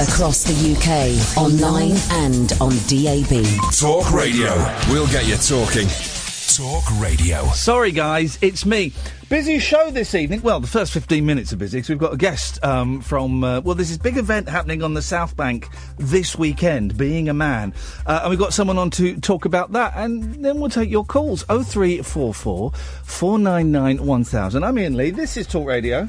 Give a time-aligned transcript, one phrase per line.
[0.00, 3.44] Across the UK, online and on DAB.
[3.72, 4.50] Talk Radio.
[4.88, 5.86] We'll get you talking.
[6.52, 7.44] Talk Radio.
[7.52, 8.92] Sorry, guys, it's me.
[9.28, 10.42] Busy show this evening.
[10.42, 13.44] Well, the first 15 minutes are busy because we've got a guest um, from.
[13.44, 17.34] Uh, well, there's this big event happening on the South Bank this weekend, Being a
[17.34, 17.72] Man.
[18.04, 19.92] Uh, and we've got someone on to talk about that.
[19.94, 22.72] And then we'll take your calls 0344
[23.04, 24.64] 499 1000.
[24.64, 25.10] I'm Iain Lee.
[25.10, 26.08] This is Talk Radio.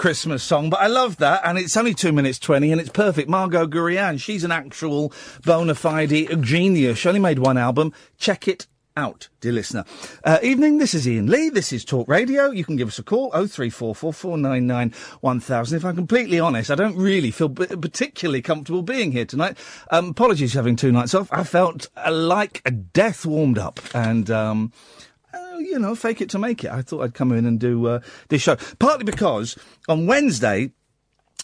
[0.00, 3.28] Christmas song, but I love that, and it's only two minutes twenty, and it's perfect.
[3.28, 5.12] Margo Guryan, she's an actual
[5.44, 6.96] bona fide genius.
[6.96, 7.92] She only made one album.
[8.16, 8.66] Check it
[8.96, 9.84] out, dear listener.
[10.24, 11.50] Uh, evening, this is Iain Lee.
[11.50, 12.50] This is Talk Radio.
[12.50, 15.76] You can give us a call, 0344 499 1000.
[15.76, 19.58] If I'm completely honest, I don't really feel b- particularly comfortable being here tonight.
[19.90, 21.28] Um, apologies for having two nights off.
[21.30, 24.72] I felt uh, like a death warmed up, and, um,
[25.70, 26.70] you know, fake it to make it.
[26.70, 28.56] I thought I'd come in and do uh, this show.
[28.78, 29.56] Partly because
[29.88, 30.72] on Wednesday,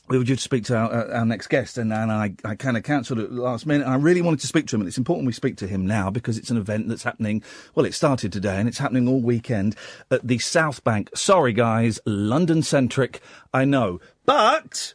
[0.09, 2.55] we were due to speak to our, uh, our next guest, and, and I, I
[2.55, 3.87] kind of cancelled it last minute.
[3.87, 6.11] I really wanted to speak to him, and it's important we speak to him now
[6.11, 7.43] because it's an event that's happening.
[7.75, 9.75] Well, it started today, and it's happening all weekend
[10.11, 11.11] at the South Bank.
[11.15, 13.21] Sorry, guys, London centric,
[13.53, 14.95] I know, but.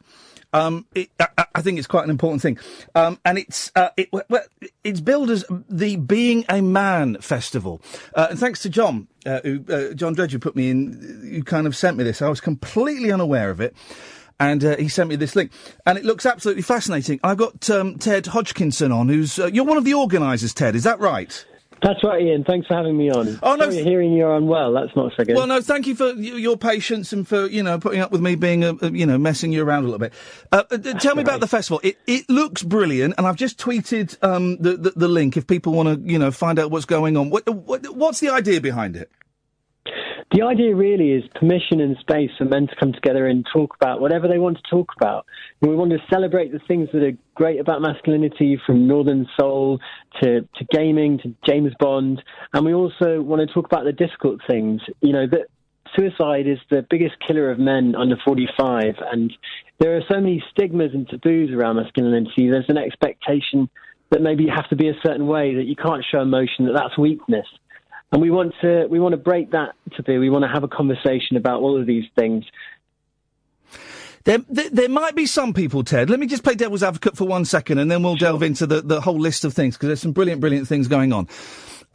[0.53, 2.57] Um, it, I, I think it's quite an important thing,
[2.95, 4.43] um, and it's uh, it, well,
[4.83, 7.81] it's billed as the Being a Man Festival.
[8.15, 11.43] Uh, and thanks to John, uh, who, uh, John Dredge, who put me in, who
[11.43, 12.21] kind of sent me this.
[12.21, 13.75] I was completely unaware of it
[14.41, 15.51] and uh, he sent me this link,
[15.85, 17.19] and it looks absolutely fascinating.
[17.23, 20.75] I've got um, Ted Hodgkinson on, who's uh, you're one of the organisers, Ted.
[20.75, 21.45] Is that right?
[21.81, 22.43] That's right, Iain.
[22.43, 23.39] Thanks for having me on.
[23.41, 24.71] Oh, no, Sorry, hearing you're unwell.
[24.71, 25.35] That's not so good.
[25.35, 28.35] Well, no, thank you for your patience and for you know putting up with me
[28.35, 30.13] being a, you know messing you around a little bit.
[30.51, 31.79] Uh, uh, tell me about the festival.
[31.83, 35.73] It it looks brilliant, and I've just tweeted um, the, the the link if people
[35.73, 37.31] want to you know find out what's going on.
[37.31, 39.09] What, what what's the idea behind it?
[40.31, 43.99] The idea really is permission and space for men to come together and talk about
[43.99, 45.25] whatever they want to talk about.
[45.59, 49.79] We want to celebrate the things that are great about masculinity, from Northern Soul
[50.21, 52.23] to, to gaming to James Bond.
[52.53, 54.79] And we also want to talk about the difficult things.
[55.01, 55.47] You know, that
[55.97, 58.83] suicide is the biggest killer of men under 45.
[59.11, 59.33] And
[59.79, 62.49] there are so many stigmas and taboos around masculinity.
[62.49, 63.69] There's an expectation
[64.11, 66.73] that maybe you have to be a certain way, that you can't show emotion, that
[66.73, 67.47] that's weakness.
[68.11, 70.19] And we want to we want to break that taboo.
[70.19, 72.43] We want to have a conversation about all of these things.
[74.23, 76.09] There, there, there might be some people, Ted.
[76.09, 78.81] Let me just play devil's advocate for one second, and then we'll delve into the,
[78.81, 81.27] the whole list of things because there's some brilliant, brilliant things going on.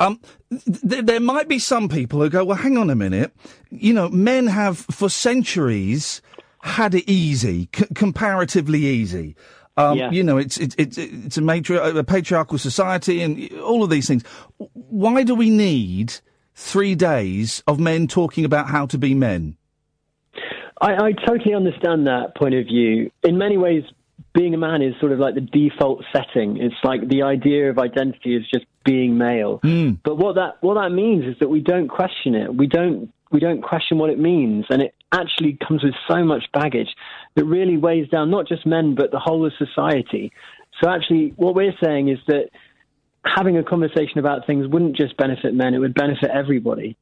[0.00, 0.20] Um,
[0.50, 3.32] th- there might be some people who go, well, hang on a minute.
[3.70, 6.20] You know, men have for centuries
[6.62, 9.36] had it easy, c- comparatively easy.
[9.76, 10.10] Um, Yeah.
[10.10, 14.06] You know, it's it's it's, it's a, matri- a patriarchal society and all of these
[14.08, 14.22] things.
[14.72, 16.14] Why do we need
[16.54, 19.56] three days of men talking about how to be men?
[20.80, 23.10] I, I totally understand that point of view.
[23.22, 23.82] In many ways,
[24.34, 26.58] being a man is sort of like the default setting.
[26.58, 29.60] It's like the idea of identity is just being male.
[30.04, 32.54] But what that what that means is that we don't question it.
[32.54, 36.44] We don't we don't question what it means, and it actually comes with so much
[36.52, 36.88] baggage
[37.36, 40.32] that really weighs down not just men but the whole of society.
[40.80, 42.50] So actually, what we're saying is that
[43.24, 46.96] having a conversation about things wouldn't just benefit men; it would benefit everybody.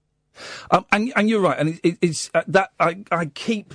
[0.71, 3.75] Um, and and you're right, and it, it, it's uh, that I I keep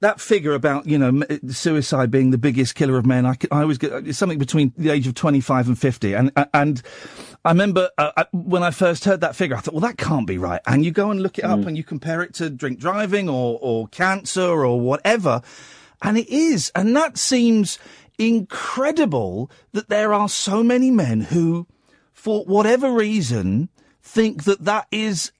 [0.00, 3.26] that figure about you know suicide being the biggest killer of men.
[3.26, 6.46] I, I always get it's something between the age of 25 and 50, and uh,
[6.54, 6.82] and
[7.44, 10.38] I remember uh, when I first heard that figure, I thought, well, that can't be
[10.38, 10.60] right.
[10.66, 13.58] And you go and look it up, and you compare it to drink driving or
[13.60, 15.42] or cancer or whatever,
[16.02, 17.78] and it is, and that seems
[18.18, 21.66] incredible that there are so many men who,
[22.12, 23.68] for whatever reason,
[24.02, 25.32] think that that is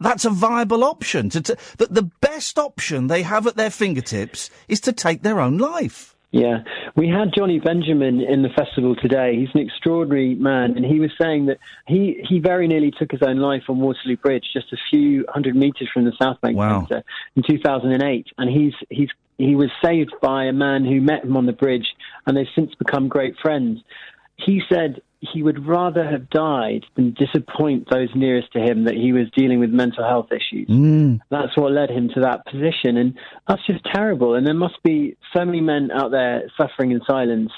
[0.00, 1.28] that's a viable option.
[1.30, 5.40] To, to, that the best option they have at their fingertips is to take their
[5.40, 6.14] own life.
[6.30, 6.58] Yeah,
[6.94, 9.34] we had Jonny Benjamin in the festival today.
[9.36, 11.56] He's an extraordinary man, and he was saying that
[11.86, 15.56] he, he very nearly took his own life on Waterloo Bridge, just a few hundred
[15.56, 16.80] meters from the South Bank Wow.
[16.80, 17.02] Centre
[17.34, 18.26] in 2008.
[18.36, 19.08] And he's he's
[19.38, 21.86] he was saved by a man who met him on the bridge,
[22.26, 23.80] and they've since become great friends.
[24.36, 29.12] He said he would rather have died than disappoint those nearest to him that he
[29.12, 30.68] was dealing with mental health issues
[31.30, 32.96] that's what led him to that position.
[32.96, 33.18] And
[33.48, 34.34] that's just terrible.
[34.34, 37.50] And there must be so many men out there suffering in silence,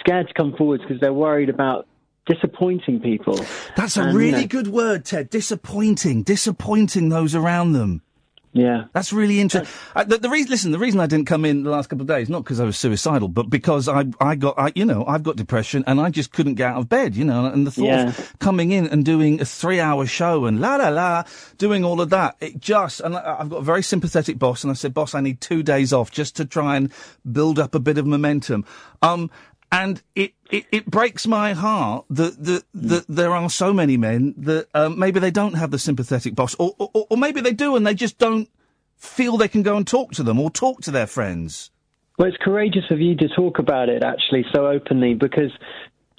[0.00, 1.86] scared to come forward because they're worried about
[2.26, 3.38] disappointing people.
[3.76, 5.30] That's a And, really uh, good word, Ted.
[5.30, 8.02] Disappointing, disappointing those around them.
[8.52, 8.84] Yeah.
[8.94, 9.70] That's really interesting.
[9.94, 12.30] The, the reason, listen, the reason I didn't come in the last couple of days,
[12.30, 15.36] not because I was suicidal, but because I, I got, I, you know, I've got
[15.36, 18.08] depression and I just couldn't get out of bed, you know, and the thought Yeah.
[18.08, 21.24] of coming in and doing a three hour show and la la la,
[21.58, 24.70] doing all of that, it just, and I, I've got a very sympathetic boss and
[24.70, 26.90] I said, boss, I need two days off just to try and
[27.30, 28.64] build up a bit of momentum.
[29.02, 29.30] Um,
[29.72, 34.34] and it, it, it breaks my heart that, that, that there are so many men
[34.38, 37.76] that um, maybe they don't have the sympathetic boss, or, or, or maybe they do
[37.76, 38.48] and they just don't
[38.96, 41.70] feel they can go and talk to them or talk to their friends.
[42.18, 45.50] Well, it's courageous of you to talk about it actually so openly because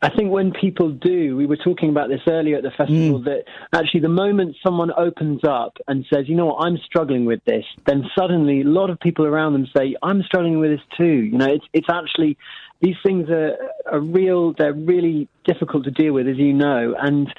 [0.03, 3.45] I think when people do, we were talking about this earlier at the festival, that
[3.73, 7.65] actually the moment someone opens up and says, you know what, I'm struggling with this,
[7.87, 11.03] then suddenly a lot of people around them say, I'm struggling with this too.
[11.05, 12.37] You know, it's, it's actually,
[12.81, 13.55] these things are,
[13.91, 16.95] are real, they're really difficult to deal with, as you know.
[16.99, 17.33] And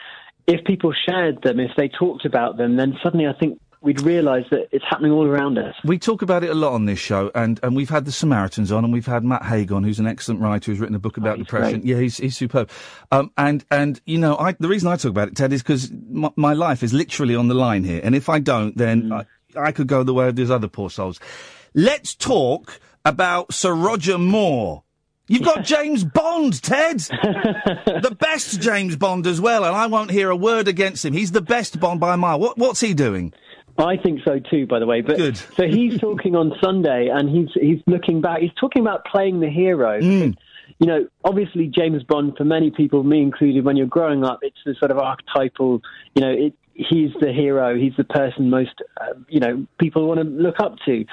[0.47, 4.45] if people shared them, if they talked about them, then suddenly I think we'd realize
[4.51, 5.75] that it's happening all around us.
[5.85, 8.73] We talk about it a lot on this show, and, and we've had the Samaritans
[8.73, 11.17] on, and we've had Matt Haig on, who's an excellent writer who's written a book
[11.17, 11.81] about he's depression.
[11.81, 11.85] great.
[11.85, 12.71] Yeah, he's, he's superb.
[13.13, 15.93] Um, and, and, you know, I, the reason I talk about it, Ted, is because
[16.11, 18.01] my, my life is literally on the line here.
[18.03, 19.27] And if I don't, then I,
[19.57, 21.21] I could go the way of these other poor souls.
[21.75, 24.83] Let's talk about Sir Roger Moore.
[25.29, 26.99] You've got James Bond, Ted.
[27.01, 31.13] the best James Bond as well, and I won't hear a word against him.
[31.13, 32.41] He's the best Bond by a mile.
[32.41, 33.33] What, what's he doing?
[33.79, 35.03] I think so too, by the way.
[35.03, 35.37] But Good.
[35.37, 38.41] so he's talking on Sunday, and he's he's looking back.
[38.41, 40.01] He's talking about playing the hero.
[40.01, 40.37] Mm.
[40.81, 44.59] You know, obviously James Bond for many people, me included, when you're growing up, it's
[44.67, 45.81] the sort of archetypal.
[46.15, 47.77] You know, it, he's the hero.
[47.77, 51.05] He's the person most uh, you know people want to look up to.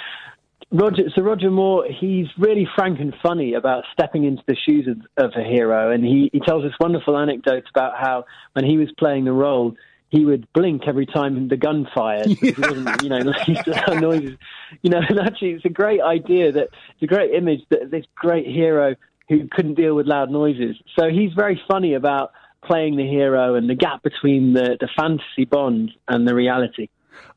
[0.78, 4.98] Roger, so Roger Moore, he's really frank and funny about stepping into the shoes of,
[5.24, 8.90] of a hero, and he, he tells this wonderful anecdote about how when he was
[8.98, 9.76] playing the role,
[10.10, 12.28] he would blink every time the gun fired.
[12.28, 14.38] because He wasn't, you know, used to loud noises.
[14.82, 18.06] You know, and actually, it's a great idea that it's a great image that this
[18.16, 18.96] great hero
[19.30, 20.76] who couldn't deal with loud noises.
[20.98, 22.32] So he's very funny about
[22.64, 26.90] playing the hero and the gap between the, the fantasy Bond and the reality.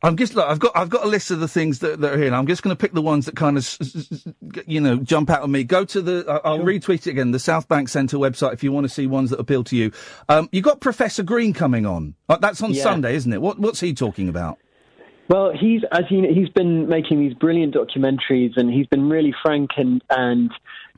[0.03, 2.17] I'm just look, I've got I've got a list of the things that, that are
[2.17, 2.27] here.
[2.29, 3.67] And I'm just going to pick the ones that kind of
[4.67, 5.65] you know jump out at me.
[5.65, 7.33] Go to the I'll retweet it again.
[7.33, 9.91] The South Bank Centre website if you want to see ones that appeal to you.
[10.29, 12.15] Um, you got Professor Green coming on.
[12.29, 12.83] Uh, that's on Yeah.
[12.85, 13.41] Sunday, isn't it?
[13.41, 14.59] What what's he talking about?
[15.29, 19.35] Well, he's as you know, he's been making these brilliant documentaries, and he's been really
[19.43, 20.51] frank and and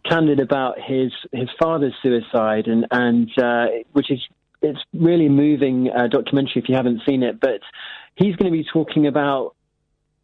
[0.04, 4.20] candid about his his father's suicide, and and uh, which is
[4.62, 7.40] it's really moving uh, documentary if you haven't seen it.
[7.40, 7.60] But
[8.16, 9.54] he's going to be talking about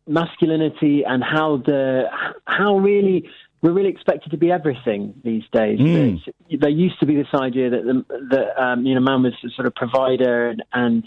[0.06, 2.04] masculinity and how the
[2.46, 3.28] how really
[3.62, 5.80] we're really expected to be everything these days.
[5.80, 6.22] Mm.
[6.60, 9.50] There used to be this idea that the, that um, you know man was a
[9.50, 11.04] sort of provider and, and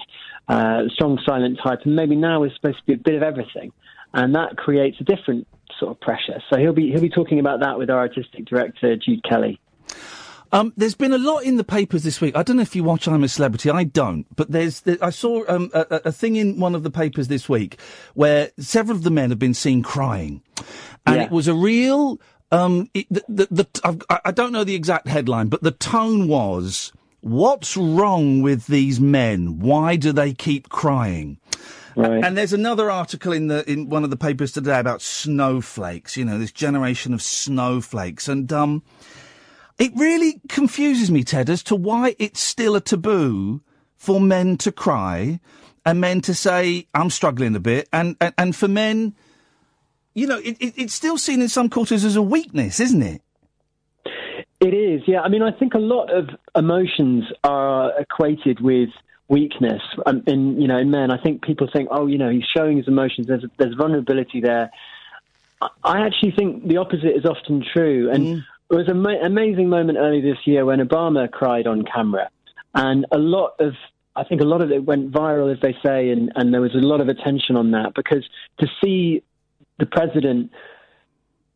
[0.47, 3.71] uh, strong silent type, and maybe now we're supposed to be a bit of everything,
[4.13, 5.47] and that creates a different
[5.79, 6.41] sort of pressure.
[6.51, 9.59] So he'll be he'll be talking about that with our artistic director Jude Kelly.
[10.51, 12.35] Um, there's been a lot in the papers this week.
[12.35, 13.69] I don't know if you watch I'm a Celebrity.
[13.69, 14.81] I don't, but there's.
[14.81, 17.79] There, I saw um, a, a- thing in one of the papers this week
[18.15, 20.41] where several of the men have been seen crying,
[21.05, 21.23] and Yeah.
[21.23, 22.19] it was a real.
[22.51, 25.69] Um, it, the, the, the, I've, I I don't know the exact headline, but the
[25.71, 26.91] tone was,
[27.21, 29.59] "What's wrong with these men?
[29.59, 31.37] Why do they keep crying?"
[31.95, 32.23] Right.
[32.23, 36.17] And there's another article in the in one of the papers today about snowflakes.
[36.17, 38.81] You know, this generation of snowflakes, and um,
[39.79, 43.61] it really confuses me, Ted, as to why it's still a taboo
[43.95, 45.39] for men to cry
[45.85, 49.15] and men to say, "I'm struggling a bit," and and, and for men,
[50.13, 53.21] you know, it, it, it's still seen in some quarters as a weakness, isn't it?
[54.59, 55.21] It is, yeah.
[55.21, 58.89] I mean, I think a lot of emotions are equated with
[59.29, 59.81] weakness.
[60.05, 62.75] Um, in you know, in men, I think people think, oh, you know, he's showing
[62.77, 63.27] his emotions.
[63.27, 64.69] There's there's vulnerability there.
[65.61, 68.09] I- I actually think the opposite is often true.
[68.11, 72.29] And there was an ma- amazing moment earlier this year when Obama cried on camera,
[72.75, 73.73] and a lot of
[74.15, 76.75] I think a lot of it went viral, as they say, and, and there was
[76.75, 78.27] a lot of attention on that because
[78.59, 79.23] to see
[79.77, 80.51] the president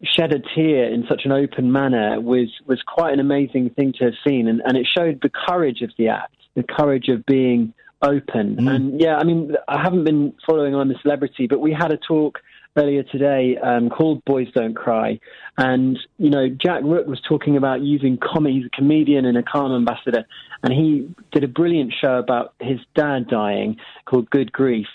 [0.04, 4.06] shed a tear in such an open manner was was quite an amazing thing to
[4.06, 7.74] have seen, and, and it showed the courage of the act, the courage of being
[8.02, 8.56] open.
[8.56, 8.68] Mm-hmm.
[8.68, 11.98] And yeah, I mean, I haven't been following on the celebrity, but we had a
[11.98, 12.40] talk
[12.76, 15.20] earlier today um, called "Boys Don't Cry,"
[15.58, 18.56] and you know, Jack Rooke was talking about using comedy.
[18.56, 20.26] He's a comedian and a CALM ambassador,
[20.64, 24.88] and he did a brilliant show about his dad dying called "Good Grief."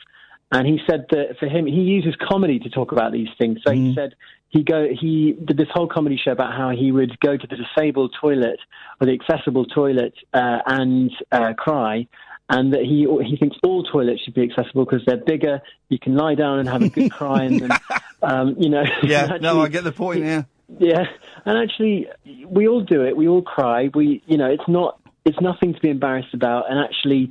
[0.51, 3.59] And he said that for him, he uses comedy to talk about these things.
[3.67, 4.15] So he said
[4.49, 7.57] he go he did this whole comedy show about how he would go to the
[7.57, 8.59] disabled toilet
[9.01, 12.07] or the accessible toilet uh, and uh, cry.
[12.51, 15.61] And that he he thinks all toilets should be accessible because they're bigger.
[15.91, 17.73] You can lie down and have a good cry and them.
[18.23, 18.85] Um, you know.
[19.03, 20.25] Yeah, no, I get the point.
[20.25, 20.45] Yeah.
[20.79, 21.05] yeah,
[21.45, 22.09] and actually,
[22.47, 23.17] we all do it.
[23.17, 23.91] We all cry.
[23.95, 26.71] We, you know, it's not, it's nothing to be embarrassed about.
[26.71, 27.31] And actually,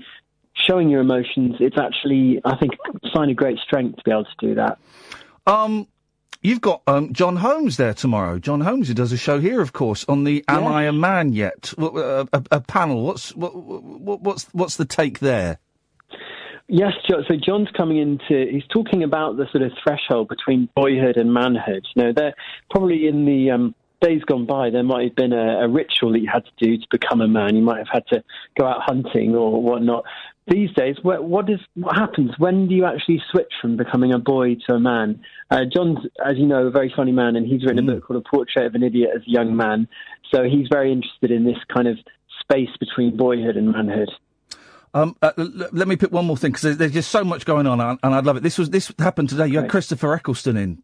[0.54, 4.26] showing your emotions, it's actually, I think, a sign of great strength to be able
[4.26, 4.80] to do that.
[5.46, 5.88] Um,
[6.42, 8.40] you've got um, Jon Holmes there tomorrow.
[8.40, 10.70] Jon Holmes, who does a show here, of course, on the "Am Yeah.
[10.70, 13.04] I a Man Yet?" What, uh, a, a panel.
[13.04, 15.60] What's what, what, what's what's the take there?
[16.70, 21.34] Yes, so Jon's coming into, he's talking about the sort of threshold between boyhood and
[21.34, 21.86] manhood.
[21.96, 22.34] You know, they're
[22.70, 26.20] probably in the um, days gone by, there might have been a, a ritual that
[26.20, 27.56] you had to do to become a man.
[27.56, 28.24] You might have had to
[28.60, 30.04] go out hunting or whatnot.
[30.50, 32.32] These days, what, what is what happens?
[32.38, 35.20] When do you actually switch from becoming a boy to a man?
[35.52, 38.24] Uh, Jon's, as you know, a very funny man, and he's written a book called
[38.26, 39.90] A Portrait of an Idiot as a Young Man.
[40.34, 41.98] So he's very interested in this kind of
[42.40, 44.10] space between boyhood and manhood.
[44.94, 47.26] Um, uh, l- l- let me pick one more thing because there's, there's just so
[47.26, 48.44] much going on, and and I'd love it.
[48.44, 49.48] This was this happened today.
[49.48, 49.72] You had Right.
[49.72, 50.82] Christopher Eccleston in.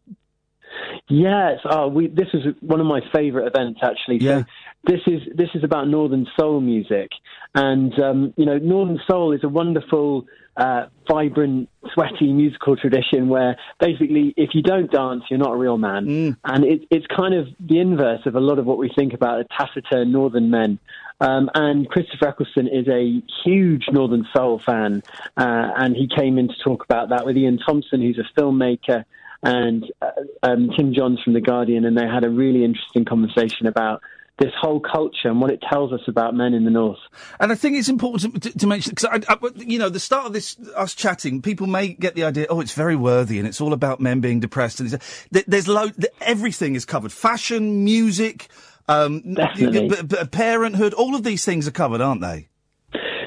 [1.08, 4.18] Yes, oh, we, this is one of my favourite events actually.
[4.18, 4.38] Yeah.
[4.38, 4.44] So
[4.86, 7.10] this is this is about Northern Soul music,
[7.54, 13.56] and um, you know, Northern Soul is a wonderful, uh, vibrant, sweaty musical tradition where
[13.80, 17.48] basically, if you don't dance, you're not a real man, and it, it's kind of
[17.60, 20.78] the inverse of a lot of what we think about the taciturn Northern men.
[21.20, 25.02] Um, and Christopher Eccleston is a huge Northern Soul fan,
[25.36, 29.04] uh, and he came in to talk about that with Ian Thompson, who's a filmmaker
[29.44, 30.10] and uh,
[30.42, 34.02] um, Tim Jonze from The Guardian, and they had a really interesting conversation about
[34.38, 36.98] this whole culture and what it tells us about men in the North.
[37.38, 40.26] And I think it's important to, to mention because I, I, you know, the start
[40.26, 43.60] of this us chatting, people may get the idea, oh, it's very worthy and it's
[43.60, 44.80] all about men being depressed.
[44.80, 44.98] And
[45.30, 48.48] there's lo- everything is covered: fashion, music,
[48.88, 49.20] um,
[49.56, 50.94] b- b- parenthood.
[50.94, 52.48] All of these things are covered, aren't they?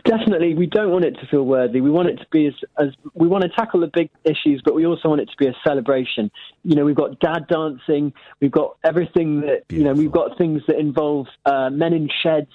[0.07, 1.81] Definitely, we don't want it to feel worthy.
[1.81, 4.73] We want it to be as, as we want to tackle the big issues, but
[4.73, 6.31] we also want it to be a celebration.
[6.63, 10.61] You know, we've got dad dancing, we've got everything that you know, we've got things
[10.67, 12.51] that involve uh, men in sheds.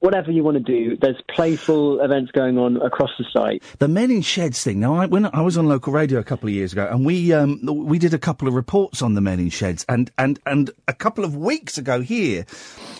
[0.00, 3.62] Whatever you want to do, there's playful events going on across the site.
[3.78, 4.78] The Men in Sheds thing.
[4.78, 7.32] Now, I, when I was on local radio a couple of years ago, and we
[7.32, 10.70] um, we did a couple of reports on the Men in Sheds, and and and
[10.86, 12.44] a couple of weeks ago here,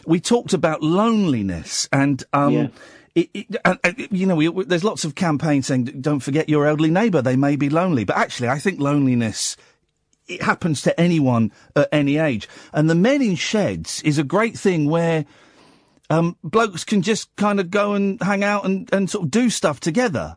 [0.07, 2.25] we talked about loneliness and.
[2.33, 2.69] Um, Yeah.
[3.17, 6.49] It, it, and, and, you know, we, we- there's lots of campaigns saying, "Don't forget
[6.49, 9.57] your elderly neighbour; they may be lonely." But actually, I think loneliness
[10.29, 12.49] it happens to anyone at any age.
[12.73, 15.25] And the Men in Sheds is a great thing where
[16.11, 19.51] um, blokes can just kind of go and hang out and, and sort of do
[19.51, 20.37] stuff together.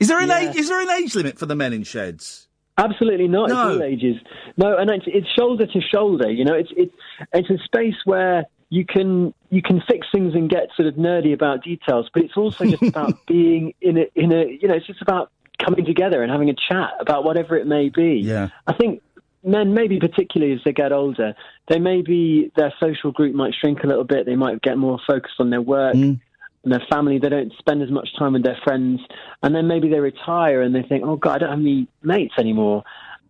[0.00, 0.50] Is there an Yeah.
[0.50, 0.56] age?
[0.56, 2.46] Is there an age limit for the Men in Sheds?
[2.76, 3.48] Absolutely not.
[3.48, 3.68] No.
[3.70, 4.16] It's all ages.
[4.56, 6.30] No, and it's, it's shoulder to shoulder.
[6.30, 6.94] You know, it's it's
[7.32, 11.32] it's a space where you can you can fix things and get sort of nerdy
[11.32, 14.86] about details, but it's also just about being in a in a you know, it's
[14.86, 15.30] just about
[15.64, 18.20] coming together and having a chat about whatever it may be.
[18.22, 18.48] Yeah.
[18.66, 19.02] I think
[19.42, 21.34] men, maybe particularly as they get older,
[21.68, 24.26] they maybe their social group might shrink a little bit.
[24.26, 26.20] They might get more focused on their work Mm.
[26.64, 27.18] and their family.
[27.18, 29.00] They don't spend as much time with their friends,
[29.42, 32.34] and then maybe they retire and they think, "Oh God, I don't have any mates
[32.38, 32.84] anymore."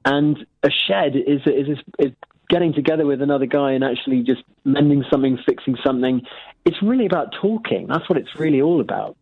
[0.04, 2.12] And a shed is is is
[2.48, 6.22] getting together with another guy and actually just mending something, fixing something.
[6.64, 7.86] It's really about talking.
[7.88, 9.16] That's what it's really all about.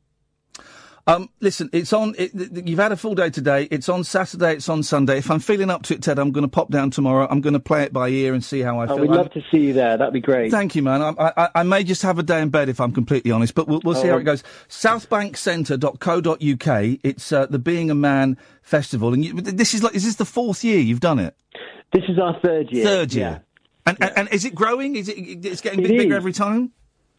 [1.08, 2.16] Um, listen, it's on.
[2.18, 2.32] It,
[2.66, 3.68] you've had a full day today.
[3.70, 4.54] It's on Saturday.
[4.54, 5.18] It's on Sunday.
[5.18, 7.28] If I'm feeling up to it, Ted, I'm going to pop down tomorrow.
[7.30, 8.98] I'm going to play it by ear and see how I Oh, feel.
[9.02, 9.96] we'd I'm- love to see you there.
[9.96, 10.50] That'd be great.
[10.50, 11.02] Thank you, man.
[11.02, 13.68] I, I, I may just have a day in bed if I'm completely honest, but
[13.68, 14.14] we'll, we'll see Oh.
[14.14, 14.42] how it goes.
[14.68, 16.98] Southbankcentre.co.uk.
[17.04, 20.24] It's uh, the Being a Man Festival, and you, this is like is this the
[20.24, 21.36] fourth year you've done it?
[21.92, 22.84] This is our third year.
[22.84, 23.42] Third year.
[23.42, 23.62] Yeah.
[23.86, 24.96] And, and, and is it growing?
[24.96, 25.14] Is it?
[25.44, 26.72] It's getting It big, bigger every time.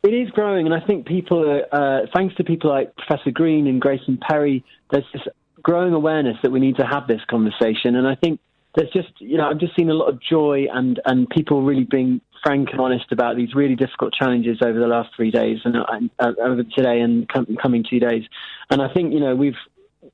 [0.03, 3.67] It is growing, and I think people, are, uh, thanks to people like Professor Green
[3.67, 5.23] and Grayson Perry, there's this
[5.63, 7.95] growing awareness that we need to have this conversation.
[7.95, 8.39] And I think
[8.75, 11.83] there's just, you know, I've just seen a lot of joy and, and people really
[11.83, 15.75] being frank and honest about these really difficult challenges over the last three days and
[16.19, 18.23] uh, over today and com- coming two days.
[18.69, 19.57] And I think, you know, we've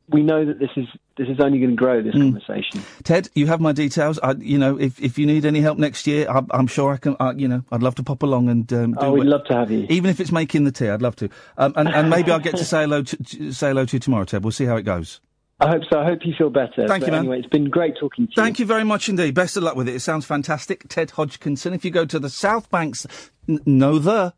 [0.10, 0.86] we know that this is
[1.17, 2.83] this is only going to grow this conversation.
[3.03, 4.19] Ted, you have my details.
[4.24, 6.98] I, you know, if, if you need any help next year, I, I'm sure I
[6.98, 7.15] can.
[7.19, 8.98] I, you know, I'd love to pop along and um, do.
[9.00, 9.86] Oh, we'd what- love to have you.
[9.89, 11.29] Even if it's making the tea, I'd love to.
[11.57, 14.00] Um, and, and maybe I'll get to say hello to, to say hello to you
[14.00, 14.43] tomorrow, Ted.
[14.43, 15.22] We'll see how it goes.
[15.60, 16.00] I hope so.
[16.00, 16.88] I hope you feel better.
[16.88, 17.19] Thank But you, man.
[17.19, 18.36] Anyway, it's been great talking to you.
[18.36, 19.33] Thank you very much indeed.
[19.36, 19.95] Best of luck with it.
[19.95, 20.89] It sounds fantastic.
[20.89, 21.74] Ted Hodgkinson.
[21.74, 23.05] If you go to the South Banks,
[23.48, 24.33] n- no the.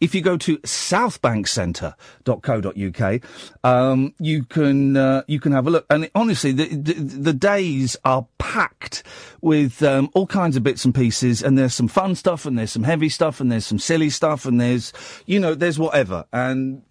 [0.00, 3.20] If you go to southbankcentre.co.uk,
[3.64, 5.86] um, you can uh, you can have a look.
[5.90, 9.02] And honestly, the, the, the days are packed
[9.40, 11.42] with um, all kinds of bits and pieces.
[11.42, 14.44] And there's some fun stuff, and there's some heavy stuff, and there's some silly stuff,
[14.44, 14.92] and there's
[15.26, 16.26] you know there's whatever.
[16.32, 16.82] And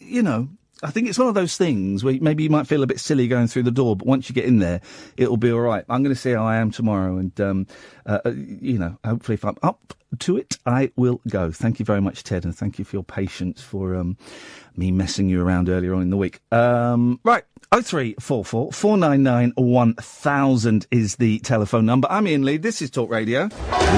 [0.00, 0.48] you know,
[0.82, 3.28] I think it's one of those things where maybe you might feel a bit silly
[3.28, 4.82] going through the door, but once you get in there,
[5.16, 5.84] it'll be all right.
[5.88, 7.66] I'm going to see how I am tomorrow, and um,
[8.04, 11.50] uh, uh, you know, hopefully, if I'm up to it, I will go.
[11.50, 14.18] Thank you very much, Ted, and thank you for your patience for um,
[14.76, 16.40] me messing you around earlier on in the week.
[16.52, 17.44] Um, right.
[17.72, 22.06] 0344 499 1000 is the telephone number.
[22.10, 22.58] I'm Iain Lee.
[22.58, 23.48] This is Talk Radio.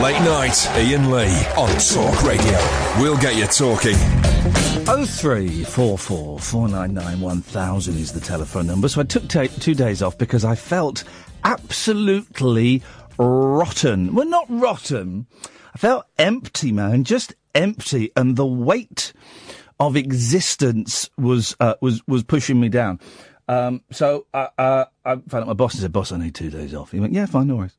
[0.00, 2.58] Late night, Iain Lee on Talk Radio.
[3.00, 4.67] We'll get you talking.
[4.88, 8.88] 0344 499 1000 is the telephone number.
[8.88, 11.04] So I took two days off because I felt
[11.44, 12.82] absolutely
[13.18, 14.14] rotten.
[14.14, 15.26] Well, not rotten.
[15.74, 17.04] I felt empty, man.
[17.04, 18.12] Just empty.
[18.16, 19.12] And the weight
[19.78, 22.98] of existence was, uh, was, was pushing me down.
[23.46, 26.48] Um, so uh, uh, I found out my boss and said, Boss, I need two
[26.48, 26.92] days off.
[26.92, 27.76] He went, Yeah, fine, no worries.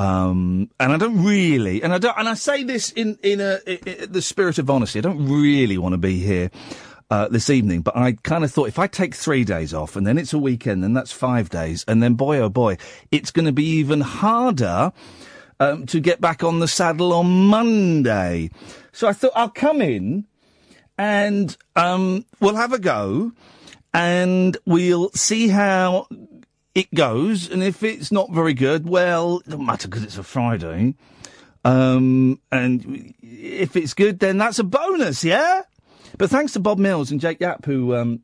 [0.00, 3.58] Um, and I don't really, and I don't, and I say this in in, a,
[3.66, 4.98] i i the spirit of honesty.
[4.98, 6.50] I don't really want to be here
[7.10, 10.06] uh, this evening, but I kind of thought if I take three days off and
[10.06, 12.78] then it's a weekend, then that's five days, and then boy oh boy,
[13.12, 14.90] it's going to be even harder
[15.60, 18.50] um, to get back on the saddle on Monday.
[18.92, 20.24] So I thought I'll come in
[20.96, 23.32] and um, we'll have a go,
[23.92, 26.06] and we'll see how
[26.74, 30.22] it goes, and if it's not very good, well, it doesn't matter because it's a
[30.22, 30.94] Friday.
[31.64, 35.62] Um, and if it's good, then that's a bonus, yeah?
[36.16, 38.20] But thanks to Bob Mills and Jake Yapp who, um,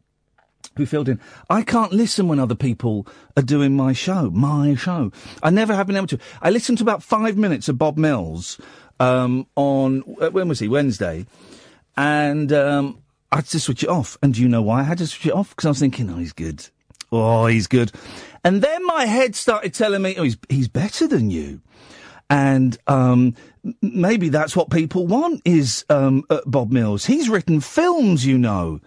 [0.77, 1.21] who filled in.
[1.51, 3.07] I can't listen when other people
[3.37, 5.13] are doing my show, my show.
[5.43, 6.19] I never have been able to.
[6.41, 8.61] I listened to about five minutes of Bob Mills,
[9.01, 10.69] um, on, uh, when was he?
[10.69, 11.27] Wednesday.
[11.97, 14.17] And, um, I had to switch it off.
[14.23, 15.51] And do you know why I had to switch it off?
[15.51, 16.69] Because I was thinking, oh, he's good.
[17.13, 17.93] Oh, he's good.
[18.45, 21.61] And then my head started telling me, oh, he's, he's better than you.
[22.29, 23.35] And um,
[23.83, 27.07] maybe that's what people want is um, uh, Bob Mills.
[27.07, 28.81] He's written films, you know.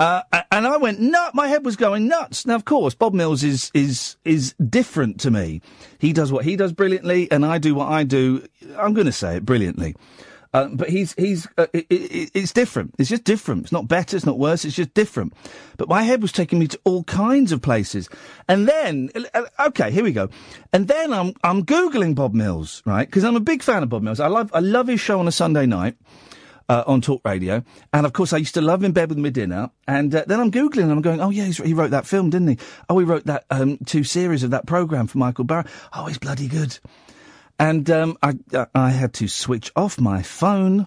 [0.00, 1.34] Uh, and I went nut.
[1.34, 2.46] My head was going nuts.
[2.46, 5.60] Now, of course, Bob Mills is is is different to me.
[5.98, 8.46] He does what he does brilliantly, and I do what I do.
[8.78, 9.96] I'm going to say it brilliantly.
[10.54, 12.94] Uh, but he's he's uh, it, it, it's different.
[12.98, 13.64] It's just different.
[13.64, 14.16] It's not better.
[14.16, 14.64] It's not worse.
[14.64, 15.34] It's just different.
[15.76, 18.08] But my head was taking me to all kinds of places.
[18.48, 20.30] And then, uh, okay, here we go.
[20.72, 23.06] And then I'm I'm googling Bob Mills, right?
[23.06, 24.20] Because I'm a big fan of Bob Mills.
[24.20, 25.96] I love I love his show on a Sunday night.
[26.70, 29.16] Uh, on Talk Radio, and of course I used to love him in bed with
[29.16, 29.70] Medinner.
[29.86, 32.48] And uh, then I'm googling, and I'm going, "Oh yeah, he wrote that film, didn't
[32.48, 32.58] he?
[32.90, 35.64] Oh, he wrote that um, two series of that program for Michael Barrow.
[35.94, 36.78] Oh, he's bloody good."
[37.58, 38.34] And um, I,
[38.74, 40.86] I had to switch off my phone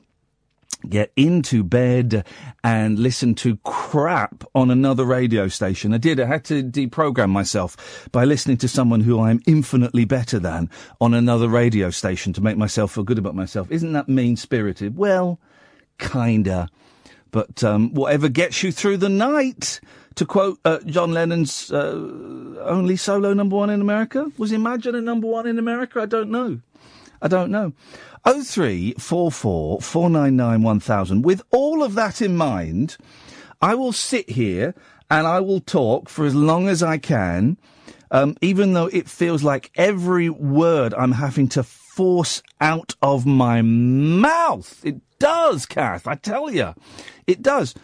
[0.90, 2.26] get into bed
[2.64, 5.94] and listen to crap on another radio station.
[5.94, 6.20] I did.
[6.20, 11.14] I had to deprogram myself by listening to someone who I'm infinitely better than on
[11.14, 13.72] another radio station to make myself feel good about myself.
[13.72, 14.98] Isn't that mean spirited?
[14.98, 15.40] Well,
[16.00, 16.68] kinda.
[17.32, 19.80] But um, whatever gets you through the night.
[20.16, 25.02] To quote uh, John Lennon's uh, only solo number one in America, was Imagine a
[25.02, 26.02] number one in America?
[26.02, 26.60] I don't know.
[27.22, 27.74] I don't know.
[28.26, 31.24] Oh three four four four nine nine one thousand.
[31.24, 32.98] With all of that in mind,
[33.62, 34.76] I will sit here
[35.10, 37.58] and I will talk for as long as I can,
[38.12, 43.62] um, even though it feels like every word I'm having to force out of my
[43.62, 44.84] mouth.
[44.86, 46.08] It does, Kath.
[46.08, 46.74] I tell you,
[47.28, 47.76] it does.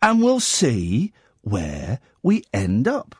[0.00, 3.14] And we'll see where we end up.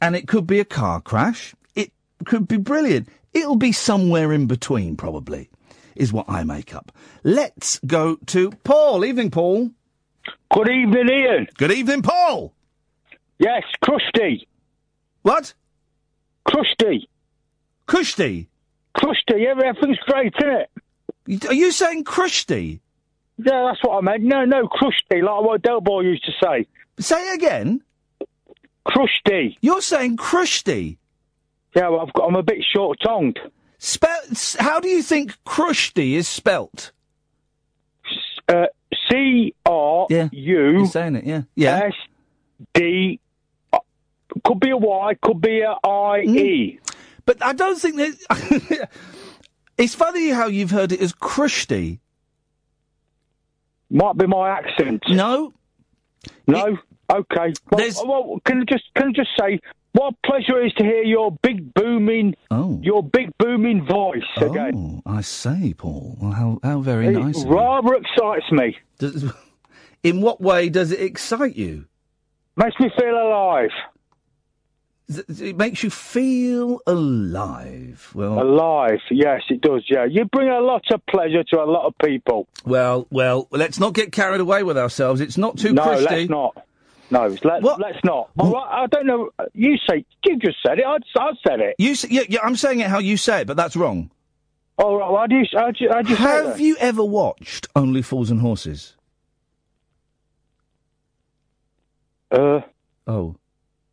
[0.00, 1.54] And it could be a car crash.
[1.74, 1.92] It
[2.24, 3.08] could be brilliant.
[3.32, 5.50] It'll be somewhere in between, probably,
[5.94, 6.92] is what I make up.
[7.22, 9.04] Let's go to Paul.
[9.04, 9.70] Evening, Paul.
[10.52, 11.46] Good evening, Iain.
[11.56, 12.52] Good evening, Paul.
[13.38, 14.48] Yes, crusty.
[15.22, 15.54] What?
[16.44, 17.08] Crusty.
[17.86, 18.48] Crusty?
[18.94, 20.66] Crusty, everything's great, isn't
[21.28, 21.46] it?
[21.48, 22.80] Are you saying crusty?
[23.38, 24.22] Yeah, that's what I meant.
[24.22, 26.66] No, no, crusty, like what Del Boy used to say.
[26.98, 27.82] Say it again.
[28.84, 29.58] Crusty.
[29.60, 30.98] You're saying crusty.
[31.74, 33.38] Yeah, well, I've got, I'm a bit short tongued.
[33.78, 34.18] Spell.
[34.58, 36.92] How do you think crusty is spelt?
[38.48, 38.66] Uh,
[39.10, 40.06] C R.
[40.10, 41.42] U You're saying it, yeah.
[41.54, 41.80] Yeah.
[41.86, 41.92] S
[42.72, 43.20] D.
[43.72, 43.78] uh,
[44.44, 46.78] Could be a Y, could be a I E.
[47.26, 48.88] But I don't think that.
[49.78, 52.00] it's funny how you've heard it as crusty.
[53.90, 55.02] Might be my accent.
[55.08, 55.52] No.
[56.46, 56.78] No.
[57.10, 57.52] okay.
[57.70, 59.60] Well, well, can I just can I just say
[59.92, 62.78] what a pleasure it is to hear your big booming, Oh.
[62.82, 65.02] your big booming voice oh, again.
[65.06, 66.16] Oh, I say, Paul.
[66.20, 67.40] Well, how how very It nice.
[67.40, 67.54] of you.
[67.54, 68.76] rather excites me.
[68.98, 69.32] Does,
[70.02, 71.86] in what way does it excite you?
[72.56, 73.70] Makes me feel alive.
[75.08, 78.10] It makes you feel alive.
[78.12, 79.84] Well, Alive, yes, it does.
[79.88, 82.48] Yeah, you bring a lot of pleasure to a lot of people.
[82.64, 83.46] well, well.
[83.52, 85.20] Let's not get carried away with ourselves.
[85.20, 86.04] It's not too no, crusty.
[86.04, 86.66] let's not.
[87.08, 88.30] No, let, let's not.
[88.36, 89.30] Right, I don't know.
[89.54, 90.84] You say you just said it.
[90.84, 91.76] I, I said it.
[91.78, 94.10] You, s- yeah, yeah, I'm saying it how you say it, but that's wrong.
[94.76, 95.44] All right, why do you?
[95.54, 98.96] How do you, how do you say Have you ever watched Only Fools and Horses?
[102.32, 102.60] Uh,
[103.06, 103.36] Oh,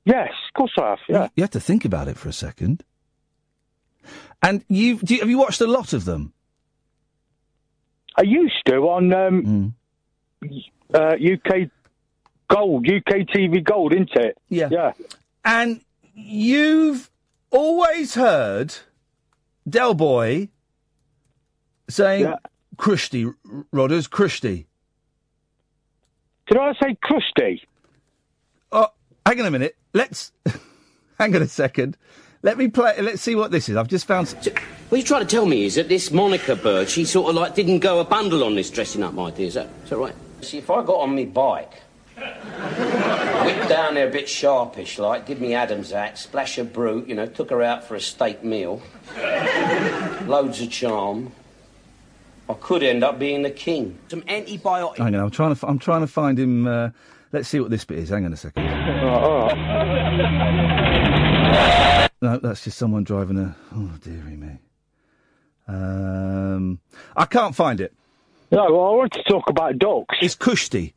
[0.05, 0.99] yes, of course I have.
[1.07, 1.27] Yeah.
[1.35, 2.83] you have to think about it for a second.
[4.41, 6.33] And you, do you have you watched a lot of them?
[8.17, 9.73] I used to on um,
[10.43, 10.63] Mm.
[10.93, 11.69] uh, UK
[12.49, 14.37] Gold, UK TV Gold, isn't it?
[14.49, 14.67] Yeah.
[14.69, 14.91] Yeah.
[15.45, 15.81] And
[16.13, 17.09] you've
[17.49, 18.75] always heard
[19.67, 20.49] Del Boy
[21.89, 22.35] saying Yeah.
[22.75, 23.33] Krusty,
[23.73, 24.65] Rodders, Krusty.
[26.47, 27.63] Did I say crusty?
[29.25, 29.75] Hang on a minute.
[29.93, 30.31] Let's
[31.19, 31.97] hang on a second.
[32.41, 32.99] Let me play.
[33.01, 33.77] Let's see what this is.
[33.77, 34.27] I've just found.
[34.27, 34.47] s-
[34.89, 37.55] What you're trying to tell me is that this Monica bird, she sort of like
[37.55, 39.47] didn't go a bundle on this dressing up my idea.
[39.47, 40.15] Is that, is that right?
[40.41, 41.71] See, if I got on me bike,
[42.17, 47.15] whipped down there a bit sharpish like, did me Adam's act, splash of brute, you
[47.15, 48.81] know, took her out for a steak meal,
[50.25, 51.31] loads of charm,
[52.49, 53.97] I could end up being the king.
[54.09, 54.99] Some antibiotics.
[54.99, 55.21] Hang on.
[55.21, 55.57] I'm trying to.
[55.57, 56.67] f- I'm trying to find him.
[56.67, 56.89] Uh,
[57.33, 58.09] let's see what this bit is.
[58.09, 58.63] Hang on a second.
[62.21, 63.53] No, that's just someone driving a.
[63.75, 64.57] Oh dearie me.
[65.67, 66.79] Um,
[67.17, 67.93] I can't find it.
[68.49, 70.15] No, well, I want to talk about dogs.
[70.21, 70.93] It's Kushti.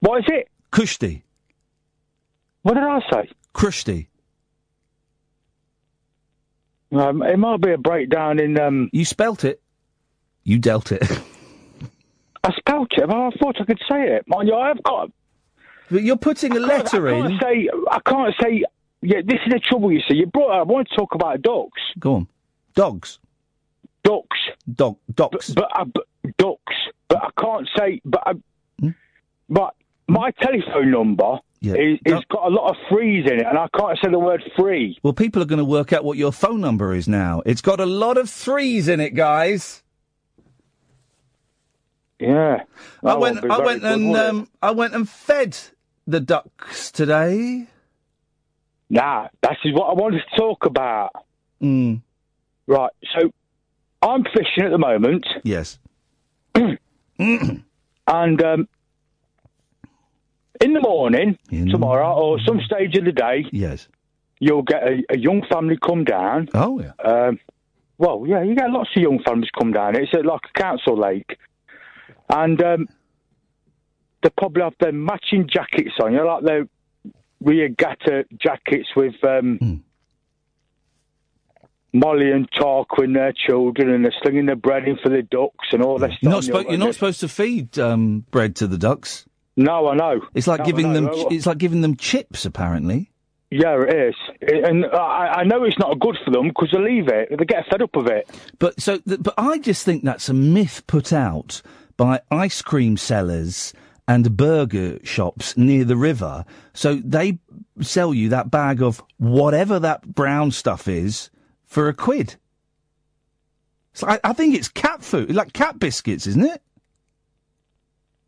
[0.00, 0.48] What is it?
[0.70, 1.22] Kushti.
[2.60, 3.30] What did I say?
[3.54, 4.08] Krusty.
[6.92, 8.60] Um, it might be a breakdown in.
[8.60, 9.62] Um, You spelt it.
[10.44, 11.02] You dealt it.
[12.44, 14.24] I spelt it, but I thought I could say it.
[14.26, 15.10] Mind you, I've got.
[15.90, 17.38] but you're putting a letter I can't in.
[17.40, 17.68] say.
[17.90, 18.64] I can't say.
[19.02, 19.92] Yeah, this is the trouble.
[19.92, 20.50] You see, you brought.
[20.58, 21.80] I want to talk about dogs.
[21.98, 22.28] Go on.
[22.74, 23.18] Dogs.
[24.04, 24.38] Ducks.
[24.74, 24.96] Dog.
[25.14, 25.50] Docs.
[25.50, 26.04] But, uh, I, but
[26.38, 26.74] ducks.
[27.08, 28.00] But I can't say.
[28.04, 28.92] But I,
[29.48, 29.74] but
[30.08, 31.74] my telephone number Yeah.
[31.74, 34.42] is, Don't- got a lot of threes in it, and I can't say the word
[34.56, 34.98] free.
[35.02, 37.42] Well, people are going to work out what your phone number is now.
[37.46, 39.81] It's got a lot of threes in it, guys.
[42.22, 42.62] Yeah.
[43.04, 43.44] I went.
[43.50, 45.56] I went good, and um, I went and fed
[46.06, 47.66] the ducks today.
[48.90, 51.10] Nah, that is what I wanted to talk about.
[51.62, 52.02] Mm,
[52.66, 52.90] Right.
[53.18, 53.30] So
[54.02, 55.78] I'm fishing at the moment, yes.
[57.18, 57.62] and
[58.42, 58.68] um,
[60.60, 63.88] in the morning In- tomorrow or some stage of the day, Yes.
[64.40, 66.48] you'll get a, a young family come down.
[66.54, 66.92] Oh yeah.
[67.04, 67.38] Um,
[67.98, 69.96] well, yeah, you get lots of young families come down.
[69.96, 71.38] It's like a council lake,
[72.32, 72.88] and um,
[74.22, 76.12] they probably have their matching jackets on.
[76.12, 76.64] You know, like their
[77.40, 79.74] regatta jackets with um, Hmm.
[81.94, 85.82] Molly and Tarquin, their children, and they're slinging the bread in for the ducks and
[85.82, 86.22] all that stuff.
[86.22, 89.26] You're not, spo- you're not supposed to feed um, bread to the ducks.
[89.58, 90.22] No, I know.
[90.34, 91.10] It's like No, giving them.
[91.12, 92.46] It's like giving them chips.
[92.46, 93.10] Apparently.
[93.50, 94.14] Yeah, it is,
[94.64, 97.28] and I, I know it's not good for them because they leave it.
[97.38, 98.26] They get fed up of it.
[98.58, 101.60] But so, th- but I just think that's a myth put out
[102.02, 103.72] by ice cream sellers
[104.08, 106.44] and burger shops near the river.
[106.74, 107.38] So they
[107.80, 111.30] sell you that bag of whatever that brown stuff is
[111.64, 112.34] for a quid.
[113.92, 116.60] So I, I think it's cat food, like cat biscuits, isn't it?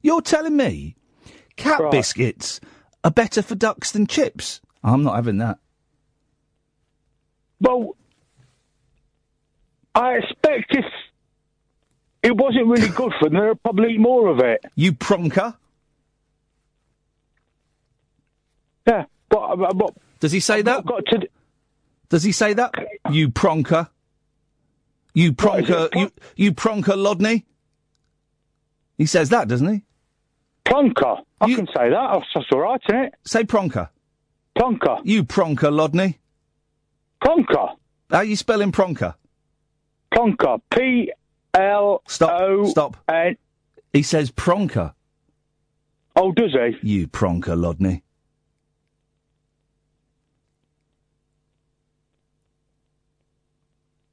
[0.03, 0.95] You're telling me
[1.57, 1.91] cat Right.
[1.91, 2.61] biscuits
[3.03, 4.61] are better for ducks than chips?
[4.85, 5.59] I'm not having that.
[7.61, 7.97] Well,
[9.97, 10.85] I expect if
[12.25, 14.65] it wasn't really good for them, they'd probably more of it.
[14.75, 15.55] You pronker.
[18.87, 20.85] Yeah, but, but, but Does he say that?
[20.85, 21.29] got to.
[22.09, 22.75] Does he say that?
[23.11, 23.89] You pronker.
[25.15, 25.89] You pronker.
[25.95, 27.45] You you pronker Lodney.
[28.99, 29.83] He says that, doesn't he?
[30.65, 31.23] Plonker.
[31.41, 32.09] I can say that.
[32.13, 33.15] That's, that's all right, isn't it?
[33.25, 33.89] Say pronker.
[34.57, 35.01] Plonker.
[35.05, 36.17] You pronker Lodney.
[37.23, 37.77] Plonker.
[38.11, 39.15] How are you spelling pronker?
[40.13, 40.61] Plonker.
[40.75, 41.13] P
[41.55, 42.67] L O.
[42.69, 42.97] Stop.
[43.09, 43.37] N.
[43.93, 44.93] He says pronker.
[46.17, 46.79] Oh, does he?
[46.99, 48.03] You pronker Lodney.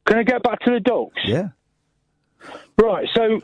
[0.08, 1.21] Can I get back to the ducks?
[1.25, 1.49] Yeah.
[2.82, 3.08] Right.
[3.13, 3.41] So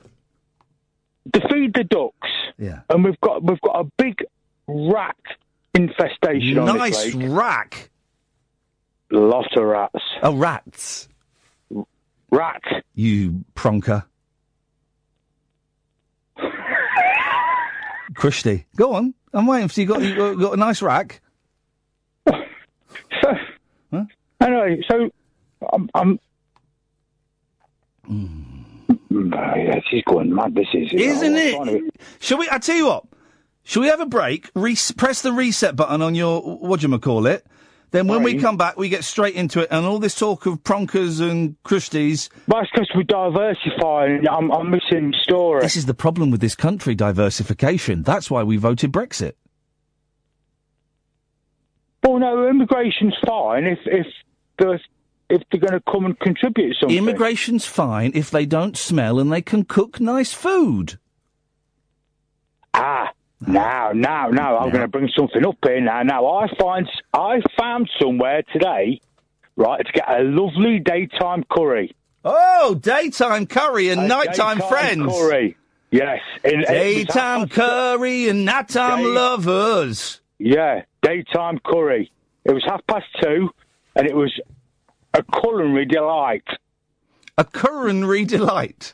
[1.34, 2.82] to feed the ducks, Yeah.
[2.90, 4.24] and we've got we've got a big
[4.68, 5.16] rat
[5.74, 7.30] infestation on Nice this lake.
[7.30, 7.90] rack.
[9.12, 10.04] Lot of rats.
[10.22, 11.08] Oh, rats.
[12.32, 12.62] Rat.
[12.94, 14.04] You pronker.
[18.16, 19.14] Christy, go on.
[19.34, 19.86] I'm waiting for you.
[19.88, 21.22] Got you got, got a nice rack.
[22.28, 22.36] So,
[24.42, 25.10] anyway, so
[25.74, 25.90] I'm.
[25.96, 26.20] I'm
[28.10, 30.54] Oh, yeah, she's going mad.
[30.56, 31.52] This is, Isn't it?
[31.66, 32.48] to- Shall we?
[32.52, 33.06] I tell you what.
[33.64, 34.50] Shall we have a break?
[34.56, 37.46] Re- press the reset button on your what do you call it?
[37.92, 40.62] Then when we come back, we get straight into it, and all this talk of
[40.64, 42.30] pronkers and Christies.
[42.48, 45.62] But it's because we diversify, and I'm, I'm missing story.
[45.62, 48.04] This is the problem with this country: diversification.
[48.04, 49.34] That's why we voted Brexit.
[52.04, 54.08] Well, no, immigration's fine if if
[54.58, 54.80] the
[55.30, 56.98] if they're going to come and contribute something.
[56.98, 61.00] Immigration's fine if they don't smell and they can cook nice food.
[62.74, 63.12] Ah,
[63.46, 66.02] now, now, now, I'm going to bring something up here now.
[66.04, 69.00] Now, I find I found somewhere today,
[69.56, 71.96] right, to get a lovely daytime curry.
[72.26, 75.12] Oh, daytime curry and A nighttime daytime friends.
[75.14, 75.58] Curry.
[75.92, 76.20] Yes.
[76.44, 80.20] In- Daytime curry and nighttime Day- lovers.
[80.40, 82.12] Yeah, daytime curry.
[82.44, 83.50] It was half past two,
[83.96, 84.34] and it was
[85.14, 86.44] a culinary delight.
[87.38, 88.94] A culinary delight.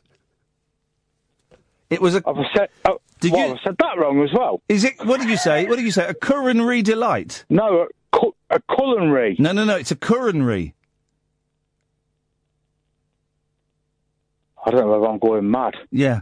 [1.89, 2.23] It was a.
[2.27, 4.61] I've said, oh, Did well, you- I've said that wrong as well.
[4.69, 4.93] Is it?
[5.05, 5.65] What did you say?
[5.65, 6.07] What did you say?
[6.07, 7.45] A culinary delight?
[7.49, 9.35] No, a, cu- a culinary.
[9.39, 9.75] No, no, no.
[9.77, 10.75] It's a culinary.
[14.65, 15.73] I don't know if I'm going mad.
[15.91, 16.21] Yeah.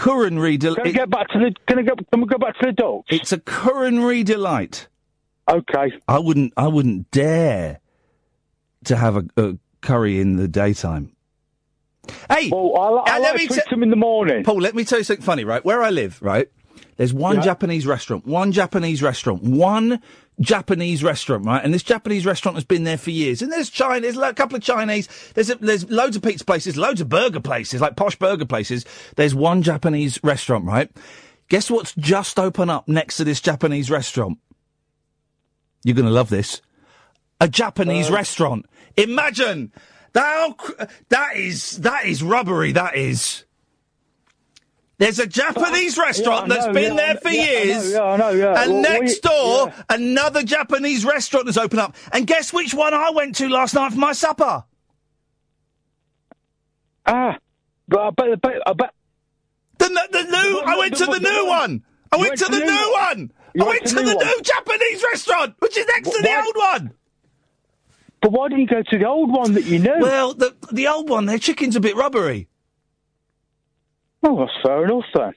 [0.00, 0.94] Culinary Can I delight.
[0.94, 1.54] get back to the?
[1.66, 2.10] Can I get?
[2.10, 3.06] Can we go back to the dogs?
[3.10, 4.88] It's a culinary delight.
[5.50, 5.92] Okay.
[6.08, 6.52] I wouldn't.
[6.56, 7.80] I wouldn't dare
[8.84, 11.14] to have a, a curry in the daytime.
[12.28, 14.42] Hey, Well, I, li- I let like me to t- them in the morning.
[14.44, 15.64] Paul, let me tell you something funny, right?
[15.64, 16.48] Where I live, right?
[16.96, 17.42] There's one Yeah.
[17.42, 20.00] Japanese restaurant, one Japanese restaurant, one
[20.40, 21.62] Japanese restaurant, right?
[21.64, 23.40] And this Japanese restaurant has been there for years.
[23.40, 26.76] And there's China, there's a couple of Chinese, there's a, there's loads of pizza places,
[26.76, 28.84] loads of burger places, like posh burger places.
[29.16, 30.90] There's one Japanese restaurant, right?
[31.48, 34.38] Guess what's just opened up next to this Japanese restaurant?
[35.84, 36.60] You're going to love this.
[37.40, 38.14] A Japanese Uh.
[38.14, 38.66] restaurant.
[38.96, 39.72] Imagine
[40.14, 40.90] that.
[41.10, 42.72] That is that is rubbery.
[42.72, 43.44] That is.
[44.98, 47.72] There's a Japanese restaurant Yeah, I that's know, been yeah, there for yeah, I know,
[47.72, 47.94] years.
[47.94, 48.30] I know.
[48.54, 51.96] And Well, next door, another Japanese restaurant has opened up.
[52.12, 54.64] And guess which one I went to last night for my supper?
[57.06, 57.38] Ah,
[57.88, 58.72] but I bet, I bet, I.
[59.78, 60.54] The, n- the new.
[60.54, 61.82] What- I went to what- the new one.
[62.12, 63.32] I went went to to the the new new one.
[63.58, 64.26] I went went to to the the new one?
[64.26, 66.94] new Japanese restaurant, which is next to the old one.
[68.22, 69.98] But why didn't you go to the old one that you knew?
[70.00, 72.48] Well, the the old one, their chicken's a bit rubbery.
[74.22, 75.32] oh, that's fair enough then.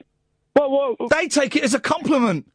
[0.54, 2.50] Well, well, They take it as a compliment.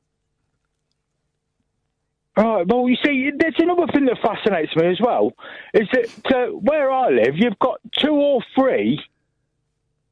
[2.38, 5.34] Right, well, you see, there's another thing that fascinates me as well,
[5.74, 9.04] is that uh, where I live, you've got two or three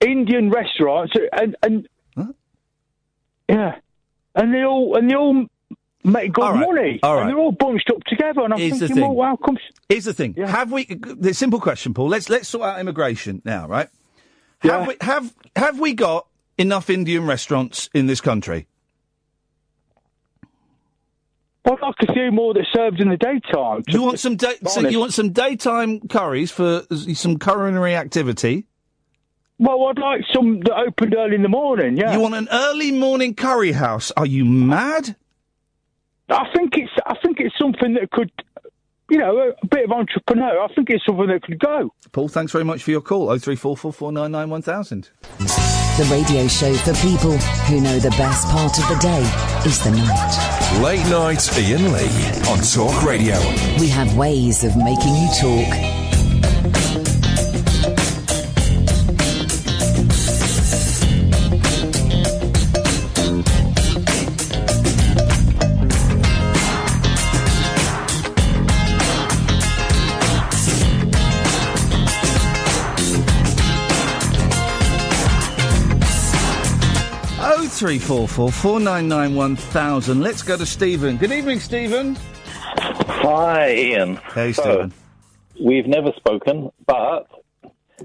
[0.01, 1.87] Indian restaurants, and and
[3.47, 3.75] yeah,
[4.35, 5.45] and they all and they all
[6.03, 7.21] make good All right, money, all right.
[7.21, 8.41] and they're all bunched up together.
[8.41, 9.57] And I'm Here's thinking, well, how come?
[9.87, 10.33] Here's the thing.
[10.35, 10.85] Have we?
[10.85, 12.09] The simple question, Paul.
[12.09, 13.89] Let's let's sort out immigration now, right?
[14.59, 18.67] Have we have have we got enough Indian restaurants in this country?
[21.65, 23.83] Well, I'd like to see more that served in the daytime.
[23.87, 28.65] You want some day, so you want some daytime curries for some culinary activity?
[29.59, 31.97] Well, I'd like some that opened early in the morning.
[31.97, 32.13] Yeah.
[32.13, 34.11] You want an early morning curry house?
[34.15, 35.17] Are you mad?
[36.29, 38.31] I think it's I think it's something that could,
[39.09, 40.61] you know, a bit of entrepreneur.
[40.61, 41.91] I think it's something that could go.
[42.11, 43.29] Paul, thanks very much for your call.
[43.29, 45.09] Oh three four four four nine nine one thousand.
[45.39, 47.37] The radio show for people
[47.67, 49.21] who know the best part of the day
[49.67, 50.81] is the night.
[50.81, 53.37] Late night Iain Lee on Talk Radio.
[53.79, 55.98] We have ways of making you talk.
[77.79, 80.19] Oh three four four four nine nine one thousand.
[80.19, 81.15] Let's go to Stephen.
[81.15, 82.17] Good evening, Stephen.
[82.77, 84.17] Hi, Iain.
[84.33, 84.93] Hey, So, Stephen.
[85.63, 87.29] We've never spoken, but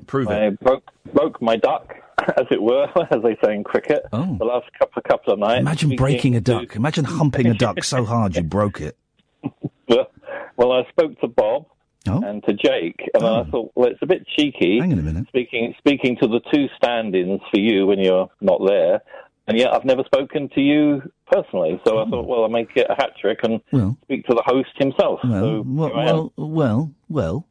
[0.07, 1.93] Prove I broke broke my duck,
[2.37, 4.05] as it were, as they say in cricket.
[4.13, 4.37] Oh.
[4.39, 5.63] The last couple couple of nights.
[5.63, 6.77] Imagine breaking a to- duck.
[6.77, 8.97] Imagine humping a duck so hard you broke it.
[10.57, 11.67] Well, I spoke to Bob
[12.07, 12.23] Oh.
[12.23, 13.47] and to Jake, and I oh.
[13.51, 14.79] thought, well, it's a bit cheeky.
[14.79, 15.27] Hang on a minute.
[15.29, 19.01] Speaking speaking to the two stand-ins for you when you're not there,
[19.47, 21.81] and yet I've never spoken to you personally.
[21.87, 23.79] So I thought, well, I'll make it a hat trick and Oh.
[23.79, 23.99] Well.
[24.05, 25.21] speak to the host himself.
[25.25, 26.17] Well, so well, here I am.
[26.17, 27.47] well, well, well.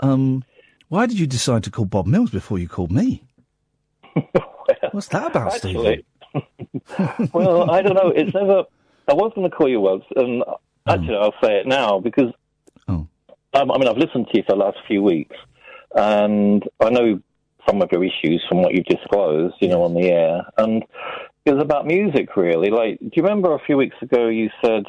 [0.00, 0.44] Um,
[0.88, 3.24] why did you decide to call Bob Mills before you called me?
[4.92, 6.02] What's that about, Stephen?
[7.32, 8.12] Well, I don't know.
[8.14, 8.64] It's never.
[9.08, 10.42] I was going to call you once, and
[10.86, 12.32] actually, I'll say it now because.
[12.88, 13.06] Oh.
[13.54, 15.34] Um, I mean, I've listened to you for the last few weeks,
[15.94, 17.20] and I know
[17.66, 20.84] some of your issues from what you've disclosed, you know, on the air, and
[21.44, 22.70] it was about music, really.
[22.70, 24.84] Like, do you remember a few weeks ago you said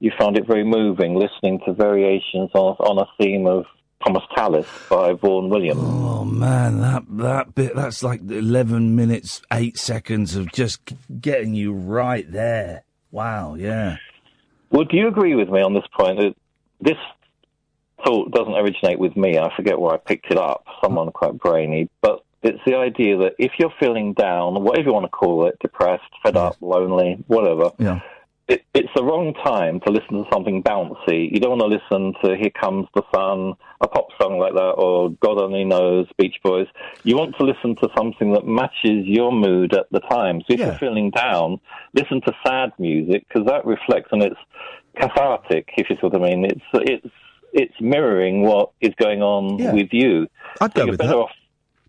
[0.00, 3.64] you found it very moving listening to variations on, on a theme of
[4.04, 5.80] Thomas Tallis by Vaughan Williams?
[5.82, 11.72] Oh man, that that bit that's like eleven minutes eight seconds of just getting you
[11.72, 12.84] right there.
[13.10, 13.96] Wow, yeah.
[14.70, 16.34] Well, do you agree with me on this point that
[16.80, 16.98] this
[18.04, 19.38] thought doesn't originate with me?
[19.38, 23.34] I forget where I picked it up, someone quite brainy, but it's the idea that
[23.38, 27.70] if you're feeling down, whatever you want to call it, depressed, fed up, lonely, whatever,
[27.78, 28.00] Yeah.
[28.48, 31.32] it, it's the wrong time to listen to something bouncy.
[31.32, 34.74] You don't want to listen to Here Comes the Sun, a pop song like that,
[34.76, 36.66] or God Only Knows, Beach Boys.
[37.02, 40.40] You want to listen to something that matches your mood at the time.
[40.42, 40.66] So if Yeah.
[40.66, 41.58] you're feeling down,
[41.94, 44.36] listen to sad music because that reflects and it's
[45.00, 46.44] cathartic, if you see what I mean.
[46.44, 47.14] It's it's
[47.54, 49.72] it's mirroring what is going on Yeah.
[49.72, 50.26] with you.
[50.60, 51.14] I'd So go with that.
[51.14, 51.30] off.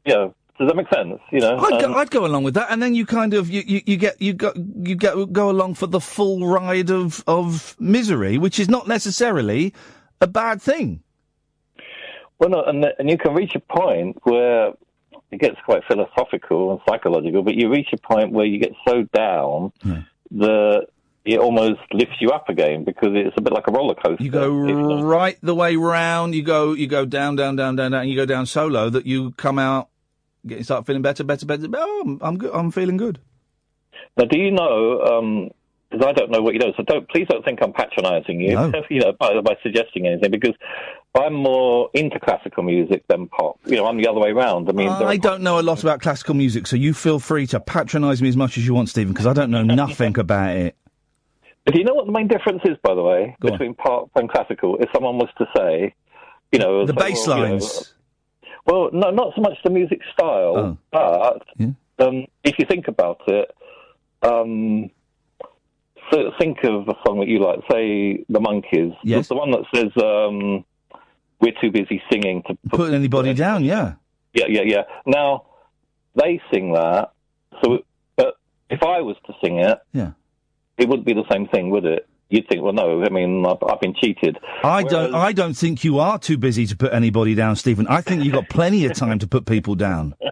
[0.05, 0.27] Yeah.
[0.57, 1.19] Does that make sense?
[1.33, 3.49] You know, I'd go, Um, I'd go along with that, and then you kind of
[3.49, 7.21] you, you, you get you go you go go along for the full ride of
[7.27, 9.73] of misery, which is not necessarily
[10.21, 11.01] a bad thing.
[12.39, 14.71] Well, no, and, and you can reach a point where
[15.31, 19.03] it gets quite philosophical and psychological, but you reach a point where you get so
[19.13, 19.73] down
[20.31, 20.87] that
[21.25, 24.23] it almost lifts you up again because it's a bit like a roller coaster.
[24.23, 24.49] You go
[25.01, 26.35] right the way round.
[26.35, 28.01] You go you go down down down down down.
[28.01, 29.89] And you go down so low that you come out,
[30.45, 31.67] get, you start feeling better, better, better.
[31.73, 32.53] Oh, I'm, I'm good.
[32.53, 33.19] I'm feeling good.
[34.17, 35.01] Now, do you know?
[35.01, 35.49] Um,
[35.91, 38.53] because I don't know what you know, so don't please don't think I'm patronising you.
[38.53, 38.71] No.
[38.89, 40.55] you know, by, by suggesting anything because
[41.15, 43.59] I'm more into classical music than pop.
[43.65, 44.67] You know, I'm the other way round.
[44.67, 47.47] I mean, there I don't know a lot about classical music, so you feel free
[47.47, 50.57] to patronise me as much as you want, Stephen, because I don't know nothing about
[50.57, 50.75] it.
[51.65, 54.77] Do you know what the main difference is, by the way, between pop and classical?
[54.79, 55.93] If someone was to say,
[56.51, 57.93] you know, The bass well, you know, lines.
[58.67, 61.41] Well, no, not so much the music style, but
[61.99, 63.51] um, if you think about it,
[64.21, 64.89] um,
[66.11, 69.27] so think of a song that you like, say the Monkees, Yes.
[69.27, 70.65] the, the one that says um,
[71.41, 73.93] "We're too busy singing to put." Putting anybody down, yeah.
[74.33, 74.81] Yeah, yeah, yeah.
[75.05, 75.45] Now
[76.15, 77.11] they sing that,
[77.63, 77.79] so
[78.15, 78.35] but
[78.69, 80.11] if I was to sing it, Yeah.
[80.77, 82.07] It wouldn't be the same thing, would it?
[82.29, 83.03] You'd think, well, no.
[83.03, 84.37] I mean, I've, I've been cheated.
[84.63, 85.13] I don't.
[85.13, 87.85] I don't think you are too busy to put anybody down, Stephen.
[87.87, 90.15] I think you've got plenty of time to put people down.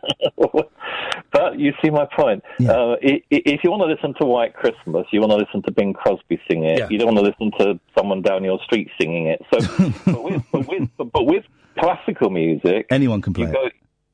[1.32, 2.44] But you see my point.
[2.62, 5.64] Uh, i- i- if you want to listen to White Christmas, you want to listen
[5.64, 6.78] to Bing Crosby sing it.
[6.78, 6.88] Yeah.
[6.92, 9.42] You don't want to listen to someone down your street singing it.
[9.52, 11.44] So, but, with, but, with, but with
[11.80, 13.70] classical music, anyone can play you go,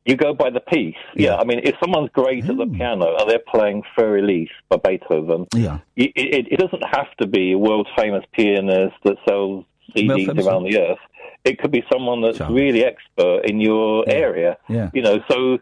[0.05, 0.95] You go by the piece.
[1.15, 1.35] Yeah.
[1.35, 5.45] I mean, if someone's great at the piano and they're playing Fur Elise by Beethoven,
[5.53, 5.79] Yeah.
[5.95, 10.63] it, it, it doesn't have to be a world famous pianist that sells CDs around
[10.63, 10.97] the earth.
[11.43, 14.57] It could be someone that's really expert in your area.
[14.67, 14.89] Yeah.
[14.93, 15.59] You know, so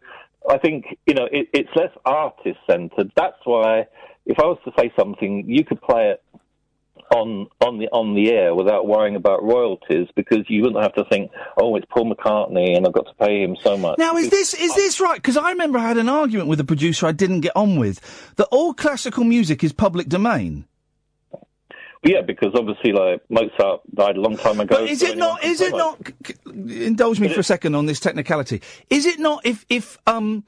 [0.50, 3.12] I think, you know, it, it's less artist centered.
[3.16, 3.88] That's why
[4.26, 6.22] if I was to say something, you could play it
[7.18, 11.04] on on the on the air without worrying about royalties because you wouldn't have to
[11.12, 13.98] think, oh, it's Paul McCartney and I've got to pay him so much.
[13.98, 15.18] Now, is this is this right?
[15.18, 18.00] Because I remember I had an argument with a producer I didn't get on with
[18.38, 20.66] that all classical music is public domain.
[22.04, 24.76] Yeah, because obviously, like Mozart died a long time ago.
[24.78, 25.44] But is so it not?
[25.44, 26.12] Is it not?
[26.26, 26.36] c-
[26.86, 28.62] Indulge me for a second on this technicality.
[28.90, 30.44] Is it not if if um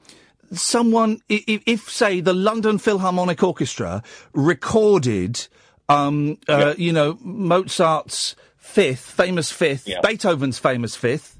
[0.52, 4.02] someone if, if say the London Philharmonic Orchestra
[4.32, 5.48] recorded
[5.90, 10.00] um uh, you know Mozart's fifth famous fifth Yeah.
[10.02, 11.38] Beethoven's famous fifth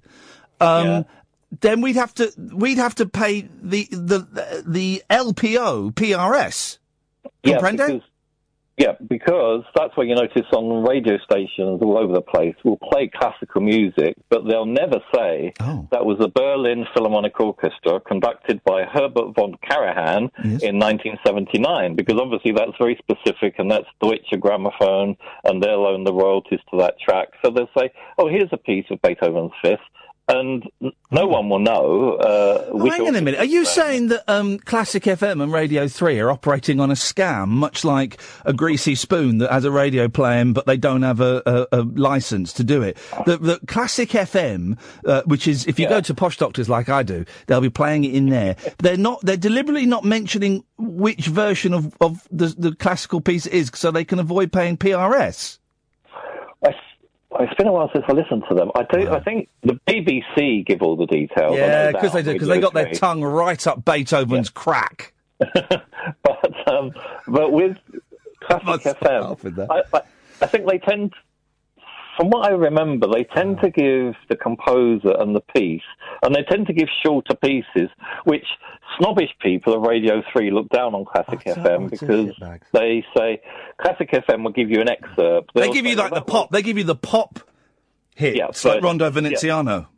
[0.60, 1.04] um
[1.60, 6.78] then we'd have to we'd have to pay the the the LPO PRS.
[7.42, 8.02] Yeah, Comprende?
[8.80, 12.54] Yeah, because that's what you notice on radio stations all over the place.
[12.64, 15.86] Will play classical music, but they'll never say Oh.
[15.92, 20.30] that was the Berlin Philharmonic Orchestra conducted by Herbert von Karajan
[20.62, 26.14] in 1979, because obviously that's very specific, and that's Deutsche Grammophon, and they'll own the
[26.14, 27.28] royalties to that track.
[27.44, 29.80] So they'll say, "Oh, here's a piece of Beethoven's Fifth."
[30.32, 30.64] And
[31.10, 32.14] no one will know.
[32.14, 33.40] Uh, Oh, hang on a minute.
[33.40, 37.48] Are you saying that um, Classic FM and Radio 3 are operating on a scam,
[37.48, 41.42] much like a greasy spoon that has a radio playing, but they don't have a,
[41.72, 42.96] a, a license to do it?
[43.26, 47.02] That that Classic FM, uh, which is, if you go to Posh Doctors like I
[47.02, 48.56] do, they'll be playing it in there.
[48.78, 53.52] They're not, they're deliberately not mentioning which version of, of the, the classical piece it
[53.52, 55.58] is so they can avoid paying PRS.
[57.38, 58.72] It's been a while since I listened to them.
[58.74, 59.08] I do.
[59.08, 61.56] I think the BBC give all the details.
[61.56, 65.12] Yeah, because they do, because they got their tongue right up Beethoven's crack.
[65.38, 66.92] but um,
[67.28, 67.76] but with
[68.40, 70.02] classic FM, I, I,
[70.42, 71.14] I think they tend,
[72.16, 75.82] from what I remember, they tend to give the composer and the piece,
[76.22, 77.88] and they tend to give shorter pieces,
[78.24, 78.44] which
[78.98, 82.34] snobbish people of Radio Three look down on classic FM because
[82.72, 83.40] they say
[83.80, 85.52] classic FM will give you an excerpt.
[85.54, 86.50] They They'll give you like the pop.
[86.50, 87.40] They give you the pop
[88.14, 89.88] hits, Yeah, like Rondo Veneziano.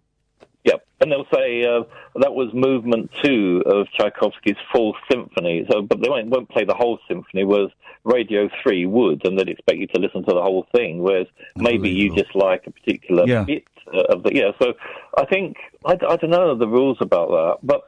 [0.65, 1.83] Yep, and they'll say uh,
[2.21, 5.67] that was movement two of Tchaikovsky's Fourth Symphony.
[5.71, 7.45] So, but they won't, won't play the whole symphony.
[7.45, 7.71] Whereas
[8.05, 11.03] Radio Three would, and they'd expect you to listen to the whole thing.
[11.03, 13.43] Whereas maybe you just like a particular Yeah.
[13.43, 14.53] bit uh, of the yeah.
[14.61, 14.75] So
[15.19, 17.83] I think I, I don't know the rules about that, but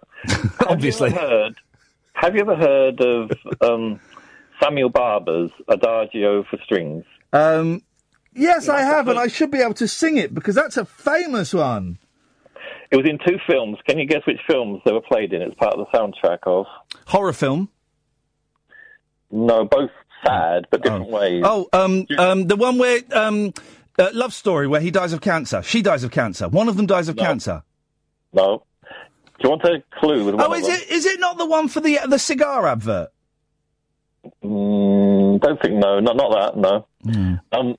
[0.68, 1.56] obviously have you ever heard.
[2.14, 4.00] Have you ever heard of um,
[4.62, 7.04] Samuel Barber's Adagio for Strings?
[7.32, 7.82] Um,
[8.34, 11.52] yes, I have, and I should be able to sing it because that's a famous
[11.52, 11.98] one.
[12.94, 13.76] It was in two films.
[13.88, 15.42] Can you guess which films they were played in?
[15.42, 16.66] It's part of the soundtrack of.
[17.06, 17.68] Horror film.
[19.32, 19.90] No, both
[20.24, 21.42] sad but different ways.
[21.44, 23.52] Oh, um, um, the one where um,
[23.98, 25.60] uh, love story where he dies of cancer.
[25.64, 26.48] She dies of cancer.
[26.48, 27.64] One of them dies of cancer.
[28.32, 28.62] No.
[28.84, 28.88] Do
[29.42, 31.80] you want a clue with one Oh, is it is it not the one for
[31.80, 33.08] the the cigar advert?
[34.44, 36.56] Mm, don't think no, not not that.
[36.56, 36.86] No.
[37.50, 37.76] Um,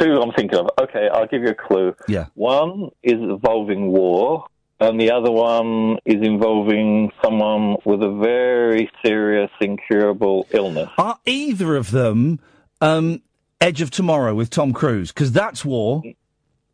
[0.00, 0.70] two I'm thinking of.
[0.80, 1.94] Okay, I'll give you a clue.
[2.08, 2.26] Yeah.
[2.34, 4.46] One is involving war,
[4.80, 10.90] and the other one is involving someone with a very serious, incurable illness.
[10.98, 12.40] Are either of them
[12.80, 13.22] um,
[13.60, 15.12] Edge of Tomorrow with Tom Cruise?
[15.12, 16.02] Because that's war.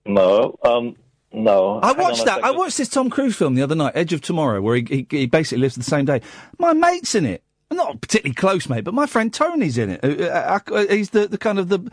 [0.05, 0.59] No.
[0.65, 0.97] Um.
[1.35, 1.81] No.
[1.83, 2.45] I watched that.
[2.45, 5.07] I watched this Tom Cruise film the other night, Edge of Tomorrow, where he, he,
[5.09, 6.21] he basically lives the same day.
[6.59, 7.43] My mate's in it.
[7.71, 10.05] Not particularly close mate, but my friend Tony's in it.
[10.05, 11.91] Uh, uh, uh, he's the, the kind of the.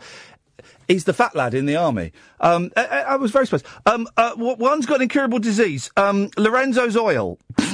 [0.90, 2.12] He's the fat lad in the army.
[2.40, 3.66] Um, I, I I was very surprised.
[3.86, 5.90] Um, uh, one's got an incurable disease.
[5.96, 7.38] Um, Lorenzo's oil.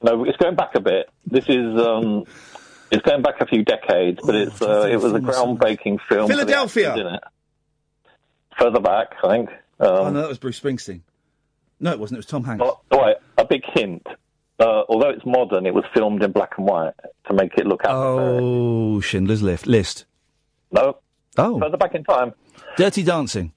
[0.00, 1.10] No, it's going back a bit.
[1.26, 2.24] This is um,
[2.92, 6.28] it's going back a few decades, but it's uh, it was a groundbreaking film.
[6.28, 6.90] Philadelphia.
[6.90, 7.20] actors it.
[8.60, 9.50] Further back, I think.
[9.80, 11.00] oh Um, no, that was Bruce Springsteen.
[11.80, 12.18] No, it wasn't.
[12.18, 12.64] It was Tom Hanks.
[12.64, 14.06] oh, right, a big hint.
[14.60, 16.94] Uh, although it's modern, it was filmed in black and white
[17.26, 18.40] to make it look atmospheric.
[18.40, 19.66] Oh, Schindler's List.
[19.66, 20.04] List.
[20.70, 20.98] No.
[21.38, 21.58] Oh.
[21.60, 22.34] Further back in time.
[22.76, 23.52] Dirty Dancing.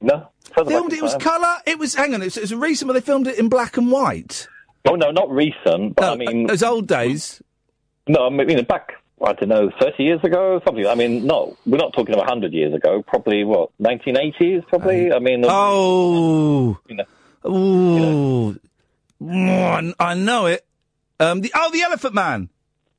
[0.00, 0.28] No.
[0.54, 1.20] Filmed it was time.
[1.20, 1.56] colour.
[1.66, 1.94] It was.
[1.94, 2.20] Hang on.
[2.22, 4.46] It was, it was recent, but they filmed it in black and white.
[4.86, 5.96] Oh no, not recent.
[5.96, 7.42] But No, I mean, was old days.
[8.06, 8.92] No, I mean back.
[9.24, 10.86] I don't know, thirty years ago, something.
[10.86, 13.02] I mean, no, we're not talking about hundred years ago.
[13.06, 14.62] Probably what, nineteen eighties?
[14.68, 15.10] Probably.
[15.12, 16.78] I mean, Oh.
[16.86, 17.04] you know,
[17.50, 18.58] Ooh.
[19.22, 20.66] Mm, I I know it.
[21.18, 22.50] Um, the, oh, the Elephant Man.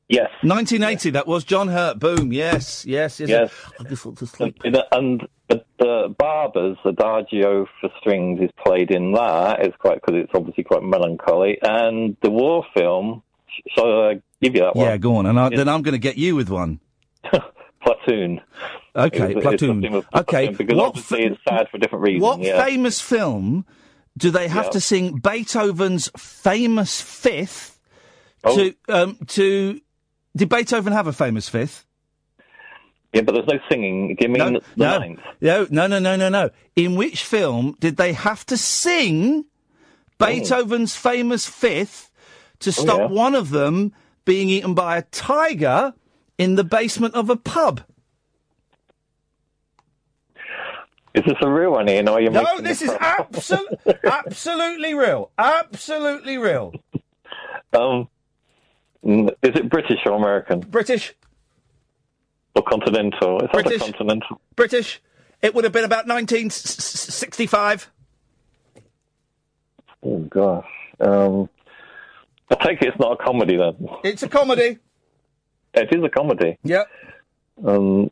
[0.08, 0.30] Yes.
[0.44, 1.98] 1980, that was John Hurt.
[2.00, 2.32] Boom.
[2.32, 3.30] Yes, yes, yes.
[3.30, 3.52] Yes.
[3.80, 4.56] I just want to sleep.
[4.64, 9.62] And, and the, the Barber's Adagio for strings is played in that.
[9.62, 11.58] It's quite because it's obviously quite melancholy.
[11.62, 14.86] And the war film, sh- shall I give you that one?
[14.86, 15.26] Yeah, go on.
[15.26, 16.80] And I, then I'm going to get you with one.
[17.82, 18.42] Platoon.
[18.96, 19.70] Okay, It's- it's Platoon.
[19.82, 22.22] something Okay, Platoon, Because what obviously it's sad for different reasons.
[22.24, 22.64] What yeah.
[22.64, 23.66] famous film
[24.18, 24.72] do they have Yeah.
[24.72, 27.72] to sing Beethoven's famous fifth
[28.48, 28.56] Oh.
[28.56, 29.82] to um to
[30.36, 31.86] did Beethoven have a famous fifth?
[33.14, 34.16] Yeah, but there's no singing.
[34.16, 35.20] Give me No, the no, ninth.
[35.40, 36.50] no, no, no, no, no, no.
[36.76, 39.46] In which film did they have to sing
[40.20, 42.12] Beethoven's famous fifth
[42.60, 43.06] to stop yeah.
[43.08, 43.94] one of them
[44.26, 45.94] being eaten by a tiger
[46.38, 47.82] in the basement of a pub?
[51.14, 52.10] Is this a real one, Iain?
[52.10, 53.34] Or are you No, this this is up?
[54.04, 55.32] absolutely, real.
[55.38, 56.74] Absolutely real.
[57.72, 58.10] Um,
[59.06, 61.14] is it British or American British,
[62.56, 63.40] or continental?
[63.42, 63.80] It's British.
[63.80, 64.42] not continental.
[64.56, 65.02] British.
[65.42, 67.92] It would have been about 1965.
[70.04, 70.66] Oh gosh.
[71.00, 71.50] Um,
[72.50, 73.76] I take it it's not a comedy then.
[74.04, 74.80] It's a comedy.
[75.74, 76.58] It is a comedy.
[76.64, 76.88] Yep.
[77.64, 78.10] Um,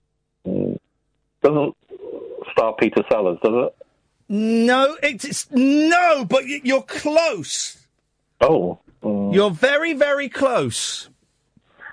[1.42, 1.76] doesn't
[2.52, 3.76] star Peter Sellers, does it?
[4.30, 7.78] No, it's, it's no, but you're close.
[8.42, 11.10] Oh, mm, You're very, very close.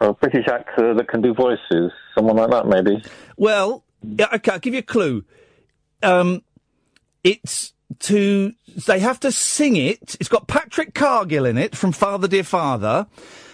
[0.00, 3.02] a British actor that can do voices, someone like that, maybe.
[3.36, 5.24] Well, yeah, okay, I'll give you a clue.
[6.02, 6.42] Um,
[7.22, 8.52] it's to
[8.86, 10.16] they have to sing it.
[10.20, 13.06] It's got Patrick Cargill in it from Father Dear Father.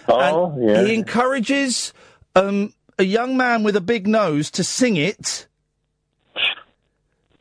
[0.07, 0.83] Oh, and yeah.
[0.83, 1.91] He encourages
[2.35, 5.47] um, a young man with a big nose to sing it.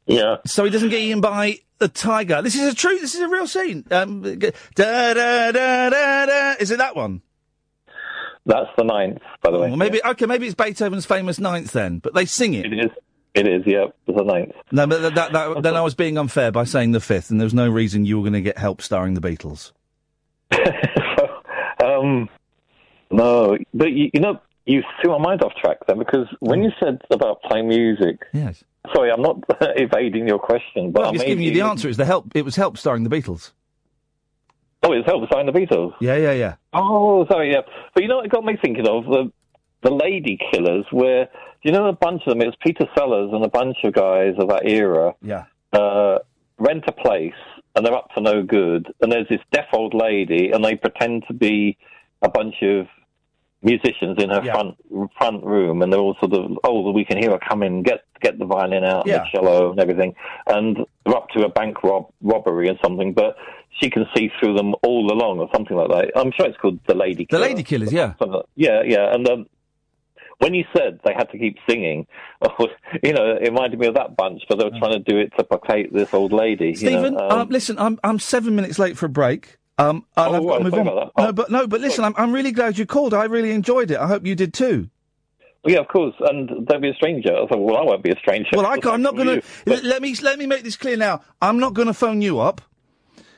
[0.06, 0.36] Yeah.
[0.46, 2.42] So he doesn't get eaten by a tiger.
[2.42, 2.98] This is a true.
[2.98, 3.84] This is a real scene.
[3.90, 6.54] Um, da da da da da.
[6.60, 7.22] Is it that one?
[8.46, 9.68] That's the ninth, by the way.
[9.68, 10.26] Well, maybe okay.
[10.26, 11.98] Maybe it's Beethoven's famous ninth then.
[11.98, 12.66] But they sing it.
[12.66, 12.90] It is.
[13.34, 13.62] It is.
[13.66, 14.52] Yeah, the ninth.
[14.70, 17.40] No, but that, that, that, then I was being unfair by saying the fifth, and
[17.40, 19.72] there was no reason you were going to get help starring the Beatles.
[21.84, 22.28] Um,
[23.10, 26.70] no, but you, you know, you threw my mind off track then because when you
[26.80, 28.64] said about playing music, Yes.
[28.94, 31.88] Sorry, I'm not evading your question, but I'm just giving you the answer.
[31.88, 32.34] It's the help.
[32.34, 33.52] It was help starring the Beatles.
[34.82, 35.92] Oh, it's help starring the Beatles.
[36.00, 36.54] Yeah, yeah, yeah.
[36.72, 37.62] Oh, sorry, yeah.
[37.94, 39.04] But you know what it got me thinking of?
[39.04, 39.32] The,
[39.82, 41.30] the Lady Killers, where, do
[41.62, 44.34] you know, a bunch of them, it was Peter Sellers and a bunch of guys
[44.38, 45.44] of that era, Yeah.
[45.72, 46.18] uh,
[46.58, 47.32] rent a place
[47.74, 48.92] and they're up to no good.
[49.00, 51.76] And there's this deaf old lady and they pretend to be
[52.22, 52.86] a bunch of
[53.62, 54.52] musicians in her Yeah.
[54.52, 54.76] front
[55.18, 58.38] front room and they're all sort of, oh, we can hear her coming, get get
[58.38, 59.18] the violin out and Yeah.
[59.24, 60.14] the cello and everything.
[60.46, 63.36] And they're up to a bank rob- robbery or something, but
[63.80, 66.12] she can see through them all along or something like that.
[66.16, 67.92] I'm sure it's called The Lady The Lady Killers.
[67.92, 68.14] Yeah.
[68.20, 69.12] Like- Yeah, yeah.
[69.14, 69.46] And um,
[70.38, 72.06] when you said they had to keep singing,
[73.02, 75.32] you know, it reminded me of that bunch, but they were trying to do it
[75.38, 76.66] to placate this old lady.
[76.66, 79.56] you know, Stephen, um, um, listen, I'm I'm seven minutes late for a break.
[79.78, 81.10] Um, Oh, I've got to move on.
[81.18, 83.12] No, but no, but listen, I'm I'm really glad you called.
[83.12, 83.98] I really enjoyed it.
[83.98, 84.88] I hope you did too.
[85.66, 86.14] yeah, of course.
[86.20, 87.34] And don't be a stranger.
[87.36, 88.50] I thought, well, I won't be a stranger.
[88.54, 89.46] Well, I I'm not going to.
[89.66, 91.20] Let me let me make this clear now.
[91.42, 92.60] I'm not going to phone you up.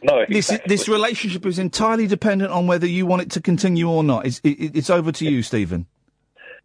[0.00, 0.68] No, This exactly.
[0.76, 4.26] this relationship is entirely dependent on whether you want it to continue or not.
[4.26, 5.86] It's it, it's over to you, Stephen.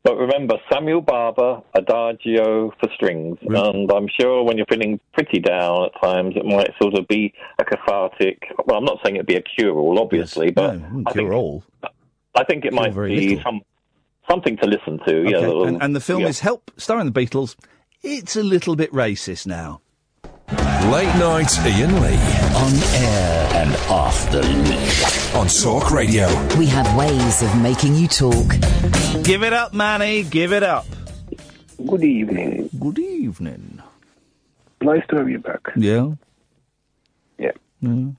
[0.03, 3.37] But remember, Samuel Barber, Adagio for strings.
[3.39, 3.55] Mm-hmm.
[3.55, 7.33] And I'm sure when you're feeling pretty down at times, it might sort of be
[7.57, 8.43] a cathartic.
[8.65, 11.63] Well, I'm not saying it'd be a cure-all, obviously, but no, I think, cure all.
[12.35, 13.61] I think it might be some,
[14.29, 15.23] something to listen to.
[15.23, 16.27] Yeah, Okay, little- and, and the film yeah.
[16.27, 17.55] is Help, starring the Beatles.
[18.01, 19.79] It's a little bit racist now.
[20.91, 22.17] Late night Iain Lee
[22.57, 25.33] On air and off the leash.
[25.33, 26.27] on Talk Radio.
[26.57, 28.53] We have ways of making you talk.
[29.21, 30.23] Give it up, Manny.
[30.23, 30.85] Give it up.
[31.85, 32.69] Good evening.
[32.79, 33.81] Good evening.
[34.81, 35.61] Nice to have you back.
[35.77, 36.11] Yeah.
[37.37, 37.51] Yeah.
[37.81, 38.15] Mm.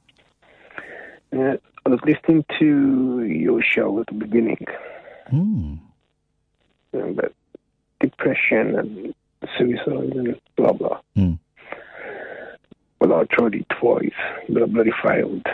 [1.32, 4.64] Uh, I was listening to your show at the beginning
[5.28, 5.74] Hmm.
[6.95, 7.32] uh, about
[8.01, 9.14] depression and
[9.59, 11.01] suicide and blah blah.
[11.16, 11.34] Hmm.
[13.01, 14.12] Well, I tried it twice,
[14.49, 15.45] but I bloody failed.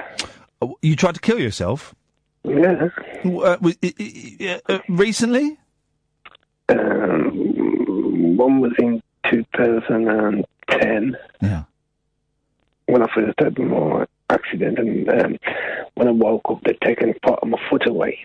[0.62, 1.94] Oh, You tried to kill yourself
[2.44, 2.88] Yeah.
[3.24, 5.58] uh, i- i- uh, recently?
[6.68, 11.62] Um, one was in 2010 Yeah.
[12.86, 15.36] when I first had my accident, and um,
[15.94, 18.18] when I woke up, they'd taken part of my foot away.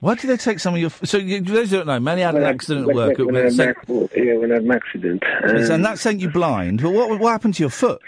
[0.00, 0.88] Why did they take some of your?
[0.90, 3.18] F- so you, those don't know, Manny had an When I- accident at when- work,
[3.18, 5.22] When, and I had an accident, yeah, when I had an accident.
[5.42, 6.82] and um, that sent you blind.
[6.82, 8.00] But what what happened to your foot?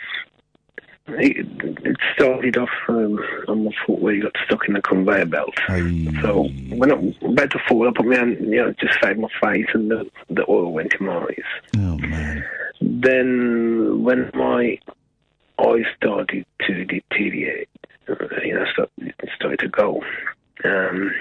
[1.19, 1.47] It,
[1.85, 5.55] it started off um, on my foot where you got stuck in the conveyor belt.
[6.23, 9.29] So when I'm about to fall, I put my hand, you know, just saved my
[9.43, 11.45] face, and the, the oil went in my eyes.
[11.77, 12.45] Oh man.
[12.81, 14.79] Then when my
[15.59, 17.69] eyes started to deteriorate,
[18.43, 18.91] you know, start,
[19.37, 20.03] started to go.
[20.65, 21.13] Um,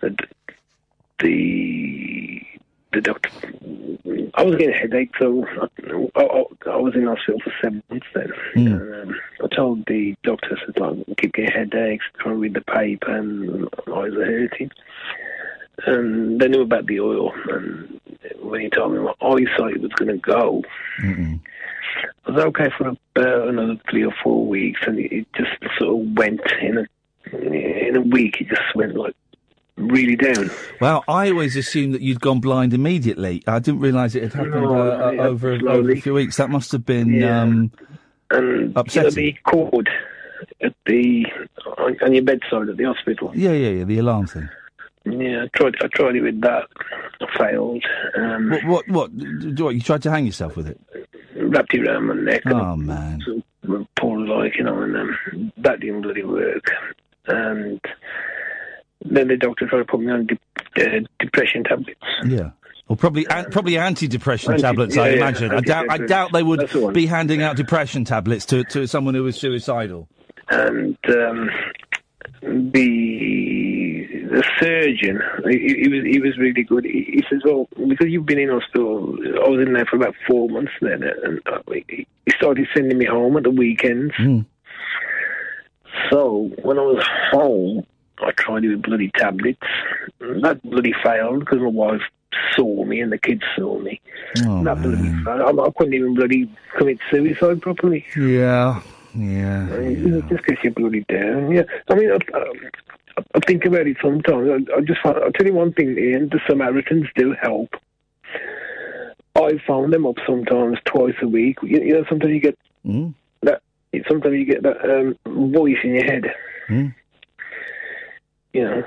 [0.00, 0.26] the the
[1.20, 2.42] the.
[4.34, 5.44] I was getting a headache, so
[6.14, 8.32] I, I, I was in hospital for seven months then.
[8.72, 12.54] Um, I told the doctor, I said, like, I keep getting headaches, trying to read
[12.54, 14.70] the paper, and my eyes are hurting.
[15.86, 18.00] And they knew about the oil, and
[18.40, 20.62] when he told me my eyesight was going to go,
[22.26, 26.00] I was okay for about another three or four weeks, and it, it just sort
[26.00, 26.86] of went in a
[27.32, 28.40] in a week.
[28.40, 29.14] It just went like
[29.76, 30.50] really down.
[30.80, 33.42] Well, I always assumed that you'd gone blind immediately.
[33.46, 36.36] I didn't realise it had happened No, uh, uh, over, over a few weeks.
[36.36, 37.42] That must have been Yeah.
[37.42, 37.72] um,
[38.30, 39.14] And you know, upsetting.
[39.14, 39.88] the cord
[40.62, 41.26] at the
[41.78, 43.32] on, on your bedside at the hospital.
[43.34, 43.84] Yeah, yeah, yeah.
[43.84, 44.48] The alarm thing.
[45.04, 45.74] Yeah, I tried.
[45.82, 46.64] I tried it with that.
[47.20, 47.84] I failed.
[48.16, 48.64] Um, What?
[48.66, 48.88] What?
[48.88, 49.18] What?
[49.18, 50.80] d- d- what, You tried to hang yourself with it?
[51.34, 52.42] wrapped it around my neck.
[52.44, 53.20] and Oh man.
[53.24, 56.66] sort of pulled like you know, and um, that didn't bloody work.
[57.26, 57.80] And
[59.04, 60.38] then the doctor tried to put me on de-
[60.80, 62.00] uh, depression tablets.
[62.26, 62.50] Yeah.
[62.88, 64.96] Well, probably an- probably anti-depression Anti- tablets.
[64.96, 65.50] yeah, I yeah, imagine.
[65.52, 65.86] I doubt.
[65.88, 69.36] I doubt they would the be handing out depression tablets to, to someone who was
[69.36, 70.08] suicidal.
[70.50, 71.48] and um,
[72.42, 76.84] the the surgeon he, he was he was really good.
[76.84, 80.14] He, he says, "Well, because you've been in hospital, I was in there for about
[80.28, 84.12] four months then, and uh, he he started sending me home at the weekends.
[86.10, 87.86] So when I was home,
[88.20, 89.60] I tried it with bloody tablets.
[90.20, 92.02] That bloody failed because my wife
[92.54, 94.00] saw me and the kids saw me.
[94.46, 95.58] Oh, that bloody failed.
[95.60, 98.04] I, I couldn't even bloody commit suicide properly.
[98.16, 98.80] Yeah.
[99.14, 99.68] Yeah.
[99.74, 101.50] It just gets you bloody down.
[101.52, 102.44] Yeah, I mean, I, I,
[103.34, 104.48] I think about it sometimes.
[104.70, 106.28] I, I just, find- I'll tell you one thing, Iain.
[106.30, 107.74] The Samaritans do help.
[109.34, 111.58] I phone them up sometimes twice a week.
[111.62, 113.14] You, you know, sometimes you get Mm.
[113.42, 113.62] that.
[114.08, 115.16] Sometimes you get that um,
[115.52, 116.24] voice in your head.
[116.68, 116.94] Mm.
[118.52, 118.82] You know,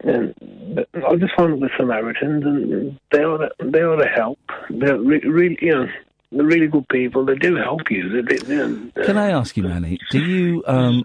[0.00, 0.34] and
[0.74, 4.38] but I just found the Samaritans, and they are the, they are the help.
[4.70, 5.86] They're re- really, you know,
[6.32, 7.24] they're really good people.
[7.24, 8.22] They do help you.
[8.22, 9.98] They, they, know, Can I ask you, Manny?
[10.10, 11.04] Do you um,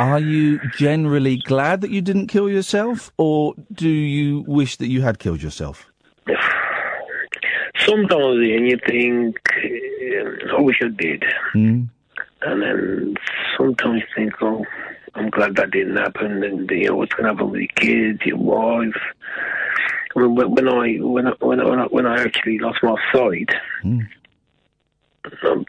[0.00, 5.02] are you generally glad that you didn't kill yourself, or do you wish that you
[5.02, 5.86] had killed yourself?
[7.84, 11.24] sometimes Iain, you think, uh, I wish I did.
[11.54, 11.88] Mm.
[12.42, 13.14] And then
[13.56, 14.64] sometimes you think, oh,
[15.16, 16.42] I'm glad that didn't happen.
[16.42, 18.94] And, you know, what's going to happen with your kids, your wife?
[20.16, 23.50] I mean, when when I, when I, when I, when I, actually lost my sight,
[23.84, 24.06] Mm.
[25.44, 25.64] um,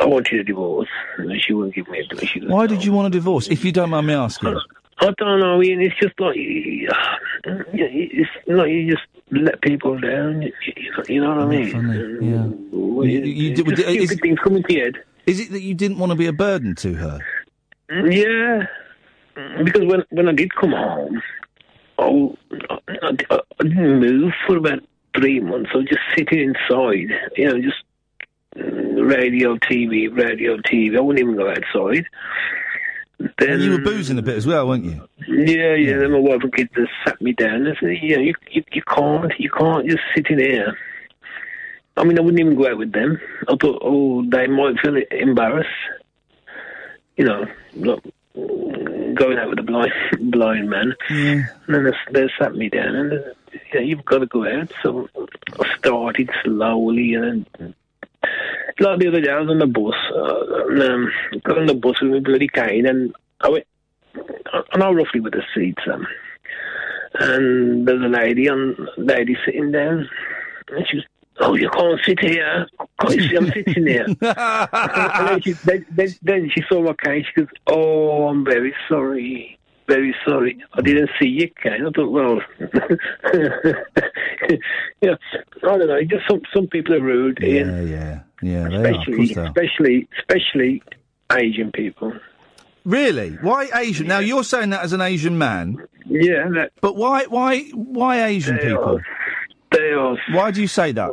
[0.00, 0.88] I wanted a divorce.
[1.18, 2.50] And she wouldn't give me a divorce.
[2.50, 4.56] Why did you want a divorce, if you don't mind me asking?
[4.98, 5.80] I don't know, Iain.
[5.80, 10.42] It's just like it's like you just let people down.
[11.08, 11.68] You, know what I mean?
[12.20, 12.46] Yeah.
[12.76, 14.96] Well, You- you- you- just is- stupid things coming to your head.
[15.26, 17.18] Is it that you didn't want to be a burden to her?
[17.90, 18.66] Yeah,
[19.64, 21.22] because when when I did come home,
[21.98, 22.36] oh,
[22.70, 24.80] I, I, I didn't move for about
[25.16, 25.70] three months.
[25.74, 27.82] I was just sitting inside, you know, just
[28.56, 30.96] mm, radio, TV, radio, TV.
[30.96, 32.06] I wouldn't even go outside.
[33.38, 35.08] Then And you were boozing a bit as well, weren't you?
[35.28, 35.98] Yeah, yeah.
[35.98, 38.82] Then my wife and kids just sat me down and said, "Yeah, you, you, you
[38.82, 40.76] can't, you can't just sit in here."
[41.96, 43.20] I mean, I wouldn't even go out with them.
[43.48, 45.68] I thought, oh, they might feel embarrassed,
[47.20, 47.44] you know,
[47.76, 49.92] mm, going out with a blind
[50.30, 50.94] blind man.
[51.10, 51.44] Yeah.
[51.66, 53.24] And then they, they sat me down and,
[53.74, 54.72] yeah, you've got to go out.
[54.82, 55.06] So
[55.58, 57.74] I started slowly and then
[58.78, 61.12] like the other day, I was on the bus, uh, and um,
[61.44, 63.66] got on the bus with my bloody cane, and I went,
[64.14, 66.06] I know roughly where the seats um,
[67.14, 70.08] and there's a lady on, lady sitting down,
[70.68, 71.04] and she was,
[71.38, 72.66] oh, you can't sit here,
[73.00, 74.04] can't you see I'm sitting here?
[74.20, 78.74] and then she, then, then, then she saw my cane, she goes, oh, I'm very
[78.88, 79.56] sorry.
[79.88, 80.56] Very sorry.
[80.74, 81.84] I didn't see your cane.
[81.84, 82.40] I thought, well,
[85.02, 85.14] yeah,
[85.62, 86.00] I don't know.
[86.04, 87.42] Just some some people are rude.
[87.42, 88.66] Iain Yeah, yeah, yeah.
[88.66, 89.46] Of especially, are.
[89.46, 90.82] especially, especially
[91.32, 92.12] Asian people.
[92.84, 93.30] Really?
[93.42, 94.06] Why Asian?
[94.06, 95.76] Now you're saying that as an Asian man.
[96.06, 98.96] Yeah, that, But why, why, why Asian people?
[98.98, 99.04] are-
[100.32, 101.10] Why do you say that?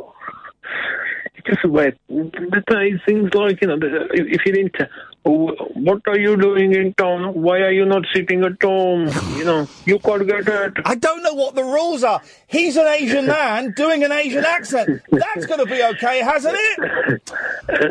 [1.48, 3.78] just the way the day things like you know.
[4.12, 4.88] If, if you're into,
[5.24, 7.34] what are you doing in town?
[7.40, 9.08] Why are you not sitting at home?
[9.36, 10.76] You know, you to get out.
[10.84, 12.20] I don't know what the rules are.
[12.46, 15.02] He's an Asian man doing an Asian accent.
[15.10, 17.22] That's going to be okay, hasn't it?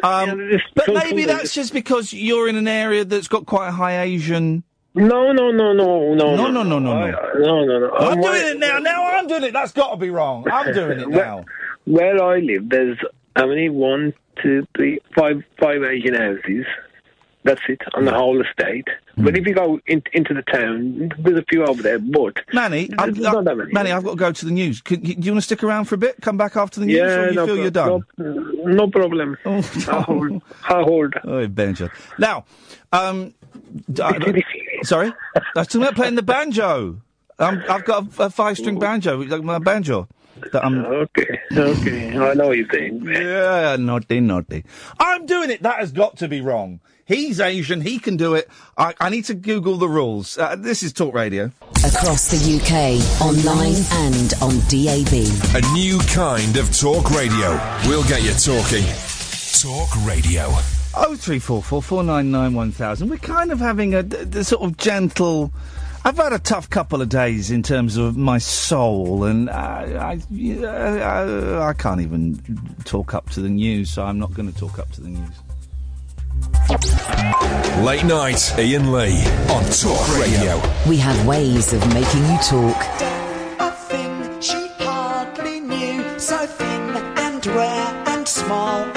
[0.02, 4.02] Um, but maybe that's just because you're in an area that's got quite a high
[4.02, 4.64] Asian.
[4.98, 7.92] No, no, no, no, no, no, no, no, no, I- no, no, no.
[7.92, 8.80] I'm I'm doing right- it now.
[8.80, 9.54] Now I'm doing it.
[9.54, 10.46] That's got to be wrong.
[10.52, 11.46] I'm doing it now.
[11.86, 12.98] Where, where I live, there's
[13.36, 13.70] how many?
[13.70, 16.66] One, two, three, five, five Asian houses.
[17.44, 18.88] That's it on the whole estate.
[19.16, 19.24] Hmm.
[19.24, 21.98] But if you go in, into the town, there's a few over there.
[21.98, 23.72] But Manny, I'm, there's not that many.
[23.72, 24.82] Manny, I've got to go to the news.
[24.82, 26.18] Can, do you want to stick around for a bit?
[26.22, 28.04] Come back after the news, yeah, or you no, feel pro- you're done?
[28.18, 28.34] No,
[28.66, 29.38] no problem.
[29.46, 30.42] Oh, I'll hold.
[30.66, 31.14] I'll hold.
[31.24, 31.90] Oh, banjo.
[32.20, 32.44] Now,
[32.92, 33.34] um,
[34.04, 34.44] I-
[34.84, 37.02] sorry, I was talking about playing the banjo.
[37.40, 40.08] Um, I've got a, a five-string banjo, like my banjo.
[40.52, 43.04] That I'm, okay, okay, I know what you're saying.
[43.06, 44.66] Yeah, naughty, naughty.
[45.00, 45.64] I'm doing it.
[45.64, 46.80] That has got to be wrong.
[47.06, 47.82] He's Asian.
[47.82, 48.50] He can do it.
[48.78, 50.38] I, I need to Google the rules.
[50.38, 51.52] Uh, this is Talk Radio.
[51.86, 53.76] Across the UK, online
[54.06, 55.14] and on DAB.
[55.56, 57.60] A new kind of talk radio.
[57.86, 58.86] We'll get you talking.
[59.62, 60.77] Talk radio.
[61.00, 63.10] Oh three four four four nine nine one thousand.
[63.10, 65.52] We're kind of having a, d- d- sort of gentle.
[66.04, 70.20] I've had a tough couple of days in terms of my soul, and uh, I,
[70.32, 72.42] I, I, uh, I can't even
[72.86, 75.30] talk up to the news, so I'm not going to talk up to the news.
[77.84, 80.62] Late night, Iain Lee on Talk Radio.
[80.88, 82.78] We have ways of making you talk.
[83.60, 88.97] A thing she hardly knew, so thin and rare and small and few.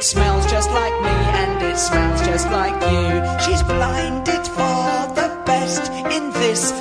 [0.00, 3.20] It smells just like me and it smells just like you.
[3.44, 6.72] She's blinded for the best in this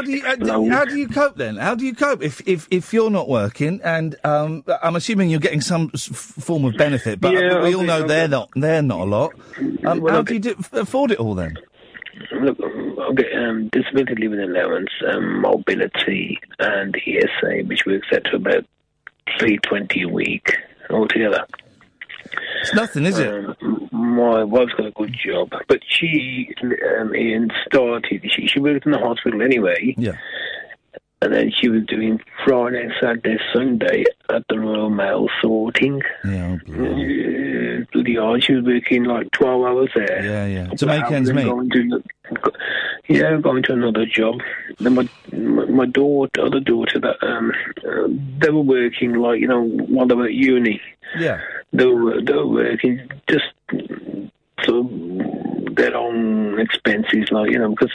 [0.00, 1.56] How do you how, do- how do you cope then?
[1.56, 5.40] How do you cope if if, if you're not working and um, I'm assuming you're
[5.40, 9.04] getting some form of benefit, but Yeah, we all know they're not they're not a
[9.04, 9.32] lot.
[9.84, 10.38] Um, Well, how okay.
[10.38, 11.56] do you do, afford it all then?
[12.40, 18.64] Look, okay, um, disability living allowance, um, mobility, and ESA, which works out to about
[19.38, 20.54] three twenty a week
[20.88, 21.44] altogether.
[22.60, 23.28] It's nothing, is it?
[23.28, 27.12] Um, my wife's got a good job, but she, um,
[27.66, 28.22] started.
[28.30, 29.94] She, she worked in the hospital anyway.
[29.96, 30.12] Yeah.
[31.22, 36.00] And then she was doing Friday, Saturday, Sunday at the Royal Mail sorting.
[36.24, 38.42] Yeah, Uh, bloody hard.
[38.42, 40.24] She was working like 12 hours there.
[40.24, 40.74] Yeah, yeah.
[40.74, 41.44] To make ends meet.
[41.44, 42.02] Going to,
[43.08, 44.40] yeah, going to another job.
[44.78, 47.52] Then my my, daughter, other daughter, that um,
[47.86, 48.08] uh,
[48.38, 50.80] they were working like you know while they were at uni.
[51.18, 51.40] Yeah.
[51.72, 53.44] They were they were working just
[54.64, 57.92] sort of their own expenses, like you know, because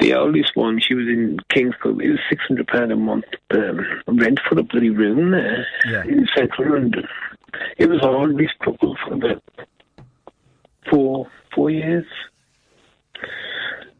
[0.00, 2.00] the oldest one, she was in King's Club.
[2.00, 6.02] It was six hundred pound a month um, rent for a bloody room there Yeah.
[6.04, 7.06] in central London.
[7.78, 8.34] It was hard.
[8.34, 9.42] We struggled for about
[10.90, 12.04] four four years.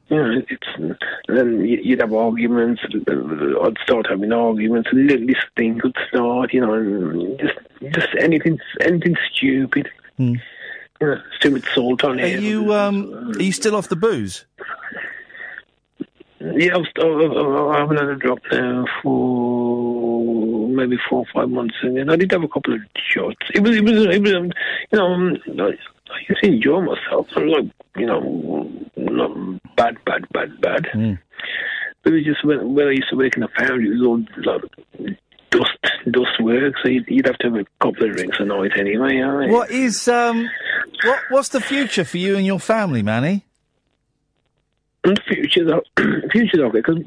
[0.08, 2.80] You know, it's then you'd have arguments.
[2.84, 4.88] I'd start having arguments.
[4.92, 6.52] The littlest thing would start.
[6.54, 7.58] You know, and just
[7.94, 9.88] just anything anything stupid.
[10.18, 10.36] You
[11.00, 12.24] know, stupid salt on Hmm.
[12.24, 13.32] Are you um?
[13.36, 14.44] Are you still off the booze?
[16.54, 21.96] Yeah, I've, I haven't had a drop now for maybe four or five months, and
[21.96, 23.36] then I did have a couple of shots.
[23.54, 24.52] It was, it was, it was, um,
[24.92, 25.72] you know, um, I,
[26.28, 27.28] used to enjoy myself.
[27.36, 30.86] I was like, you know, not bad, bad, bad, bad.
[32.04, 34.18] It was just when, when I used to work in the foundry, it was all
[34.44, 35.18] like
[35.50, 35.78] dust,
[36.10, 36.74] dust work.
[36.82, 39.14] So you'd, you'd have to have a couple of drinks a night anyway.
[39.14, 40.48] You know what What is um?
[41.02, 43.45] What What's the future for you and your family, Manny?
[45.06, 45.82] And the future's o-
[46.32, 46.98] future's okay because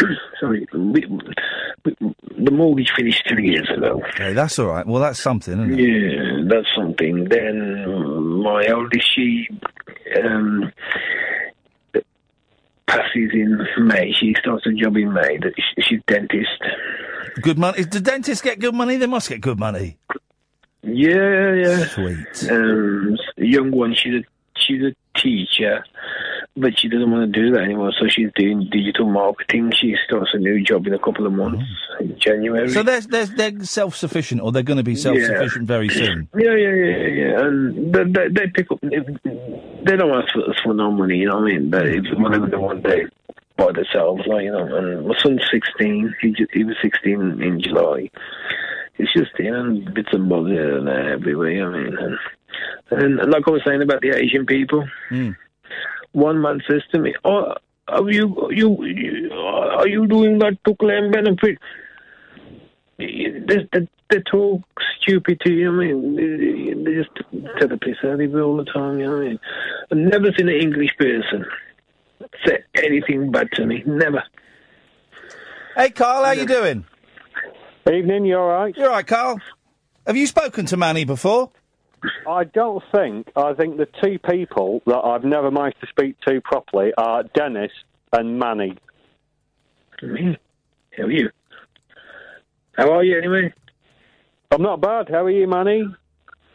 [0.40, 1.96] sorry, we, we,
[2.38, 4.02] the mortgage finished three years ago.
[4.14, 4.86] Okay, that's all right.
[4.86, 5.80] Well, that's something, isn't it?
[5.80, 7.24] Yeah, that's something.
[7.28, 9.48] Then my oldest, she
[10.22, 10.72] um,
[12.86, 14.12] passes in May.
[14.12, 15.38] She starts a job in May.
[15.38, 16.62] That sh- She's dentist.
[17.42, 17.84] Good money.
[17.84, 18.96] Do dentists get good money?
[18.96, 19.98] They must get good money.
[20.82, 21.84] Yeah, yeah.
[21.86, 22.50] Sweet.
[22.50, 23.94] Um, young one.
[23.94, 24.24] She's a
[24.56, 25.84] she's a teacher,
[26.56, 27.92] but she doesn't want to do that anymore.
[27.98, 29.72] So she's doing digital marketing.
[29.78, 32.04] She starts a new job in a couple of months oh.
[32.04, 32.68] in January.
[32.70, 36.28] So they're they're, they're self sufficient, or they're going to be self sufficient very soon.
[36.46, 37.46] Yeah, yeah, yeah, yeah.
[37.46, 38.78] And they, they, they pick up.
[38.82, 41.16] They don't ask for, for no money.
[41.16, 41.70] You know what I mean?
[41.70, 43.04] They, it's whatever they want, they
[43.56, 44.22] by themselves.
[44.26, 44.76] Like you know.
[44.76, 46.14] And my son's sixteen.
[46.20, 48.10] He ju- he was sixteen in July.
[48.98, 51.72] It's just you know bits and bobs here and there everywhere.
[51.72, 51.96] I mean,
[52.90, 55.32] and, and like I was saying about the Asian people, hmm.
[56.16, 57.54] One man says to me, "Oh, uh,
[57.88, 61.58] are you you, you are you doing that to claim benefit?"
[62.98, 64.62] They, they, they talk
[64.98, 65.68] stupid to you.
[65.68, 67.10] I mean, they, they just
[67.60, 68.98] take the piss out of you all the time.
[68.98, 69.40] You know what I mean?
[69.92, 71.44] I've never seen an English person
[72.46, 73.82] say anything bad to me.
[73.84, 74.24] Never.
[75.76, 76.86] Hey, Carl, how you doing?
[77.92, 78.74] Evening, you all right?
[78.74, 79.38] You're all right, Carl.
[80.06, 81.50] Have you spoken to Manny before?
[82.28, 83.30] I don't think.
[83.36, 87.72] I think the two people that I've never managed to speak to properly are Dennis
[88.12, 88.76] and Manny.
[90.02, 90.36] Me?
[90.96, 91.30] How are you?
[92.72, 93.52] How are you anyway?
[94.50, 95.08] I'm not bad.
[95.08, 95.84] How are you, Manny?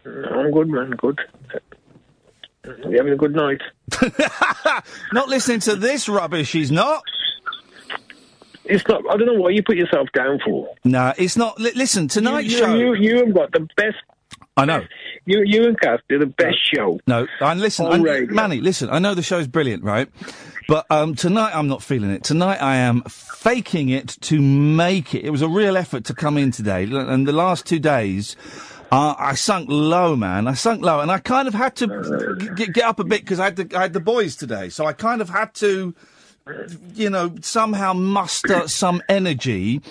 [0.05, 0.91] Mm, I'm good, man.
[0.91, 1.19] Good.
[2.63, 3.61] You having a good night?
[5.13, 7.01] Not listening to this rubbish, he's not.
[8.63, 9.01] It's not.
[9.09, 10.69] I don't know what you put yourself down for.
[10.83, 11.59] No, it's not.
[11.59, 12.75] Li- listen, tonight's you, show.
[12.75, 13.97] You, you have got the best.
[14.57, 14.83] I know.
[15.25, 16.99] You, you and Cass do the best show.
[17.07, 18.33] No, and listen, On radio.
[18.33, 18.59] Manny.
[18.59, 20.09] Listen, I know the show's brilliant, right?
[20.67, 22.23] But um, tonight I'm not feeling it.
[22.23, 25.23] Tonight I am faking it to make it.
[25.23, 28.35] It was a real effort to come in today, L- and the last two days.
[28.91, 30.49] Uh, I sunk low, man.
[30.49, 33.21] I sunk low, and I kind of had to g- get, get up a bit
[33.21, 34.67] because I had the, I had the boys today.
[34.67, 35.95] So I kind of had to,
[36.93, 39.81] you know, somehow muster some energy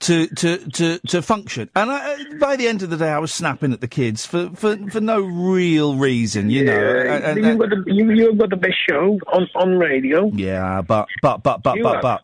[0.00, 1.70] to to to to function.
[1.76, 4.50] And I, by the end of the day, I was snapping at the kids for
[4.50, 6.72] for, for no real reason, you know.
[6.74, 10.30] Yeah, And- and- you've got the you, you've got the best show on on radio.
[10.34, 12.02] yeah, but but but but You but have.
[12.02, 12.22] but.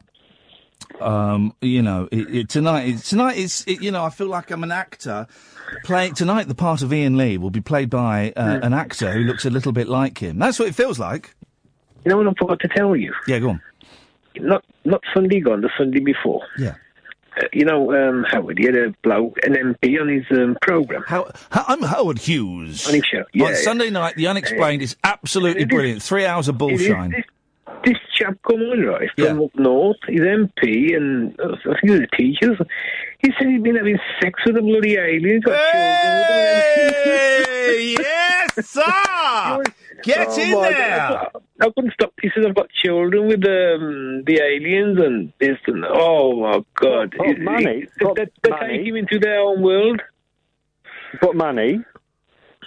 [1.00, 4.50] Um, you know, it, it, tonight, it, tonight is, it, you know, I feel like
[4.50, 5.26] I'm an actor
[5.84, 6.48] playing tonight.
[6.48, 8.64] The part of Iain Lee will be played by uh, Hmm.
[8.64, 10.38] an actor who looks a little bit like him.
[10.38, 11.34] That's what it feels like.
[12.04, 13.12] You know what I forgot to tell you?
[13.26, 13.60] Yeah, go on.
[14.36, 16.42] Not not Sunday gone, the Sunday before.
[16.56, 16.74] Yeah.
[17.38, 21.04] Uh, you know, um, Howard, he had a bloke, an MP on his um, programme.
[21.06, 22.86] How, I'm Howard Hughes.
[22.88, 23.24] On his show.
[23.34, 23.56] Yeah, On yeah.
[23.58, 26.02] Sunday night, The Unexplained is absolutely It is- brilliant.
[26.02, 27.10] Three hours of is- bullshine.
[27.10, 27.24] This,
[27.84, 32.00] this chap come on, right, from up north, he's MP, and uh, I think he's
[32.00, 32.56] a teacher.
[33.18, 35.40] He said he'd been having sex with a bloody alien.
[35.40, 35.58] Got
[36.86, 39.62] Hey, yes, sir!
[40.02, 41.08] Get Oh, in there!
[41.08, 41.42] God.
[41.60, 42.12] I couldn't stop.
[42.20, 47.14] He says, I've got children with um, the aliens and this and Oh, my God.
[47.16, 50.00] But, He- Manny, he- but, they, they Manny- take him into their own world.
[51.20, 51.80] But Manny,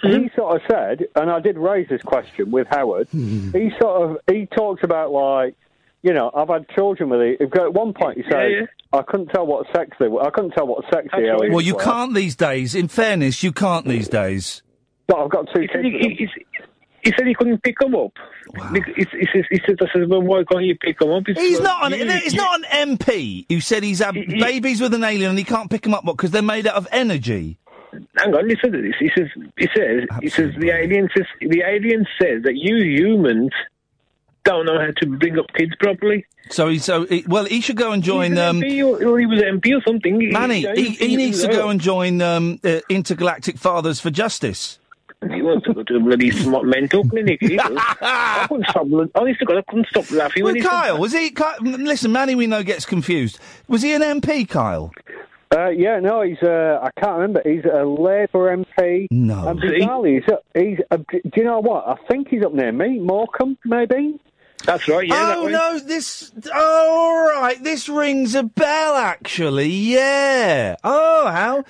[0.02, 0.22] Hmm?
[0.22, 3.08] he sort of said, and I did raise this question with Howard.
[3.08, 3.50] Hmm.
[3.52, 5.54] He sort of he talks about like
[6.02, 7.40] you know, I've had children with it.
[7.42, 8.66] At one point, he said, Yeah,
[8.98, 10.22] I couldn't tell what sex they were.
[10.22, 11.80] I couldn't tell what sex they aliens Well, you were.
[11.82, 12.74] can't these days.
[12.74, 14.62] In fairness, you can't these days.
[15.06, 15.82] But I've got two kids.
[15.82, 16.28] He, he,
[17.04, 18.12] he said he couldn't pick them up.
[18.72, 21.24] He, he, he says, he says, I said, well, why can't you pick them up?
[21.26, 21.98] He He's not an.
[21.98, 25.38] "You- He's you- not an MP who said he's had babies with an alien and
[25.38, 27.58] he can't pick them up because they're made out of energy.
[28.16, 28.94] Hang on, listen to this.
[28.98, 33.50] He says, he says, he says, the alien says, the alien says that you humans
[34.44, 36.24] don't know how to bring up kids properly.
[36.50, 38.36] So he so he, well he should go and join.
[38.38, 40.18] Um, MP or, or he was an MP or something.
[40.32, 44.78] Manny, he- he, he needs to go and join um, uh, Intergalactic Fathers for Justice.
[45.30, 47.40] He wants to go to a bloody smart mental clinic.
[47.42, 48.86] I couldn't stop.
[49.14, 51.30] Honest to God, I couldn't stop laughing Well, when Kyle, was he?
[51.30, 53.38] Ky- m- listen, Manny, we know gets confused.
[53.68, 54.90] Was he an MP, Kyle?
[55.52, 56.40] Uh, yeah, no, he's.
[56.42, 57.42] Uh, I can't remember.
[57.44, 59.08] He's a Labour MP.
[59.10, 59.48] No.
[59.48, 60.36] And bizarrely, he's.
[60.54, 60.78] He's.
[60.90, 61.88] Uh, do you know what?
[61.88, 64.20] I think he's up near me, Morecambe, maybe.
[64.64, 65.08] That's right.
[65.08, 65.34] Yeah.
[65.36, 66.30] Oh no, this.
[66.54, 68.94] Oh, all right, this rings a bell.
[68.94, 70.76] Actually, yeah.
[70.84, 71.64] Oh, how?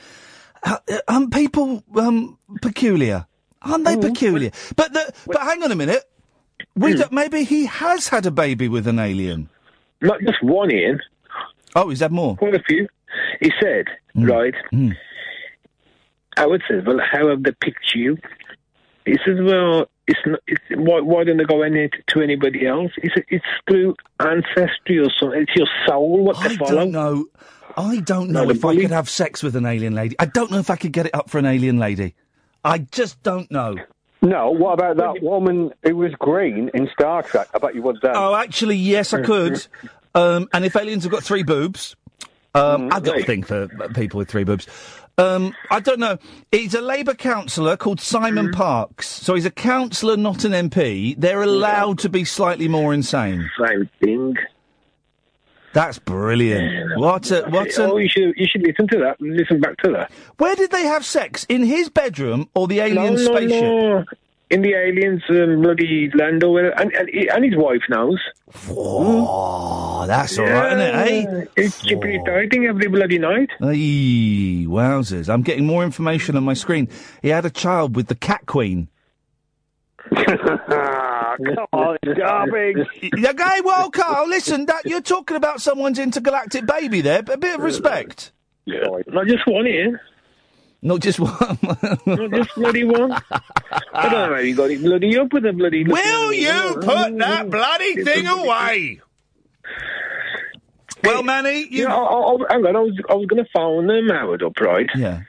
[0.62, 3.26] how um, people um peculiar,
[3.62, 4.50] aren't they peculiar?
[4.76, 6.04] But the, but hang on a minute.
[6.76, 9.48] We don't, maybe he has had a baby with an alien.
[10.02, 11.00] Not just one, Iain.
[11.74, 12.36] Oh, he's had more.
[12.36, 12.88] Quite a few.
[13.40, 14.54] He said, right.
[16.36, 18.16] I would say, well, how have they picked you?
[19.04, 20.40] He says, well, it's not.
[20.46, 22.92] It's, why, why don't they go any to, to anybody else?
[23.02, 25.40] He said, it's through ancestry or something.
[25.42, 26.70] It's your soul what they I follow.
[26.76, 27.26] don't know.
[27.76, 30.16] I don't know No, if I could have sex with an alien lady.
[30.18, 32.14] I don't know if I could get it up for an alien lady.
[32.64, 33.76] I just don't know.
[34.22, 37.48] No, what about that woman who was green in Star Trek?
[37.54, 38.12] I bet you would then.
[38.14, 39.66] Oh, actually, yes, I could.
[40.12, 41.94] Um, and if aliens have got three boobs,
[42.54, 44.66] um, I've got a thing for people with three boobs.
[45.18, 46.18] Um, I don't know.
[46.50, 49.06] He's a Labour councillor called Simon Parkes.
[49.06, 51.14] So he's a councillor, not an MP.
[51.18, 53.50] They're allowed to be slightly more insane.
[53.58, 54.36] Same thing.
[55.72, 56.98] That's brilliant.
[56.98, 59.20] What a, what oh, a, you should you should listen to that.
[59.20, 60.10] Listen back to that.
[60.38, 61.46] Where did they have sex?
[61.48, 63.62] In his bedroom or the alien no, no, spaceship?
[63.62, 64.04] no.
[64.50, 68.18] In the aliens um, bloody land over, and, and and his wife knows.
[68.68, 71.48] Oh, that's all right, isn't it?
[71.56, 71.62] Eh?
[71.64, 73.50] It's keeping it exciting every bloody night.
[73.60, 75.28] Ay, wowzers.
[75.28, 76.88] I'm getting more information on my screen.
[77.22, 78.88] He had a child with the cat queen.
[80.10, 82.86] Come on, it's garbage.
[83.14, 87.22] okay, well, Carl, listen, that you're talking about someone's intergalactic baby there.
[87.22, 88.32] But a bit of respect.
[88.64, 88.84] Yeah.
[89.08, 90.00] Not just one here.
[90.82, 91.32] Not just one.
[92.06, 93.12] Not just bloody one.
[93.12, 95.84] I don't know how you got it bloody up with a bloody.
[95.84, 99.00] Will you put that bloody thing away?
[101.02, 101.86] Well, Manny, you.
[101.86, 104.58] I, I, I, hang on, I was I was going to phone them Howard up,
[104.60, 104.88] right?
[104.94, 105.22] Yeah.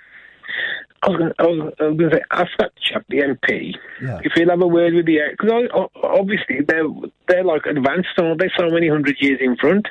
[1.04, 4.20] I was going I was, I to say ask that chap, the MP, Yeah.
[4.24, 5.68] if he'll have a word with the because
[6.04, 6.84] obviously they're
[7.28, 8.52] they're like advanced, aren't they?
[8.58, 9.88] So many hundred years in front,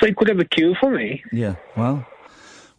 [0.00, 1.22] so he could have a cue for me.
[1.32, 2.04] Yeah, well,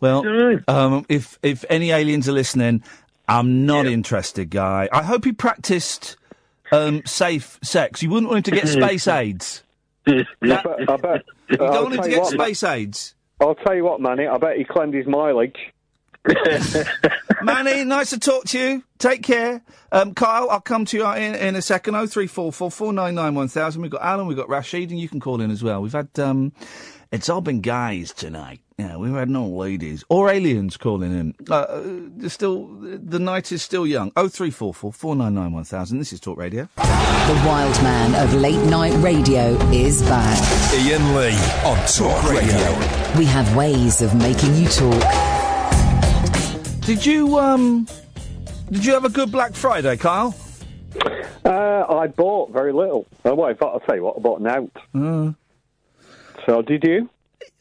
[0.04, 2.84] well, um, if if any aliens are listening,
[3.28, 4.90] I'm not interested, guy.
[4.92, 6.18] I hope he practiced
[6.74, 8.04] um, safe sex.
[8.04, 9.64] You wouldn't want him to get space AIDS.
[10.06, 10.66] I bet.
[10.68, 13.16] I bet You I'll don't want him tell to you get what, space AIDS.
[13.40, 14.28] I'll tell you what, Manny.
[14.28, 15.58] I bet he cleansed his mileage.
[17.42, 18.84] Manny, nice to talk to you.
[18.98, 19.62] Take care.
[19.92, 21.96] Um, Kyle, I'll come to you in, in a second.
[21.96, 23.82] Oh three four four four nine nine one thousand.
[23.82, 25.82] We've got Alan, we've got Rashid, and you can call in as well.
[25.82, 26.52] We've had um,
[27.12, 28.62] it's all been guys tonight.
[28.78, 31.36] Yeah, we've had no ladies or aliens calling in.
[31.50, 31.54] Uh,
[32.24, 34.12] Uh, still the night is still young.
[34.16, 36.00] Oh three four four four nine nine one thousand.
[36.00, 36.68] This is Talk Radio.
[36.76, 40.40] The wild man of late night radio is back.
[40.74, 43.18] Iain Lee on Talk Radio.
[43.18, 45.04] We have ways of making you talk.
[46.82, 47.88] Did you um,
[48.72, 50.36] did you have a good Black Friday, Kyle?
[51.46, 53.06] Uh, I bought very little.
[53.26, 54.72] Oh, well, in fact, I'll tell you what, I bought an out.
[54.96, 55.34] Uh,
[56.46, 57.10] So, did you?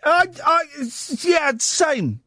[0.04, 2.20] I, I, s- yeah, same,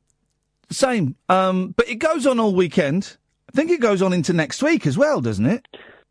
[0.69, 1.15] same.
[1.29, 3.17] Um, but it goes on all weekend.
[3.49, 5.67] I think it goes on into next week as well, doesn't it?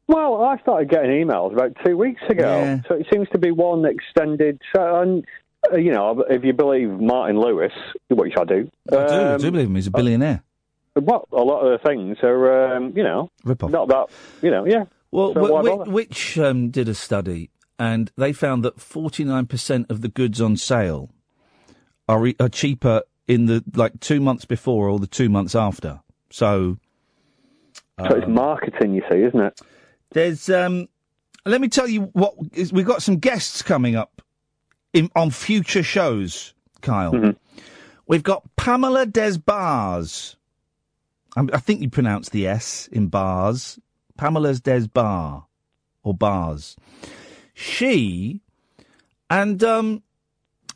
[0.06, 2.44] Well, I started getting emails about two weeks ago.
[2.58, 2.80] Yeah.
[2.88, 4.60] So it seems to be one extended.
[4.74, 5.24] So, and,
[5.72, 7.72] uh, you know, if you believe Martin Lewis,
[8.10, 8.70] which I do.
[8.92, 9.74] I do, I um, do believe him.
[9.76, 10.42] He's a billionaire.
[10.94, 13.70] Well, a lot of the things are, um, you know, Rip-off.
[13.70, 14.06] not that,
[14.42, 14.84] you know, yeah.
[15.10, 20.00] Well, So which um, did a study, and they found that forty nine percent of
[20.02, 21.10] the goods on sale
[22.08, 26.00] are, are cheaper in the like two months before or the two months after.
[26.30, 26.78] So,
[27.98, 29.60] So it's um, marketing, you see, isn't it?
[30.10, 30.88] There's um
[31.46, 34.22] let me tell you what is, we've got some guests coming up
[34.92, 37.34] in on future shows, Kyle.
[38.06, 40.36] We've got Pamela Des Barres.
[41.36, 43.78] I, I think you pronounce the S in bars.
[44.16, 45.46] Pamela's Des Bar
[46.02, 46.76] or Bars.
[47.54, 48.40] She
[49.30, 50.02] And um,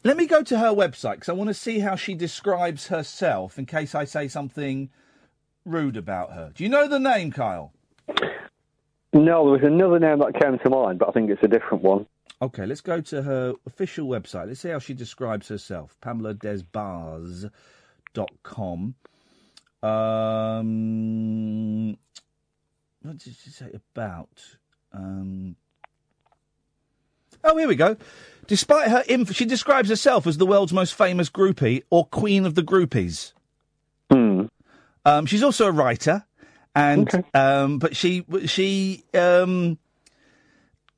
[0.05, 3.59] let me go to her website because I want to see how she describes herself
[3.59, 4.91] in case I say something
[5.65, 6.53] rude about her.
[6.55, 7.73] Do you know the name, Kyle?
[9.13, 11.83] No, there was another name that came to mind, but I think it's a different
[11.83, 12.07] one.
[12.41, 14.47] Okay, let's go to her official website.
[14.47, 15.97] Let's see how she describes herself.
[16.03, 18.95] PamelaDesBarres.com.
[19.83, 21.99] Um,
[23.03, 24.57] what did she say about?
[24.93, 25.57] Um,
[27.43, 27.97] oh, here we go.
[28.49, 32.55] Despite her inf- she describes herself as the world's most famous groupie or queen of
[32.55, 33.33] the groupies.
[35.05, 36.25] Um, she's also a writer,
[36.75, 39.79] and um, but she she um,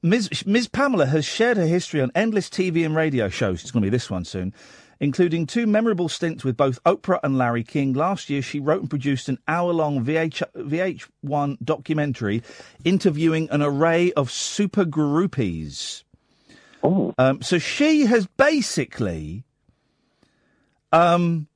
[0.02, 0.46] Ms.
[0.46, 0.68] Ms.
[0.68, 3.62] Pamela has shared her history on endless TV and radio shows.
[3.62, 4.54] It's going to be this one soon,
[5.00, 7.92] including two memorable stints with both Oprah and Larry King.
[7.94, 12.42] Last year, she wrote and produced an hour-long VH, VH1 documentary
[12.84, 16.04] interviewing an array of super groupies.
[16.82, 17.14] Oh.
[17.18, 19.44] Um, so she has basically,
[20.92, 21.46] um,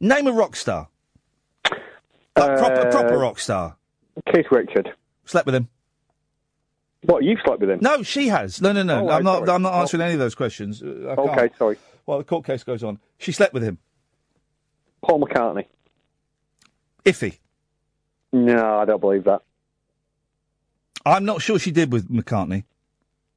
[0.00, 0.88] name a rock star,
[1.64, 3.76] Like proper proper rock star.
[4.32, 4.92] Keith Richard.
[5.24, 5.68] Slept with him.
[7.04, 7.78] What you slept with him?
[7.80, 8.60] No, she has.
[8.60, 9.08] No, no, no.
[9.08, 9.38] Oh, I'm not.
[9.46, 9.50] sorry.
[9.50, 10.82] I'm not answering any of those questions.
[10.82, 11.76] Uh, Okay, sorry.
[12.06, 12.98] Well, the court case goes on.
[13.18, 13.78] She slept with him.
[15.02, 15.66] Paul McCartney.
[17.04, 17.38] Iffy.
[18.32, 19.42] No, I don't believe that.
[21.04, 22.64] I'm not sure she did with McCartney.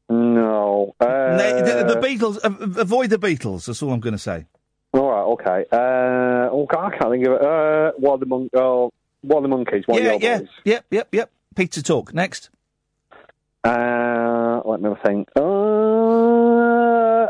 [0.10, 0.96] No.
[1.00, 2.38] Uh, the, the Beatles.
[2.44, 3.66] Uh, avoid the Beatles.
[3.66, 4.46] That's all I'm going to say.
[4.94, 5.66] All right, okay.
[5.72, 7.42] Uh, oh, God, I can't think of it.
[7.42, 8.92] Uh, what are the mon- oh,
[9.22, 9.88] what are the Monkees?
[9.88, 10.48] One yeah, yeah, boys.
[10.64, 11.32] yep, yep, yep.
[11.56, 12.50] Pizza talk next.
[13.64, 15.30] Uh, let me think.
[15.36, 15.42] Uh,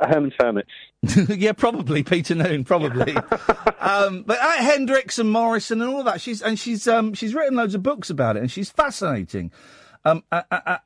[0.05, 0.69] Herman's Hermits.
[1.30, 3.15] yeah, probably Peter Noone, probably.
[3.80, 6.19] um, but uh, Hendrix and Morrison and all that.
[6.19, 9.51] She's and she's um, she's written loads of books about it, and she's fascinating.
[10.03, 10.80] Um, I, I,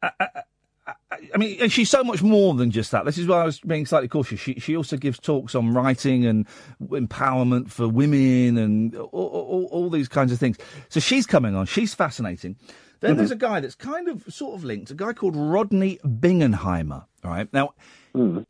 [1.34, 3.06] I, mean, and she's so much more than just that.
[3.06, 4.40] This is why I was being slightly cautious.
[4.40, 6.48] She she also gives talks on writing and
[6.82, 10.58] empowerment for women and all, all, all these kinds of things.
[10.90, 11.66] So she's coming on.
[11.66, 12.56] She's fascinating.
[13.02, 17.06] Then there's a guy that's kind of sort of linked, a guy called Rodney Bingenheimer.
[17.24, 17.52] All right.
[17.54, 17.74] Now,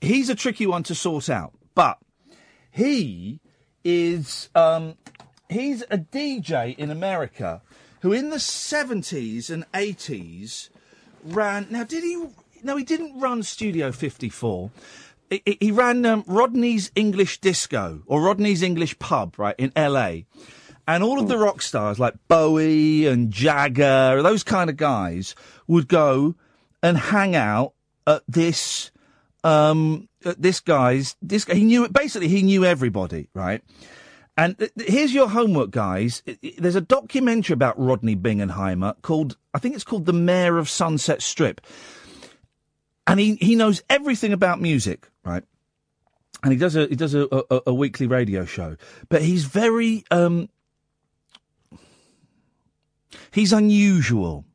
[0.02, 2.00] he's a tricky one to sort out, but
[2.72, 3.40] he
[3.84, 4.96] is um,
[5.50, 7.62] he's a DJ in America
[8.02, 10.70] who in the 70s and 80s
[11.24, 12.24] ran now did he
[12.64, 14.72] no he didn't run Studio 54
[15.30, 20.22] he, he- ran um, Rodney's English Disco or Rodney's English Pub right in LA
[20.88, 25.36] and all of the rock stars like Bowie and Jagger those kind of guys
[25.68, 26.36] would go
[26.82, 27.74] and hang out
[28.08, 28.92] at this
[29.44, 33.62] um at this guy's this he knew basically he knew everybody right
[34.40, 36.24] and th- here's your homework, guys.
[36.58, 41.22] There's a documentary about Rodney Bingenheimer called, I think it's called The Mayor of Sunset
[41.22, 41.60] Strip.
[43.06, 45.44] And he, he knows everything about music, right?
[46.42, 48.78] And he does a he does a, a, a weekly radio show,
[49.10, 50.48] but he's very um,
[53.32, 54.46] he's unusual.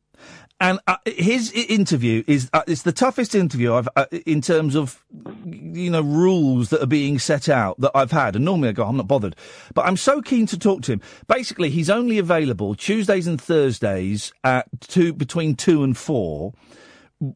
[0.61, 5.05] And uh, his interview is uh, it's the toughest interview I've uh, in terms of
[5.45, 8.37] you know rules that are being set out that I've had.
[8.37, 9.37] And normally I go, I'm not bothered,
[9.75, 11.01] but I'm so keen to talk to him.
[11.27, 16.53] Basically, he's only available Tuesdays and Thursdays at two between two and four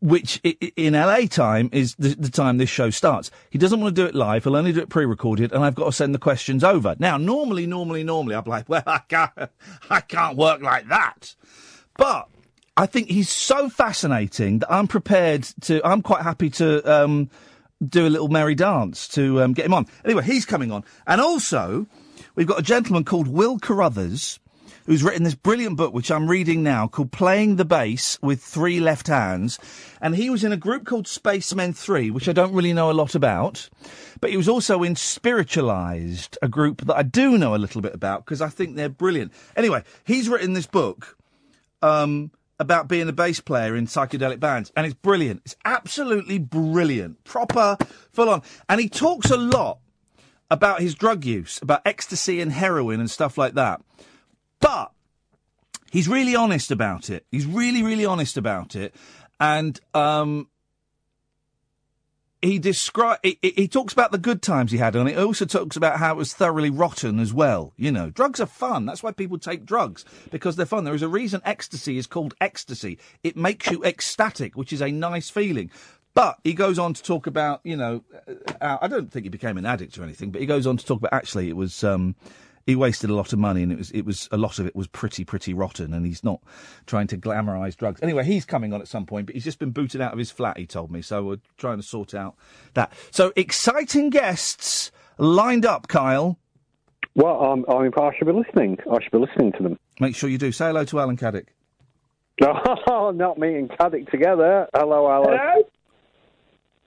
[0.01, 0.41] which
[0.77, 3.31] in LA time is the, the time this show starts.
[3.49, 4.45] He doesn't want to do it live.
[4.45, 6.97] He'll only do it pre-recorded, and I've got to send the questions over.
[6.99, 9.31] Now, normally, normally, normally, I'm like, well, I can't,
[9.91, 11.35] I can't work like that.
[11.97, 12.29] But
[12.79, 15.85] I think he's so fascinating that I'm prepared to.
[15.85, 17.29] I'm quite happy to um,
[17.85, 19.87] do a little merry dance to um, get him on.
[20.05, 21.89] Anyway, he's coming on, and also
[22.37, 24.39] we've got a gentleman called Will Carruthers
[24.87, 28.79] who's written this brilliant book, which I'm reading now, called Playing the Bass with Three
[28.79, 29.59] Left Hands.
[30.01, 32.93] And he was in a group called Spacemen 3, which I don't really know a
[32.93, 33.69] lot about.
[34.21, 37.95] But he was also in Spiritualized, a group that I do know a little bit
[37.95, 39.33] about because I think they're brilliant.
[39.57, 41.19] Anyway, he's written this book
[41.83, 45.43] um, about being a bass player in psychedelic bands, and it's brilliant.
[45.45, 47.23] It's absolutely brilliant.
[47.25, 47.77] Proper,
[48.13, 48.43] full on.
[48.69, 49.79] And he talks a lot
[50.51, 53.83] about his drug use, about ecstasy and heroin and stuff like that.
[54.61, 54.91] But
[55.91, 57.27] he's really honest about it.
[57.31, 58.95] He's really, really honest about it.
[59.39, 60.49] And um,
[62.43, 65.77] he describe he, he talks about the good times he had, and he also talks
[65.77, 67.73] about how it was thoroughly rotten as well.
[67.77, 68.87] You know, drugs are fun.
[68.87, 70.85] That's why people take drugs because they're fun.
[70.85, 72.99] There is a reason ecstasy is called ecstasy.
[73.23, 75.71] It makes you ecstatic, which is a nice feeling.
[76.15, 78.03] But he goes on to talk about, you know,
[78.61, 80.85] uh, I don't think he became an addict or anything, but he goes on to
[80.85, 81.83] talk about actually it was.
[81.85, 82.17] Um,
[82.69, 84.77] he wasted a lot of money, and it was it was a lot of it
[84.77, 85.95] was pretty pretty rotten.
[85.95, 86.43] And he's not
[86.85, 88.03] trying to glamorise drugs.
[88.03, 90.31] Anyway, he's coming on at some point, but he's just been booted out of his
[90.31, 90.59] flat.
[90.59, 92.37] He told me, so we're trying to sort out
[92.75, 92.93] that.
[93.11, 96.39] So exciting guests lined up, Kyle.
[97.15, 98.77] Well, I'm, I mean, I should be listening.
[98.93, 99.79] I should be listening to them.
[99.99, 100.53] Make sure you do.
[100.53, 101.47] Say hello to Alan Caddick.
[102.39, 104.69] No, not me and Caddick together.
[104.75, 105.39] Hello, Alan.
[105.39, 105.63] Hello?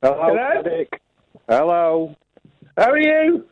[0.04, 0.62] Hello, Hello?
[0.62, 0.88] Caddick.
[1.50, 2.16] Hello.
[2.78, 3.48] How are you?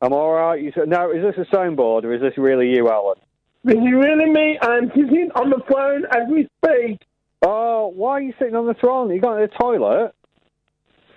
[0.00, 0.62] I'm all right.
[0.62, 3.16] You said, now, is this a soundboard or is this really you, Alan?
[3.64, 4.58] This is really me.
[4.62, 7.00] I'm sitting on the phone as we speak.
[7.42, 9.10] Oh, why are you sitting on the throne?
[9.12, 10.14] You going to the toilet?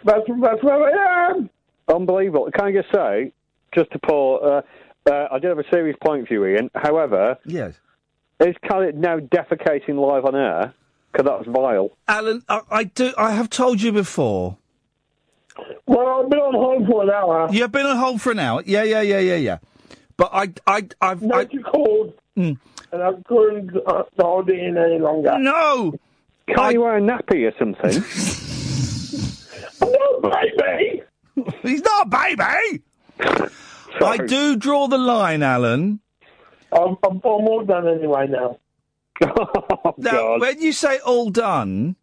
[0.04, 1.50] That's, that's where I am.
[1.88, 2.50] Unbelievable.
[2.54, 3.32] Can I just say,
[3.76, 4.62] just to pull, uh,
[5.10, 6.70] uh, I did have a serious point for you, Iain.
[6.76, 7.76] However, Yes.
[8.40, 10.74] is Caddick now defecating live on air?
[11.12, 11.92] Because that was vile.
[12.08, 13.14] Alan, I, I do.
[13.18, 14.58] I have told you before.
[15.92, 17.50] Well, I've been on hold for an hour.
[17.52, 18.64] You've been on hold for an hour.
[18.66, 19.58] Yeah, yeah, yeah, yeah, yeah.
[20.16, 21.22] But I, I, I've.
[21.22, 22.58] No, I, you called, and
[22.94, 25.38] I couldn't uh, hold it in any longer.
[25.38, 25.94] No!
[26.48, 28.04] Can't you wear a nappy or something?
[29.82, 31.02] No, baby!
[31.64, 32.84] He's not a baby!
[34.00, 36.00] I do draw the line, Alan.
[36.72, 38.60] I'm, I'm, I'm all done anyway now.
[39.84, 41.96] Oh, Now, when you say all done,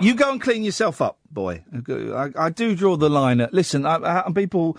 [0.00, 1.64] you go and clean yourself up, boy.
[1.88, 3.52] I, I do draw the line at.
[3.52, 4.76] Listen, I, I, people.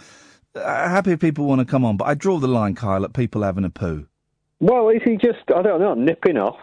[0.55, 3.43] Uh, happy people want to come on, but I draw the line, Kyle, at people
[3.43, 4.07] having a poo.
[4.59, 6.57] Well, is he just, I don't know, nipping off?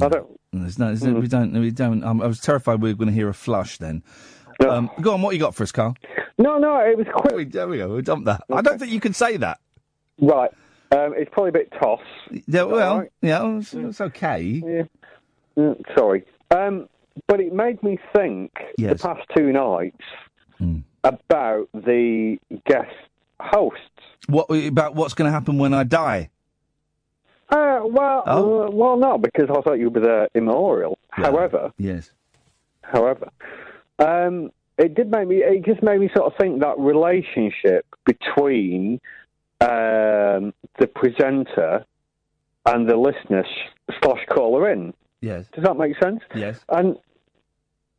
[0.00, 0.38] I don't.
[0.52, 2.04] There's no, there's no- we don't, we don't.
[2.04, 4.02] Um, I was terrified we were going to hear a flush then.
[4.60, 5.96] Um, go on, what you got for us, Carl?
[6.38, 7.52] No, no, it was quick.
[7.52, 7.94] There we go.
[7.96, 8.42] We dumped that.
[8.52, 9.60] I don't think you can say that.
[10.20, 10.50] Right.
[10.92, 12.00] Um, it's probably a bit toss.
[12.46, 13.12] Yeah, well, Alright.
[13.22, 14.42] yeah, it's, it's okay.
[14.64, 14.82] Yeah.
[15.56, 16.24] Mm, sorry.
[16.50, 16.88] Um,
[17.26, 20.02] but it made me think the past two nights
[20.58, 20.78] Hmm.
[21.04, 22.94] about the guest
[23.40, 23.80] hosts.
[24.28, 26.30] What about what's going to happen when I die?
[27.50, 28.62] Uh, well, Oh.
[28.66, 30.98] uh, well, no, because I thought you were the immemorial.
[31.10, 32.10] However, Yes.
[32.82, 33.28] however,
[33.98, 35.42] um, it did make me.
[35.44, 39.00] It just made me sort of think that relationship between
[39.60, 41.84] um, the presenter
[42.66, 43.44] and the listener
[44.02, 44.92] slash caller in.
[45.22, 45.46] Yes.
[45.54, 46.20] Does that make sense?
[46.34, 46.62] Yes.
[46.68, 46.96] And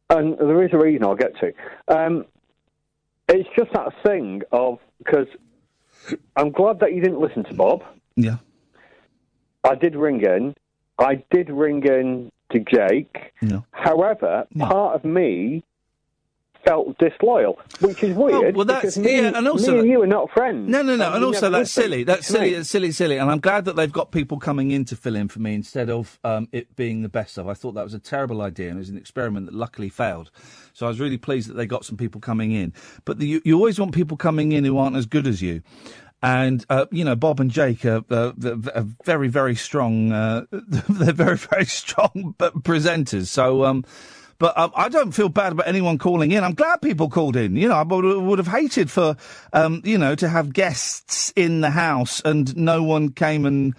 [0.09, 1.53] and there is a reason I'll get to.
[1.87, 2.25] Um,
[3.27, 5.27] it's just that thing of because
[6.35, 7.83] I'm glad that you didn't listen to Bob.
[8.15, 8.37] Yeah.
[9.63, 10.55] I did ring in.
[10.97, 13.33] I did ring in to Jake.
[13.41, 13.65] No.
[13.71, 15.63] However, part of me
[16.63, 18.55] felt disloyal, which is weird.
[18.55, 20.69] well, that's- me, yeah, and also me and you are not friends.
[20.69, 22.03] No, no, no, and you also that's silly.
[22.03, 22.53] That's silly.
[22.53, 23.17] That's silly, silly.
[23.17, 25.89] And I'm glad that they've got people coming in to fill in for me instead
[25.89, 27.47] of um, it being the best of.
[27.47, 30.31] I thought that was a terrible idea, and it was an experiment that luckily failed.
[30.73, 32.73] So I was really pleased that they got some people coming in.
[33.05, 35.63] But the, you, you always want people coming in who aren't as good as you.
[36.23, 38.31] And uh, you know, Bob and Jake are, uh,
[38.73, 40.11] are very, very strong.
[40.11, 43.27] Uh, they're very, very strong presenters.
[43.27, 43.85] So, um,
[44.39, 46.43] but um, I don't feel bad about anyone calling in.
[46.43, 47.55] I'm glad people called in.
[47.55, 49.15] You know, I would, would have hated for,
[49.53, 53.73] um, you know, to have guests in the house and no one came and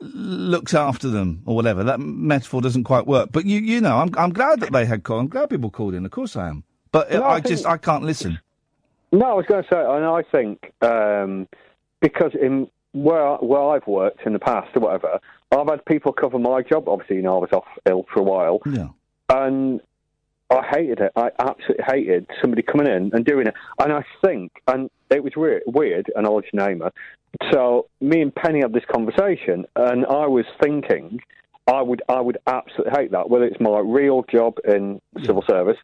[0.00, 1.84] looked after them or whatever.
[1.84, 3.30] That metaphor doesn't quite work.
[3.32, 5.20] But you, you know, I'm, I'm glad that they had called.
[5.20, 6.04] I'm glad people called in.
[6.04, 6.64] Of course I am.
[6.90, 8.38] But No, I, I think- just, I can't listen.
[9.12, 11.46] No, I was going to say, and I think um,
[12.00, 15.20] because in where where I've worked in the past or whatever,
[15.50, 16.88] I've had people cover my job.
[16.88, 18.88] Obviously, you know, I was off ill for a while, Yeah.
[19.28, 19.82] and
[20.52, 21.12] I hated it.
[21.16, 23.54] I absolutely hated somebody coming in and doing it.
[23.78, 26.82] And I think, and it was weird, weird and I'll let you name.
[27.50, 31.20] So me and Penny had this conversation, and I was thinking,
[31.66, 35.78] I would, I would absolutely hate that, whether it's my real job in civil service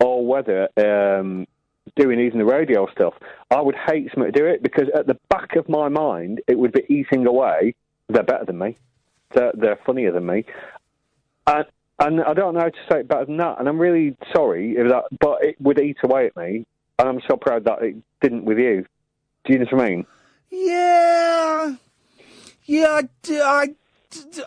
[0.00, 1.46] or whether um,
[1.96, 3.14] doing even the radio stuff.
[3.50, 6.58] I would hate somebody to do it because at the back of my mind, it
[6.58, 7.74] would be eating away.
[8.08, 8.76] They're better than me.
[9.32, 10.44] They're, they're funnier than me.
[11.46, 11.66] And,
[11.98, 13.58] and I don't know how to say it better than that.
[13.58, 16.64] And I'm really sorry if that, but it would eat away at me.
[16.98, 18.86] And I'm so proud that it didn't with you.
[19.44, 20.06] Do you know what I mean?
[20.50, 21.74] Yeah,
[22.64, 23.68] yeah, I I,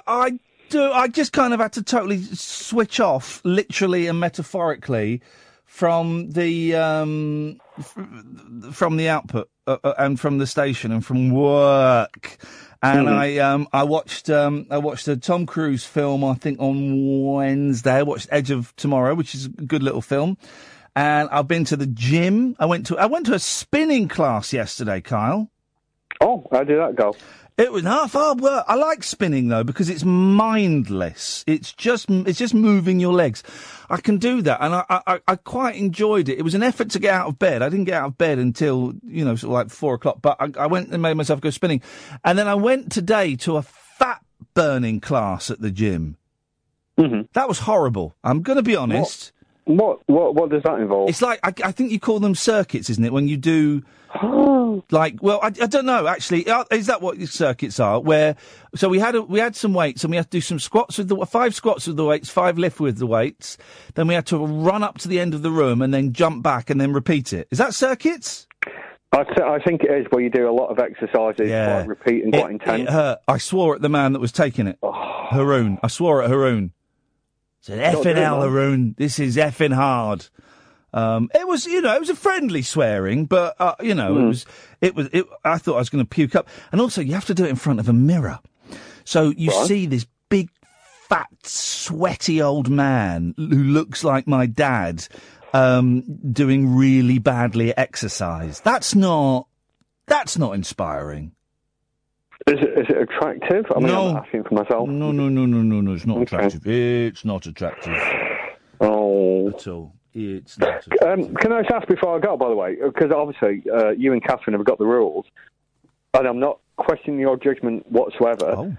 [0.08, 0.92] I do.
[0.92, 5.22] I just kind of had to totally switch off, literally and metaphorically,
[5.66, 7.60] from the um,
[8.72, 12.38] from the output uh, uh, and from the station and from work.
[12.82, 13.18] And Mhm.
[13.18, 17.94] I um I watched um I watched a Tom Cruise film I think on Wednesday.
[17.94, 20.38] I watched Edge of Tomorrow, which is a good little film.
[20.96, 22.56] And I've been to the gym.
[22.60, 25.50] I went to I went to a spinning class yesterday, Kyle.
[26.22, 27.16] Oh, how did that go?
[27.58, 28.66] It was half hard work.
[28.68, 31.44] I like spinning though because it's mindless.
[31.48, 33.42] It's just it's just moving your legs.
[33.90, 36.38] I can do that, and I, I I quite enjoyed it.
[36.38, 37.64] It was an effort to get out of bed.
[37.64, 40.22] I didn't get out of bed until you know sort of like four o'clock.
[40.22, 41.82] But I, I went and made myself go spinning,
[42.24, 44.24] and then I went today to a fat
[44.54, 46.18] burning class at the gym.
[47.00, 47.22] Mm-hmm.
[47.34, 48.16] That was horrible.
[48.24, 49.32] I'm going to be honest.
[49.66, 51.10] What what what does that involve?
[51.10, 53.12] It's like I, I think you call them circuits, isn't it?
[53.12, 53.84] When you do
[54.92, 56.48] like, well, I, I don't know actually.
[56.48, 58.00] Uh, Is that what your circuits are?
[58.00, 58.36] Where
[58.76, 60.98] so we had a, we had some weights and we had to do some squats
[60.98, 63.58] with the five squats with the weights, five lift with the weights.
[63.96, 66.44] Then we had to run up to the end of the room and then jump
[66.44, 67.48] back and then repeat it.
[67.52, 68.48] Is that circuits?
[69.14, 71.78] I, th- I think it is where you do a lot of exercises, Yeah.
[71.78, 72.82] quite repeat and quite It, intense.
[72.84, 73.20] it hurt.
[73.28, 74.78] I swore at the man that was taking it.
[74.84, 75.80] Haroon.
[75.82, 76.74] I swore at Haroon.
[77.62, 78.42] Said, Not effing doing hell.
[78.42, 78.96] Haroon.
[78.98, 80.28] This is effing hard.
[80.94, 84.22] Um, it was, you know, it was a friendly swearing, but, uh, you know, it
[84.22, 84.28] Hmm.
[84.30, 84.46] was,
[84.82, 86.48] it was, it, I thought I was going to puke up.
[86.72, 88.40] And also, you have to do it in front of a mirror.
[89.04, 89.68] So you Right.
[89.68, 90.50] see this big,
[91.10, 95.08] fat, sweaty old man who looks like my dad,
[95.54, 96.02] um,
[96.32, 98.60] doing really badly at exercise.
[98.62, 99.48] That's not,
[100.08, 101.32] that's not inspiring.
[102.48, 103.66] Is it, is it attractive?
[103.76, 104.10] I mean, No.
[104.10, 104.88] I'm asking for myself.
[104.88, 105.94] No, no, no, no, no, no.
[105.94, 106.66] It's not attractive.
[106.66, 107.96] It's not attractive
[108.82, 109.50] Oh.
[109.50, 109.94] at all.
[110.18, 110.84] It's not.
[111.04, 114.14] Um, can I just ask before I go, by the way, because obviously uh, you
[114.14, 115.26] and Catherine have got the rules,
[116.16, 118.56] and I'm not questioning your judgment whatsoever.
[118.58, 118.78] Oh.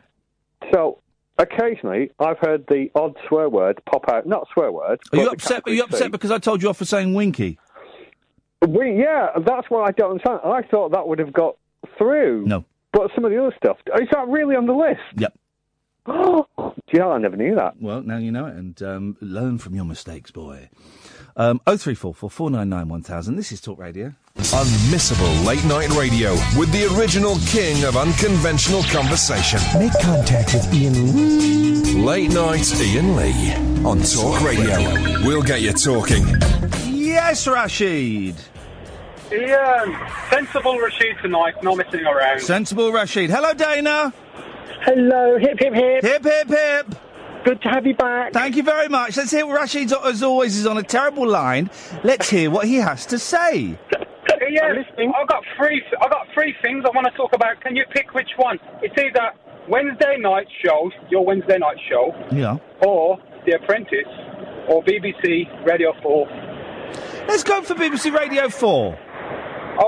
[0.72, 0.98] So,
[1.38, 4.26] occasionally, I've heard the odd swear word pop out.
[4.26, 4.98] Not swear word.
[5.12, 5.62] Are you upset?
[5.66, 6.08] Are you upset C.
[6.08, 7.58] because I told you off for saying winky?
[8.66, 10.40] We, yeah, that's what I don't understand.
[10.44, 11.56] I thought that would have got
[11.96, 12.46] through.
[12.46, 12.64] No.
[12.92, 15.00] But some of the other stuff, is that really on the list?
[15.14, 15.38] Yep.
[16.06, 16.46] Oh,
[16.92, 17.80] Gee, I never knew that.
[17.80, 20.70] Well, now you know it, and um, learn from your mistakes, boy.
[21.38, 23.36] Um, 0344 499 1000.
[23.36, 24.12] This is Talk Radio.
[24.38, 29.60] Unmissable late night radio with the original king of unconventional conversation.
[29.78, 32.02] Make contact with Iain Lee.
[32.02, 33.54] Late night Iain Lee
[33.84, 34.78] on Talk Radio.
[35.24, 36.26] We'll get you talking.
[36.86, 38.34] Yes, Rashid.
[39.30, 39.96] Iain,
[40.30, 42.40] sensible Rashid tonight, not messing around.
[42.40, 43.30] Sensible Rashid.
[43.30, 44.12] Hello, Dana.
[44.82, 46.02] Hello, hip hip hip.
[46.02, 47.07] Hip hip hip.
[47.48, 48.34] Good to have you back.
[48.34, 49.16] Thank you very much.
[49.16, 51.70] Let's hear what Rashid, as always, is on a terrible line.
[52.04, 53.78] Let's hear what he has to say.
[54.50, 54.72] Yeah,
[55.20, 55.82] I've got three.
[56.00, 57.60] I've got three things I want to talk about.
[57.60, 58.58] Can you pick which one?
[58.80, 59.32] It's either
[59.68, 62.56] Wednesday night show, your Wednesday night show, Yeah.
[62.80, 64.08] or The Apprentice,
[64.70, 66.26] or BBC Radio Four.
[67.28, 68.98] Let's go for BBC Radio 4.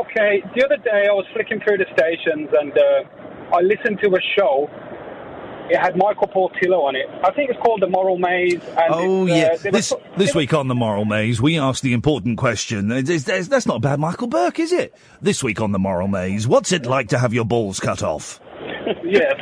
[0.01, 4.11] Okay, the other day I was flicking through the stations and uh, I listened to
[4.11, 4.69] a show.
[5.71, 7.09] It had Michael Portillo on it.
[7.23, 8.55] I think it's called The Moral Maze.
[8.55, 9.57] And Oh, it's, uh, yeah.
[9.57, 12.91] they This, this week on The Moral Maze, we ask the important question.
[12.91, 14.93] It's- it's- that's not bad, Michael Buerk, is it?
[15.23, 18.41] This week on The Moral Maze, what's it like to have your balls cut off?
[19.05, 19.35] yes.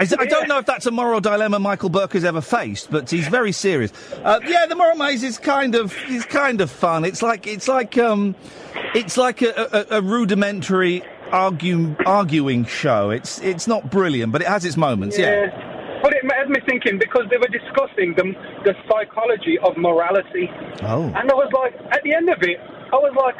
[0.00, 3.28] I don't know if that's a moral dilemma Michael Buerk has ever faced, but he's
[3.28, 3.92] very serious.
[4.24, 7.04] Uh, yeah, the moral maze is kind of is kind of fun.
[7.04, 8.34] It's like it's like um,
[8.94, 11.02] it's like a, a, a rudimentary
[11.32, 13.10] argue, arguing show.
[13.10, 15.18] It's it's not brilliant, but it has its moments.
[15.18, 15.50] Yeah.
[16.02, 18.32] But it had me thinking because they were discussing the,
[18.64, 20.48] the psychology of morality.
[20.82, 21.12] Oh.
[21.12, 23.36] And I was like, at the end of it, I was like,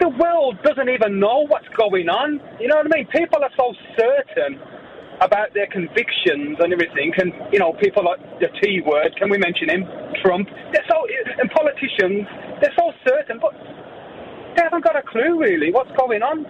[0.00, 2.40] the world doesn't even know what's going on.
[2.58, 3.06] You know what I mean?
[3.12, 4.58] People are so certain
[5.20, 7.12] about their convictions and everything.
[7.20, 9.84] And, you know, people like the T word, can we mention him?
[10.24, 10.48] Trump.
[10.72, 10.98] They're so,
[11.38, 12.26] and politicians,
[12.64, 13.52] they're so certain, but
[14.56, 16.48] they haven't got a clue really what's going on.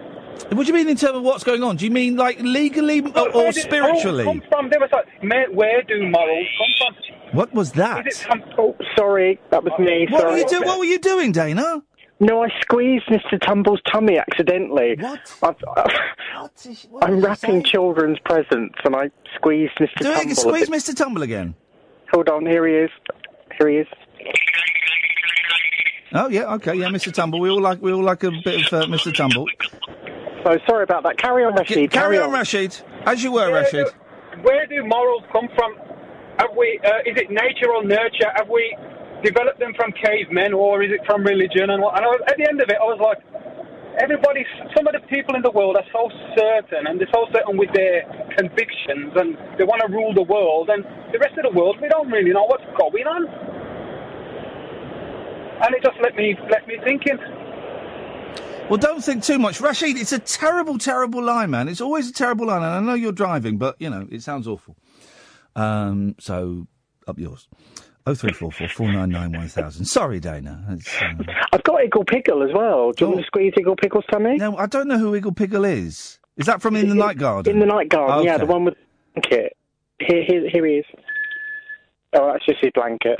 [0.51, 1.77] What do you mean in terms of what's going on?
[1.77, 4.23] Do you mean like legally or, or Where did it all spiritually?
[4.23, 4.69] come from?
[4.69, 7.35] There was like, where, where do morals come from?
[7.37, 8.07] What was that?
[8.07, 10.07] Is it some, Oh, sorry, that was me.
[10.09, 10.33] What sorry.
[10.33, 11.81] were you do- What were you doing, Dana?
[12.19, 13.39] No, I squeezed Mr.
[13.41, 14.95] Tumble's tummy accidentally.
[14.99, 15.33] What?
[15.41, 15.55] I've,
[17.01, 19.95] I'm wrapping children's presents, and I squeezed Mr.
[19.97, 20.31] Do Tumble.
[20.31, 20.69] it, squeeze.
[20.69, 20.95] Mr.
[20.95, 21.55] Tumble again.
[22.13, 22.91] Hold on, here he is.
[23.57, 23.87] Here he is.
[26.13, 27.11] Oh yeah, okay, yeah, Mr.
[27.11, 27.39] Tumble.
[27.39, 29.13] We all like we all like a bit of uh, Mr.
[29.13, 29.47] Tumble.
[30.43, 31.17] So sorry about that.
[31.17, 31.89] Carry on, Rashid.
[31.91, 32.77] Carry on, Rashid.
[33.05, 33.87] As you were, Where Rashid.
[33.87, 35.75] do- Where do morals come from?
[36.37, 36.79] Have we?
[36.85, 38.29] Uh, is it nature or nurture?
[38.35, 38.75] Have we
[39.23, 41.69] developed them from cavemen, or is it from religion?
[41.71, 43.19] And, what- and I was, at the end of it, I was like,
[44.03, 44.45] everybody.
[44.75, 47.71] Some of the people in the world are so certain, and they're so certain with
[47.73, 48.03] their
[48.37, 50.69] convictions, and they want to rule the world.
[50.69, 50.83] And
[51.13, 53.25] the rest of the world, we don't really know what's going on.
[55.63, 57.17] And it just let me let me thinking.
[58.69, 59.97] Well, don't think too much, Rashid.
[59.97, 61.67] It's a terrible, terrible line, man.
[61.67, 64.47] It's always a terrible line, and I know you're driving, but you know it sounds
[64.47, 64.75] awful.
[65.55, 66.67] Um, so
[67.07, 67.47] up yours.
[68.05, 69.85] Oh three four four four nine nine one thousand.
[69.85, 70.65] Sorry, Dana.
[70.71, 71.13] It's, uh...
[71.53, 72.91] I've got Iggle Pickle as well.
[72.91, 74.35] Do you want to squeeze Iggle Piggle's tummy?
[74.35, 76.19] No, I don't know who Iggle Pickle is.
[76.35, 77.53] Is that from In the Night Garden?
[77.53, 78.45] In the Night Garden, yeah, Okay.
[78.45, 78.73] the one with
[79.15, 79.55] the blanket.
[79.99, 80.85] Here, here, here he is.
[82.13, 83.19] Oh, that's just his blanket.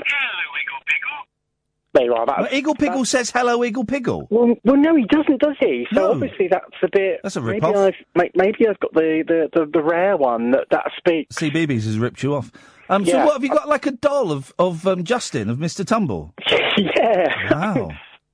[1.94, 2.26] There you are.
[2.26, 4.26] Well, Eagle Piggle says hello, Eagle Piggle.
[4.28, 5.86] Well, well, no, he doesn't, does he?
[5.94, 6.10] So No.
[6.10, 7.20] obviously that's a bit.
[7.22, 7.94] That's a maybe rip-off.
[8.16, 11.36] I've maybe I've got the, the, the, the rare one that that speaks.
[11.36, 12.50] CBeebies has ripped you off.
[12.88, 13.68] Um, so what have you got?
[13.68, 15.86] Like a doll of of um, Justin of Mr.
[15.86, 16.34] Tumble.
[16.76, 17.52] yeah.
[17.52, 17.90] Wow.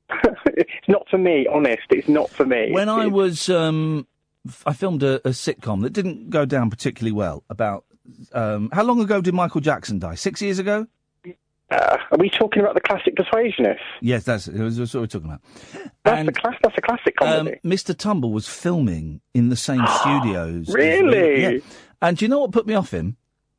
[0.46, 1.82] it's not for me, honest.
[1.90, 2.70] It's not for me.
[2.72, 4.06] When I was, um,
[4.66, 7.44] I filmed a, a sitcom that didn't go down particularly well.
[7.50, 7.84] About
[8.32, 10.14] um, how long ago did Michael Jackson die?
[10.14, 10.86] Six years ago.
[11.70, 13.78] Uh, are we talking about the classic Persuasionist?
[14.00, 15.40] Yes, that's, that's what we're talking about.
[16.04, 17.60] That's, a class, that's a classic comedy.
[17.64, 17.96] Um, Mr.
[17.96, 20.68] Tumble was filming in the same studios.
[20.74, 21.42] Really?
[21.42, 21.60] Yeah.
[22.02, 23.16] And do you know what put me off him?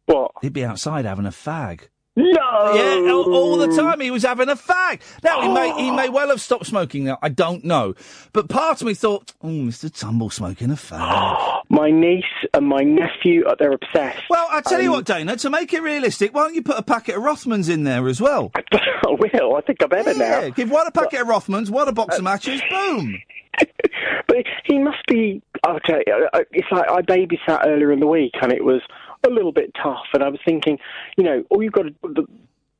[0.08, 0.32] What?
[0.42, 1.88] He'd be outside having a fag.
[2.18, 2.74] No.
[2.76, 5.00] Yeah, all, all the time he was having a fag.
[5.24, 7.06] Now he may he may well have stopped smoking.
[7.06, 7.94] Now I don't know,
[8.34, 9.90] but part of me thought, oh, Mr.
[9.98, 11.62] Tumble smoking a fag.
[11.70, 14.24] My niece and my nephew, uh, they're obsessed.
[14.30, 15.38] Well, I tell you Um, what, Dana.
[15.38, 18.20] To make it realistic, why don't you put a packet of Rothmans in there as
[18.20, 18.52] well?
[18.74, 18.78] I
[19.08, 19.56] will.
[19.56, 20.50] I think I better Yeah, now.
[20.50, 22.62] give one a packet of Rothmans, one a box of matches.
[22.70, 23.18] Boom.
[24.28, 25.42] But he must be.
[25.68, 28.82] Okay, uh, uh, it's like I babysat earlier in the week, and it was
[29.26, 30.07] a little bit tough.
[30.14, 30.80] And I was thinking,
[31.18, 31.95] you know, all you've got to.
[32.03, 32.26] The,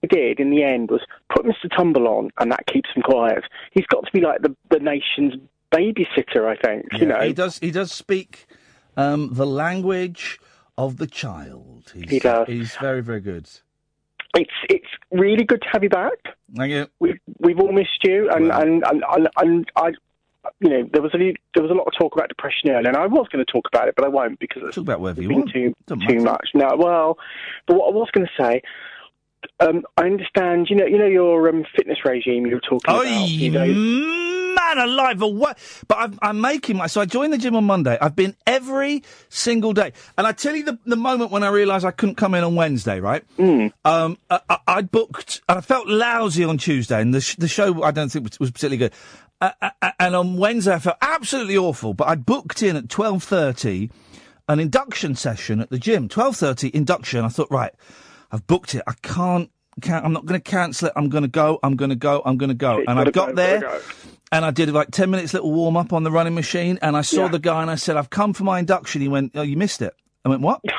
[0.10, 1.70] did in the end was put Mr.
[1.76, 3.44] Tumble on, and that keeps him quiet.
[3.72, 5.36] He's got to be like the the nation's
[5.72, 6.88] babysitter, I think.
[6.94, 7.60] you know, he does.
[7.60, 8.48] He does speak
[8.98, 10.40] um, the language
[10.78, 11.92] of the child.
[11.94, 12.48] He's, He does.
[12.48, 13.50] He's very, very good.
[14.36, 16.14] it's it's really good to have you back.
[16.56, 16.88] Thank you.
[17.00, 19.92] We've we've all missed you, and and, and, and, and I.
[20.60, 21.18] You know, there was a
[21.54, 23.66] there was a lot of talk about depression earlier, and I was going to talk
[23.72, 25.52] about it, but I won't because it's talk about whatever you been want.
[25.52, 26.24] too Doesn't too matter.
[26.32, 26.50] much.
[26.56, 27.18] No, well,
[27.68, 28.62] but what I was going to say,
[29.60, 30.68] um, I understand.
[30.70, 33.30] You know, you know your um, fitness regime you were talking Oh, about.
[33.30, 33.66] You know,
[34.56, 35.60] man alive, what?
[35.88, 36.88] But I'm, I'm making my.
[36.88, 37.98] So I joined the gym on Monday.
[38.02, 41.86] I've been every single day, and I tell you the the moment when I realised
[41.86, 43.24] I couldn't come in on Wednesday, right?
[43.38, 43.72] Mm.
[43.86, 47.48] Um, I, I, I booked, and I felt lousy on Tuesday, and the sh- the
[47.48, 48.94] show I don't think was, was particularly good.
[49.42, 49.70] Uh,
[50.00, 53.90] and on Wednesday I felt absolutely awful, but I booked in at twelve thirty
[54.48, 56.08] an induction session at the gym.
[56.08, 57.26] Twelve thirty induction.
[57.26, 57.72] I thought, right,
[58.32, 58.84] I've booked it.
[58.88, 59.50] I can't.
[59.82, 60.94] Can't, I'm not going to cancel it.
[60.98, 61.58] I'm going to go.
[61.64, 62.22] I'm going to go.
[62.26, 62.84] I'm going to go.
[62.86, 63.82] And I got gotta there, go.
[64.34, 66.78] and I did like ten minutes little warm up on the running machine.
[66.82, 67.28] And I saw Yeah.
[67.30, 69.82] the guy, and I said, "I've come for my induction." He went, "Oh, you missed
[69.82, 69.94] it."
[70.26, 70.60] I went, "What?"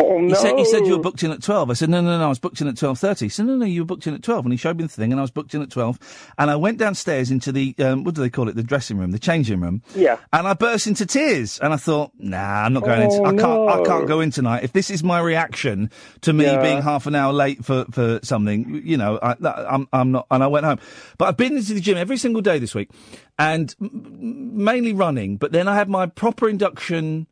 [0.00, 1.70] oh He said, he said you were booked in at 12.
[1.70, 3.20] I said, no, no, no, I was booked in at 12.30.
[3.20, 4.46] He said, no, no, you were booked in at 12.
[4.46, 6.32] And he showed me the thing, and I was booked in at 12.
[6.38, 9.10] And I went downstairs into the, um, what do they call it, the dressing room,
[9.12, 9.82] the changing room.
[9.94, 10.18] Yeah.
[10.32, 11.58] And I burst into tears.
[11.60, 13.08] And I thought, nah, I'm not going in.
[13.10, 14.64] Oh, I can't, I can't go in tonight.
[14.64, 15.90] If this is my reaction
[16.22, 16.62] to me Yeah.
[16.62, 20.42] being half an hour late for, for something, you know, I, I'm, I'm not, and
[20.42, 20.78] I went home.
[21.18, 22.90] But I've been into the gym every single day this week
[23.38, 25.36] and mainly running.
[25.36, 27.26] But then I had my proper induction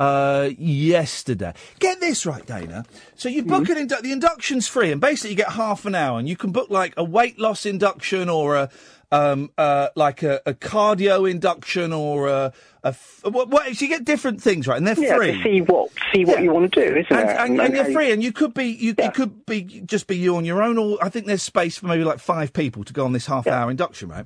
[0.00, 1.52] uh, yesterday.
[1.78, 2.84] Get this right, Dana.
[3.14, 6.18] So you book an indu- the induction's free, and basically you get half an hour,
[6.18, 8.70] and you can book like a weight loss induction or a
[9.10, 12.50] um uh like a, a cardio induction or a,
[12.82, 15.32] a f- what, what so you get different things right, and they're yeah, free.
[15.36, 16.44] to see what see what Yeah.
[16.44, 17.36] you want to do, isn't and, it?
[17.36, 20.36] and, and you're free, and you could be you, it could be just be you
[20.36, 23.04] on your own, or I think there's space for maybe like five people to go
[23.04, 24.24] on this half hour induction, right?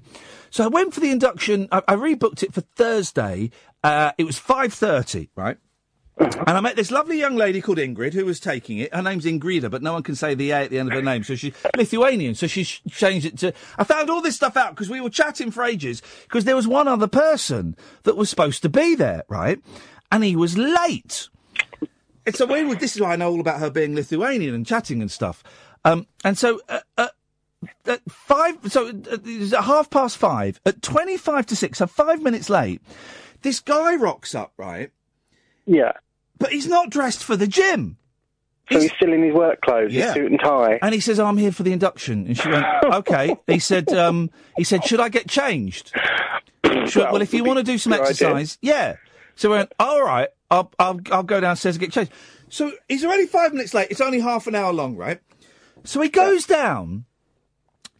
[0.51, 1.69] So I went for the induction.
[1.73, 3.51] I, I rebooked it for Thursday.
[3.87, 5.59] Uh, it was five thirty, right?
[6.19, 8.93] And I met this lovely young lady called Ingrid who was taking it.
[8.93, 11.03] Her name's Ingrida, but no one can say the A at the end of her
[11.03, 11.23] name.
[11.23, 12.35] So she's Lithuanian.
[12.35, 13.53] So she changed it to.
[13.79, 16.67] I found all this stuff out because we were chatting for ages because there was
[16.67, 19.61] one other person that was supposed to be there, right?
[20.11, 21.29] And he was late.
[22.25, 22.81] It's a weird.
[22.81, 25.45] This is why I know all about her being Lithuanian and chatting and stuff.
[25.85, 27.09] Um, and so uh, uh,
[27.85, 29.19] at five, so uh,
[29.59, 32.83] at half past five, at twenty-five to six, so five minutes late.
[33.43, 34.91] This guy rocks up, right?
[35.67, 35.93] Yeah.
[36.39, 37.97] But he's not dressed for the gym.
[38.71, 40.79] So he's still in his work clothes, his suit and tie.
[40.83, 44.29] And he says, "I'm here for the induction." And she went, "Okay." he said, um,
[44.57, 45.93] "He said, should I get changed?"
[46.87, 48.11] Should, well, Well, if you want to do some good idea.
[48.11, 48.97] exercise, yeah.
[49.37, 52.11] So we went, "All right, I'll, I'll I'll go downstairs and get changed."
[52.49, 53.89] So he's already five minutes late.
[53.91, 55.21] It's only half an hour long, right?
[55.85, 57.05] So he goes down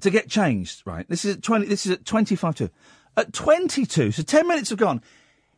[0.01, 1.09] to get changed, right?
[1.09, 1.67] This is at twenty.
[1.67, 2.71] This is at twenty-five to.
[3.17, 5.01] At twenty-two, so ten minutes have gone.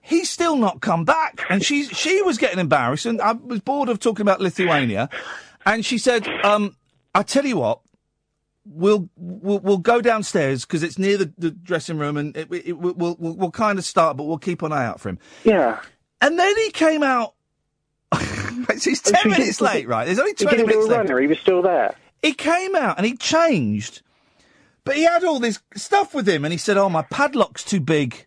[0.09, 3.91] He's still not come back, and she's she was getting embarrassed, and I was bored
[3.91, 5.11] of talking about Lithuania,
[5.67, 6.75] and she said, um,
[7.15, 7.81] "I tell you what,
[8.65, 12.73] we'll we'll, we'll go downstairs because it's near the, the dressing room, and it, it,
[12.79, 15.79] we'll, we'll we'll kind of start, but we'll keep an eye out for him." Yeah.
[16.23, 17.35] And then he came out.
[18.15, 20.07] so he's ten So he minutes late, right?
[20.07, 21.11] There's only twenty minutes left.
[21.11, 21.21] runner.
[21.21, 21.95] He was still there.
[22.23, 24.01] he came out and he changed,
[24.85, 27.81] but he had all this stuff with him, and he said, "Oh, my padlock's too
[27.81, 28.25] big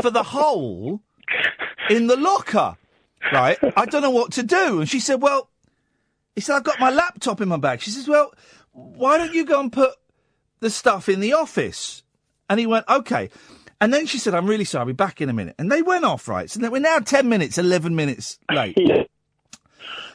[0.00, 1.02] for the hole
[1.90, 2.76] in the locker."
[3.32, 3.58] Right?
[3.76, 4.80] I don't know what to do.
[4.80, 5.48] And she said, "Well,"
[6.34, 8.34] he said, "I've got my laptop in my bag." She says, "Well,
[8.72, 9.94] why don't you go and put
[10.60, 12.02] the stuff in the office?"
[12.50, 13.30] And he went, "Okay."
[13.80, 14.80] And then she said, "I'm really sorry.
[14.80, 16.28] I'll be back in a minute." And they went off.
[16.28, 16.50] Right?
[16.50, 18.76] So we're now ten minutes, eleven minutes late.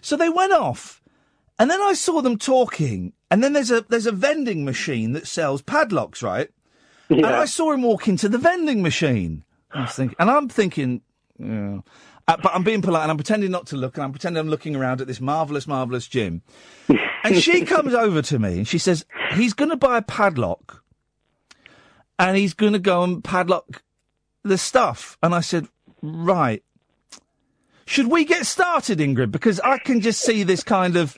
[0.02, 1.02] So they went off,
[1.58, 3.14] and then I saw them talking.
[3.32, 6.50] And then there's a there's a vending machine that sells padlocks, right?
[7.10, 9.44] And I saw him walk into the vending machine.
[9.72, 11.02] I was thinking, and I'm thinking,
[11.38, 11.80] yeah.
[12.28, 14.50] Uh, but I'm being polite and I'm pretending not to look, and I'm pretending I'm
[14.50, 16.42] looking around at this marvelous, marvelous gym.
[17.24, 20.84] and she comes over to me and she says, "He's going to buy a padlock,
[22.20, 23.82] and he's going to go and padlock
[24.44, 25.68] the stuff." And I said,
[26.02, 26.64] "Right."
[27.86, 29.32] Should we get started, Ingrid?
[29.32, 31.18] Because I can just see this kind of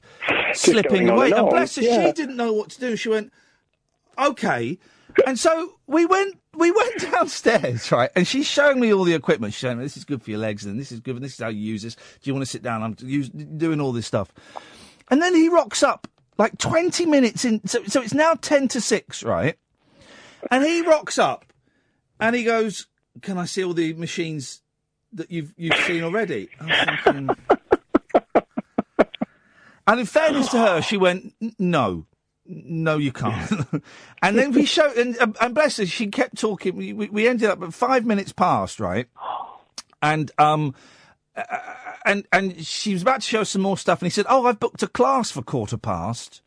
[0.54, 1.32] slipping away.
[1.32, 2.06] and And bless her, yeah.
[2.06, 2.96] she didn't know what to do.
[2.96, 3.34] She went,
[4.20, 4.78] okay.
[5.26, 8.12] And so we went we went downstairs, right?
[8.16, 9.54] And she's showing me all the equipment.
[9.54, 11.34] She's showing me this is good for your legs, and this is good, and this
[11.34, 11.96] is how you use this.
[11.96, 12.84] Do you want to sit down?
[12.84, 14.32] I'm use, doing all this stuff.
[15.10, 16.08] And then he rocks up
[16.38, 17.66] like 20 minutes in.
[17.66, 19.58] So, so it's now 10 to 6, right?
[20.52, 21.46] And he rocks up
[22.20, 22.88] and he goes,
[23.22, 24.62] Can I see all the machines
[25.14, 26.50] that you've you've seen already?
[26.60, 27.30] I'm thinking.
[29.88, 32.06] and in fairness to her, she went, No.
[32.52, 33.52] No, you can't.
[34.24, 36.76] and then we showed, and, uh, and bless her, she kept talking.
[36.76, 39.08] We, we, ended up at five minutes past, right?
[40.02, 40.74] And um,
[41.36, 41.44] uh,
[42.06, 44.60] and and she was about to show some more stuff, and he said, "Oh, I've
[44.60, 46.42] booked a class for quarter past.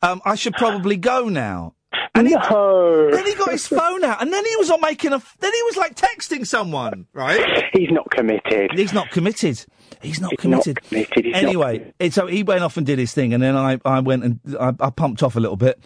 [0.00, 1.74] Um, I should probably go now."
[2.14, 5.22] And he, then he got his phone out, and then he was on making a.
[5.40, 7.64] Then he was like texting someone, right?
[7.72, 8.70] He's not committed.
[8.74, 9.64] He's not committed.
[10.02, 10.82] He's not He's not committed.
[10.82, 13.78] committed, he's not anyway, so he went off and did his thing, and then I,
[13.84, 15.80] I went and I, I pumped off a little bit.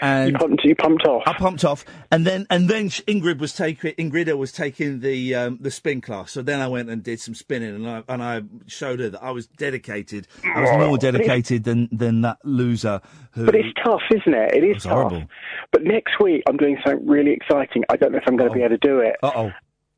[0.00, 1.22] And you pumped, you pumped off.
[1.26, 5.58] I pumped off, and then and then Ingrid was taking Ingrida was taking the um,
[5.60, 6.30] the spin class.
[6.32, 9.22] So then I went and did some spinning, and I and I showed her that
[9.22, 10.28] I was dedicated.
[10.44, 13.00] I was more dedicated than than that loser
[13.32, 13.44] who.
[13.46, 14.54] But it's tough, isn't it?
[14.54, 14.92] It is It's tough.
[14.92, 15.24] horrible.
[15.72, 17.82] But next week I'm doing something really exciting.
[17.90, 19.16] I don't know if I'm going to be able to do it.
[19.22, 19.52] Uh oh.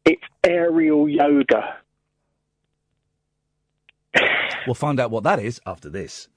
[0.07, 1.77] It's aerial yoga.
[4.67, 6.29] We'll find out what that is after this.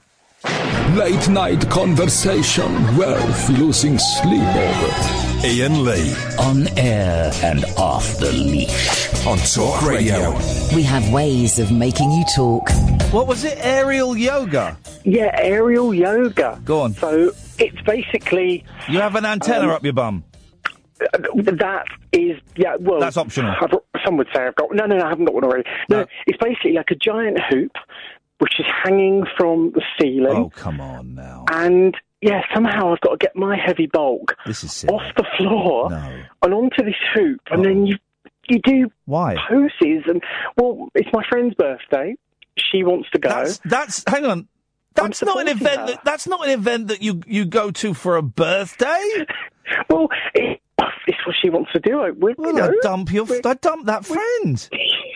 [0.48, 5.45] Late night conversation worth losing sleep over.
[5.45, 6.14] Iain Lee.
[6.40, 9.26] On air and off the leash.
[9.26, 10.32] On Talk Radio.
[10.76, 12.70] We have ways of making you talk.
[13.14, 13.57] What was it?
[13.61, 14.78] Aerial yoga.
[15.06, 16.61] Yeah, aerial yoga.
[16.65, 16.94] Go on.
[16.95, 20.24] So it's basically You have an antenna Um, up your bum.
[21.02, 21.18] uh,
[21.53, 22.76] that is yeah.
[22.80, 23.53] Well, That's optional.
[23.61, 23.74] I've,
[24.06, 25.06] some would say I've got no, no, no.
[25.06, 25.68] I haven't got one already.
[25.90, 27.72] No, it's basically like a giant hoop
[28.39, 30.35] which is hanging from the ceiling.
[30.38, 31.45] Oh come on now.
[31.51, 34.93] And yeah, somehow I've got to get my heavy bulk This is silly.
[34.93, 36.22] off the floor No.
[36.41, 37.97] and onto this hoop, and then you
[38.49, 39.35] you do Why?
[39.49, 40.03] poses.
[40.07, 40.22] And
[40.57, 42.15] well, it's my friend's birthday.
[42.57, 43.30] She wants to go.
[43.30, 44.47] That's that's hang on.
[44.95, 45.80] That's not an event.
[45.80, 45.85] her.
[45.88, 49.26] That, that's not an event that you you go to for a birthday.
[49.89, 50.60] Well, it,
[51.07, 52.01] it's what she wants to do.
[52.01, 53.26] I, we, Well, you know, I dump your.
[53.45, 54.69] I dump that friend.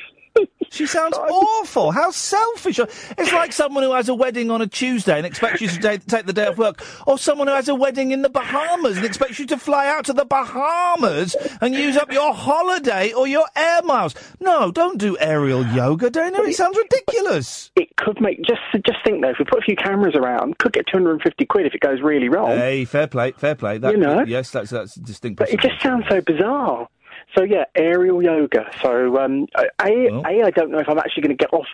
[0.70, 1.92] She sounds awful.
[1.92, 2.80] How selfish.
[2.80, 6.04] It's like someone who has a wedding on a Tuesday and expects you to ta-
[6.08, 9.06] take the day off work, or someone who has a wedding in the Bahamas and
[9.06, 13.46] expects you to fly out to the Bahamas and use up your holiday or your
[13.56, 14.16] air miles.
[14.40, 16.42] No, don't do aerial yoga, Dana.
[16.44, 17.72] It sounds ridiculous.
[17.76, 19.30] it could make just just think though.
[19.30, 21.74] If we put a few cameras around, could get two hundred and fifty quid if
[21.74, 22.50] it goes really wrong.
[22.50, 23.78] Hey, fair play, fair play.
[23.78, 24.24] That, You know?
[24.26, 25.40] yes, that's that's distinct.
[25.40, 26.88] But it just sounds so bizarre.
[27.36, 28.70] So yeah, aerial yoga.
[28.82, 31.68] So um, a, a, I don't know if I'm actually going to get off,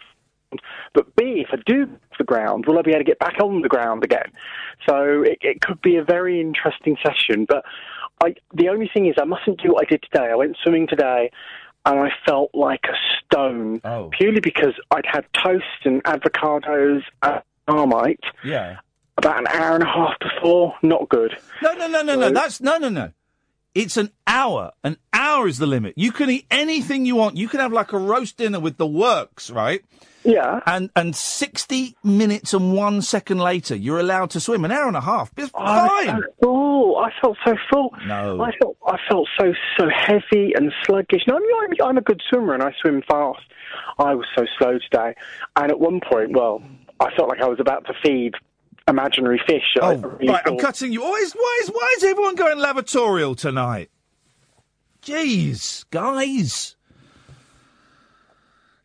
[0.94, 3.62] but B, if I do the ground, will I be able to get back on
[3.62, 4.32] the ground again?
[4.88, 7.46] So it, it could be a very interesting session.
[7.48, 7.64] But
[8.24, 10.26] I, the only thing is, I mustn't do what I did today.
[10.32, 11.32] I went swimming today.
[11.86, 14.10] And I felt like a stone, Oh.
[14.18, 18.78] purely because I'd had toast and avocados and marmite Yeah.
[19.18, 20.76] about an hour and a half before.
[20.82, 21.36] Not good.
[21.62, 22.30] No, no, no, no, no.
[22.32, 23.12] That's no, no, no.
[23.76, 24.72] It's an hour.
[24.84, 25.94] An hour is the limit.
[25.98, 27.38] You can eat anything you want.
[27.38, 29.84] You can have like a roast dinner with the works, right?
[30.24, 30.60] Yeah.
[30.66, 34.64] And and sixty minutes and one second later, you're allowed to swim.
[34.64, 35.32] An hour and a half.
[35.38, 36.06] It's oh, I fine.
[36.06, 36.98] felt full.
[36.98, 37.94] I felt so full.
[38.06, 38.42] No.
[38.42, 41.24] I felt I felt so so heavy and sluggish.
[41.28, 43.42] No, I'm, I'm a good swimmer and I swim fast.
[43.98, 45.16] I was so slow today,
[45.56, 46.62] and at one point, well,
[47.00, 48.36] I felt like I was about to feed
[48.88, 49.64] imaginary fish.
[49.82, 50.44] Oh, I Oh, really right.
[50.46, 51.02] I'm cutting you.
[51.02, 53.90] Why is, why is why is everyone going lavatorial tonight?
[55.02, 56.76] Jeez, guys.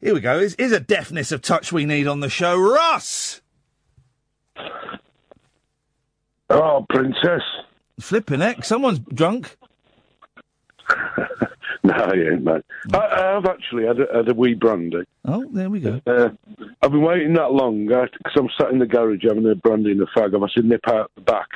[0.01, 0.39] Here we go.
[0.39, 3.41] Is is a deafness of touch we need on the show, Russ?
[6.51, 7.43] Oh, princess.
[8.01, 9.57] Flipping heck, someone's drunk.
[11.97, 12.62] No, ain't, mate.
[12.93, 15.02] I, I have actually had a, had a wee brandy.
[15.24, 16.01] Oh, there we go.
[16.06, 16.28] Uh,
[16.82, 20.01] I've been waiting that long because I'm sat in the garage having a brandy and
[20.02, 20.35] a fag.
[20.35, 21.48] I've had to nip out the back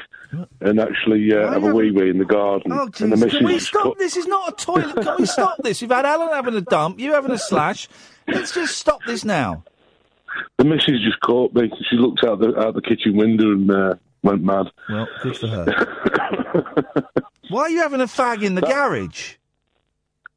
[0.60, 2.72] and actually uh, have a wee wee in the garden.
[2.72, 3.82] Oh, and the Can we stop?
[3.82, 5.02] cut- This is not a toilet.
[5.04, 5.80] Can we stop this?
[5.82, 7.88] We've had Alan having a dump, you having a slash.
[8.26, 9.64] Let's just stop this now.
[10.56, 11.70] The missus just caught me.
[11.90, 14.66] She looked out the out the kitchen window and uh, went mad.
[14.88, 17.06] Well, good for her.
[17.50, 19.34] Why are you having a fag in the garage?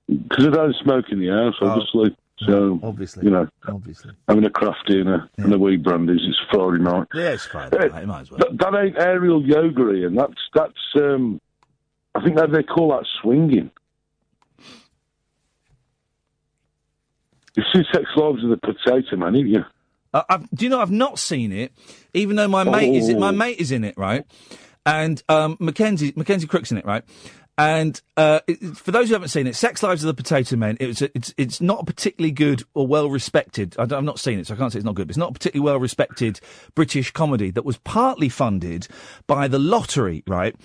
[0.07, 2.15] Because I don't smoke in the house, obviously.
[2.40, 2.88] So, Oh.
[2.90, 6.19] obviously, you know, obviously, having a crafty and a, and a wee brandies.
[6.22, 7.07] It's Friday night.
[7.14, 8.40] Yeah, it's Friday night, might as well.
[8.40, 10.15] That, that ain't aerial yoga, Iain.
[10.15, 10.73] That's that's.
[10.95, 11.40] Um,
[12.14, 13.72] I think that they call that swinging.
[17.56, 19.64] You see Sex Lives of the Potato Man, ain't you?
[20.14, 21.72] Uh, I've, do you know I've not seen it,
[22.14, 23.32] even though my mate is in, my Oh.
[23.32, 24.26] mate is in it, right?
[24.86, 27.03] And um, Mackenzie Mackenzie Crook's in it, right?
[27.57, 30.76] And uh, it, for those who haven't seen it, Sex Lives of the Potato Men.
[30.80, 33.76] It was it's it's not a particularly good or well respected.
[33.80, 35.07] I've not seen it, so I can't say it's not good.
[35.07, 36.41] But it's not a particularly well respected
[36.76, 38.88] British comedy that was partly funded
[39.26, 40.56] by the lottery, right?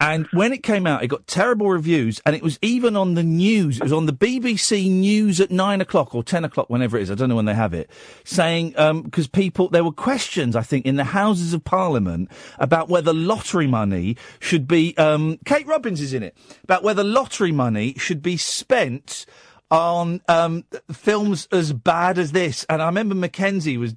[0.00, 3.22] And when it came out, it got terrible reviews, and it was even on the
[3.22, 3.76] news.
[3.76, 7.10] It was on the BBC News at nine o'clock or ten o'clock, whenever it is.
[7.10, 7.90] I don't know when they have it,
[8.24, 8.70] saying
[9.04, 13.66] because people there were questions, I think, in the Houses of Parliament about whether lottery
[13.66, 14.96] money should be.
[14.96, 19.26] Um, Kate Robbins is in it about whether lottery money should be spent
[19.70, 22.64] on um, films as bad as this.
[22.68, 23.94] And I remember Mackenzie was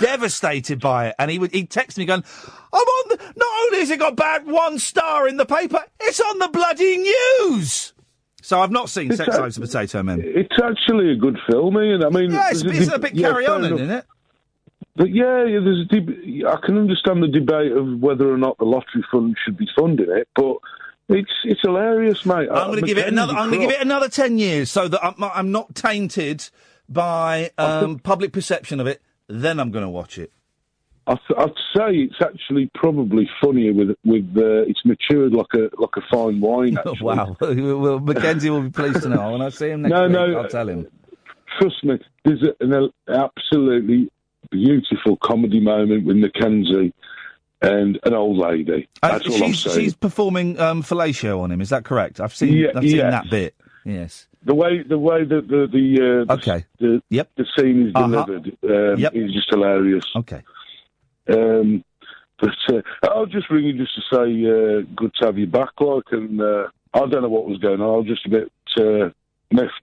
[0.00, 2.24] devastated by it, and he would he texted me going,
[2.72, 3.08] "I'm on.
[3.08, 6.48] The, not only has it got bad one star in the paper, it's on the
[6.48, 7.92] bloody news."
[8.42, 10.22] So I've not seen It's Sex Lives of Potato Men.
[10.24, 12.02] It's actually a good film, Iain.
[12.02, 14.06] I mean, Yeah, it's, it's a bit yeah, carry on, isn't it?
[14.96, 18.56] But yeah, yeah, there's a deb- I can understand the debate of whether or not
[18.58, 20.56] the lottery fund should be funding it, but
[21.08, 22.48] it's it's hilarious, mate.
[22.50, 23.32] I'm going to give it another.
[23.34, 26.48] I'm going to give it another ten years so that I'm not, I'm not tainted
[26.88, 29.02] by um, public perception of it.
[29.28, 30.32] Then I'm going to watch it.
[31.08, 31.18] I'd
[31.74, 36.38] say it's actually probably funnier with with uh, it's matured like a like a fine
[36.40, 36.76] wine.
[36.86, 37.02] Actually.
[37.02, 37.36] wow.
[37.40, 40.12] well, Mackenzie will be pleased to know when I see him next No, week.
[40.12, 40.86] no, I'll tell him.
[41.58, 44.10] Trust me, there's an absolutely
[44.50, 46.92] beautiful comedy moment with Mackenzie
[47.62, 48.88] and an old lady.
[49.02, 49.80] Uh, That's all I'm she's, saying.
[49.80, 51.60] she's performing um, fellatio on him.
[51.60, 52.20] Is that correct?
[52.20, 52.52] I've seen.
[52.52, 53.12] Yeah, I've seen yes.
[53.12, 53.54] that bit.
[53.84, 54.27] Yes.
[54.44, 58.24] The way the way that the the uh, okay the, yep the scene is Uh-huh.
[58.24, 59.14] delivered um, Yep.
[59.14, 60.04] is just hilarious.
[60.16, 60.42] Okay.
[61.30, 61.84] Um,
[62.40, 65.70] but uh, I'll just ring you just to say uh, good to have you back,
[65.80, 67.94] like, and uh, I don't know what was going on.
[67.94, 69.10] I was just a bit uh,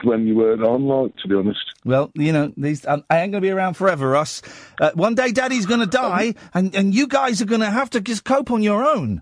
[0.04, 1.60] when you weren't on, like, to be honest.
[1.84, 4.42] Well, you know, these um, I ain't going to be around forever, Russ.
[4.80, 7.90] Uh, one day, Daddy's going to die, and and you guys are going to have
[7.92, 9.22] to just cope on your own.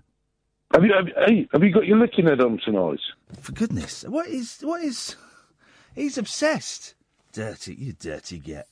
[0.72, 3.00] Have you have, hey, have you got your licking head on tonight?
[3.40, 5.16] For goodness, what is what is?
[5.94, 6.94] He's obsessed.
[7.32, 8.68] Dirty, you dirty get.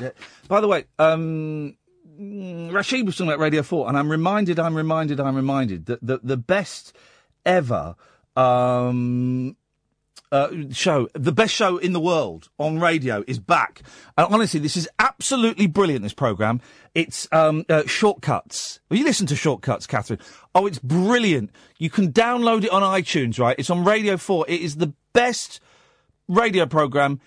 [0.00, 0.10] Yeah.
[0.48, 1.76] By the way, um,
[2.18, 6.20] Rashid was talking about Radio 4, and I'm reminded, I'm reminded, I'm reminded that the,
[6.22, 6.96] the best
[7.44, 7.96] ever
[8.36, 9.56] um,
[10.32, 13.82] uh, show, the best show in the world on radio is back.
[14.16, 16.60] And honestly, this is absolutely brilliant, this programme.
[16.94, 18.80] It's um, uh, Shortcuts.
[18.90, 20.20] Have you listen to Shortcuts, Catherine?
[20.54, 21.50] Oh, it's brilliant.
[21.78, 23.56] You can download it on iTunes, right?
[23.58, 24.46] It's on Radio 4.
[24.48, 25.60] It is the best
[26.28, 27.20] radio program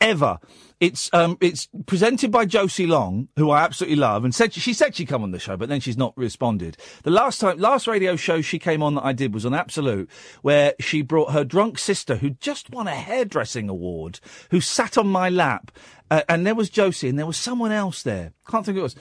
[0.00, 0.38] ever.
[0.80, 4.96] It's um it's presented by Josie Long, who I absolutely love, and said she said
[4.96, 6.78] she'd come on the show, but then she's not responded.
[7.02, 10.08] The last time last radio show she came on that I did was on Absolute,
[10.40, 14.20] where she brought her drunk sister, who just won a hairdressing award,
[14.50, 15.70] who sat on my lap,
[16.10, 18.32] uh, and there was Josie, and there was someone else there.
[18.48, 18.96] Can't think who it was.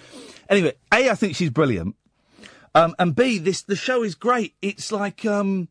[0.50, 1.96] Anyway, A, I think she's brilliant.
[2.76, 4.54] Um, and B, this the show is great.
[4.62, 5.70] It's like um,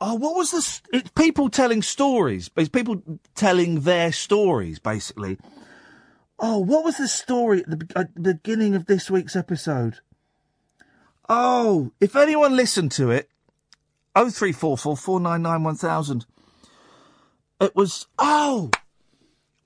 [0.00, 0.82] oh, what was this?
[0.92, 2.48] It's people telling stories.
[2.48, 3.02] People
[3.34, 5.38] telling their stories, basically.
[6.38, 9.98] Oh, what was the story at the, at the beginning of this week's episode?
[11.28, 13.28] Oh, if anyone listened to it,
[14.16, 16.26] oh three four four four nine nine one thousand.
[17.60, 18.70] It was oh,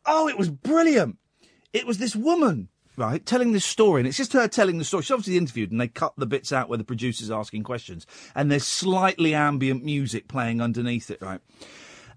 [0.04, 1.16] oh, it was brilliant.
[1.72, 5.02] It was this woman, right, telling this story, and it's just her telling the story.
[5.02, 8.50] She's obviously interviewed, and they cut the bits out where the producer's asking questions, and
[8.50, 11.40] there's slightly ambient music playing underneath it, right?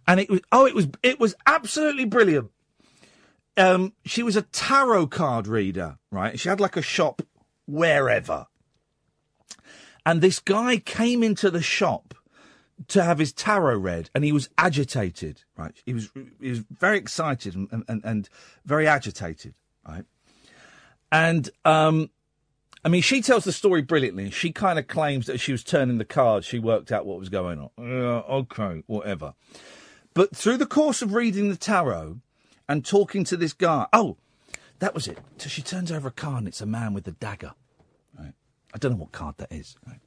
[0.07, 2.51] And it was oh, it was it was absolutely brilliant.
[3.57, 6.39] Um, she was a tarot card reader, right?
[6.39, 7.21] She had like a shop
[7.65, 8.47] wherever,
[10.05, 12.13] and this guy came into the shop
[12.87, 15.43] to have his tarot read, and he was agitated.
[15.57, 18.29] Right, he was he was very excited and and, and
[18.65, 19.55] very agitated.
[19.87, 20.05] Right,
[21.11, 22.09] and um,
[22.83, 24.29] I mean, she tells the story brilliantly.
[24.29, 26.45] She kind of claims that she was turning the cards.
[26.45, 27.69] She worked out what was going on.
[27.77, 29.33] Yeah, okay, whatever.
[30.13, 32.19] But through the course of reading the tarot
[32.67, 34.17] and talking to this guy, oh,
[34.79, 35.19] that was it.
[35.37, 37.53] So she turns over a card and it's a man with a dagger.
[38.17, 38.33] Right.
[38.73, 39.75] I don't know what card that is.
[39.85, 39.99] Right.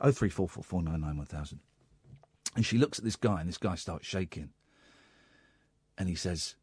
[0.00, 1.60] Oh three four four four nine nine one thousand.
[2.54, 4.50] And she looks at this guy and this guy starts shaking.
[5.98, 6.54] And he says,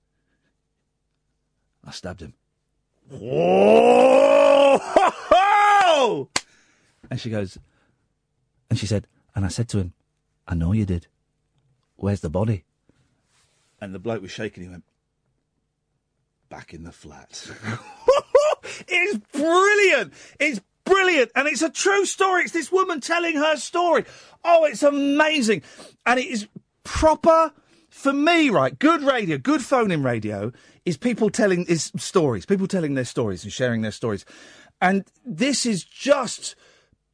[1.84, 2.36] I stabbed him.
[3.10, 4.80] Whoa!
[7.10, 7.58] And she goes,
[8.70, 9.94] and she said, and I said to him,
[10.48, 11.08] I know you did.
[11.98, 12.64] Where's the body?
[13.80, 14.64] And the bloke was shaking.
[14.64, 14.86] He went,
[16.50, 17.50] back in the flat.
[18.88, 20.14] it's brilliant.
[20.40, 21.32] It's brilliant.
[21.36, 22.44] And it's a true story.
[22.44, 24.06] It's this woman telling her story.
[24.44, 25.64] Oh, it's amazing.
[26.06, 26.48] And it is
[26.84, 27.54] proper
[27.92, 28.78] for me, right?
[28.80, 30.52] Good radio, good phone in radio
[30.86, 34.26] is people telling is stories, people telling their stories and sharing their stories.
[34.82, 36.56] And this is just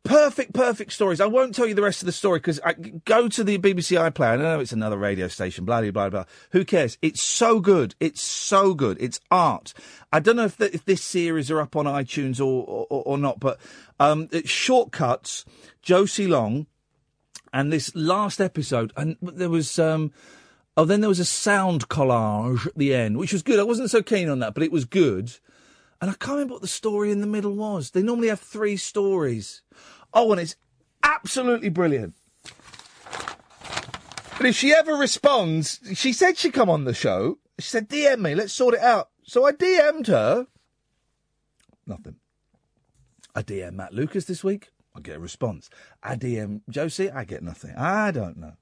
[0.04, 1.20] perfect, perfect stories.
[1.20, 4.00] I won't tell you the rest of the story because I go to the BBC
[4.00, 4.34] iPlayer.
[4.34, 6.26] I know it's another radio station, blah, blah, blah, blah.
[6.52, 6.98] Who cares?
[7.02, 7.96] It's so good.
[8.00, 8.98] It's so good.
[9.02, 9.74] It's art.
[10.14, 13.18] I don't know if, the, if this series are up on iTunes or, or, or
[13.18, 13.60] not, but
[14.00, 15.44] um, Shortcuts,
[15.82, 16.68] Josie Long,
[17.52, 19.80] and this last episode, and there was.
[19.80, 20.14] Um,
[20.78, 23.60] Oh, then there was a sound collage at the end, which was good.
[23.60, 25.34] I wasn't so keen on that, but it was good.
[26.00, 27.90] And I can't remember what the story in the middle was.
[27.90, 29.64] They normally have three stories.
[30.14, 30.56] Oh, and it's
[31.02, 32.14] absolutely brilliant.
[34.38, 37.40] But if she ever responds, she said she'd come on the show.
[37.58, 39.10] She said, DM me, let's sort it out.
[39.24, 40.46] So I DM'd her.
[41.88, 42.18] Nothing.
[43.34, 44.70] I DM Matt Lucas this week.
[44.96, 45.72] I get a response.
[46.04, 47.10] I DM Josie.
[47.10, 47.74] I get nothing.
[47.76, 48.54] I don't know.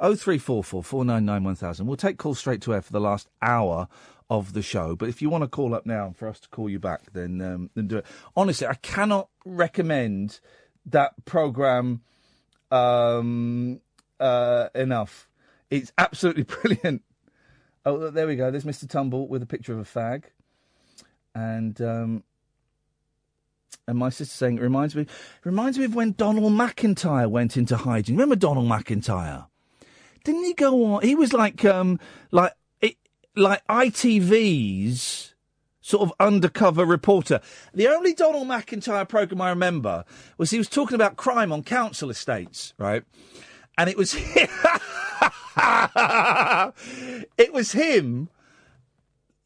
[0.00, 1.86] Oh three four four four nine nine one thousand.
[1.86, 3.88] We'll take calls straight to air for the last hour
[4.30, 4.94] of the show.
[4.94, 7.40] But if you want to call up now for us to call you back, then
[7.40, 8.06] um, then do it.
[8.36, 10.40] Honestly, I cannot recommend
[10.86, 12.02] that program
[12.70, 13.80] um,
[14.20, 15.28] uh, enough.
[15.70, 17.02] It's absolutely brilliant.
[17.84, 18.50] Oh, there we go.
[18.50, 18.88] There's Mr.
[18.88, 20.24] Tumble with a picture of a fag,
[21.34, 22.22] and um,
[23.86, 25.06] and my sister saying it reminds me
[25.42, 28.14] reminds me of when Donald McIntyre went into hiding.
[28.14, 29.47] Remember Donald McIntyre?
[30.28, 31.02] Didn't he go on?
[31.02, 31.98] He was like um
[32.30, 32.52] like
[32.82, 32.96] it,
[33.34, 35.34] like ITV's
[35.80, 37.40] sort of undercover reporter.
[37.72, 40.04] The only Donald McIntyre program I remember
[40.36, 43.04] was he was talking about crime on council estates, right?
[43.78, 44.14] And it was
[47.38, 48.28] it was him.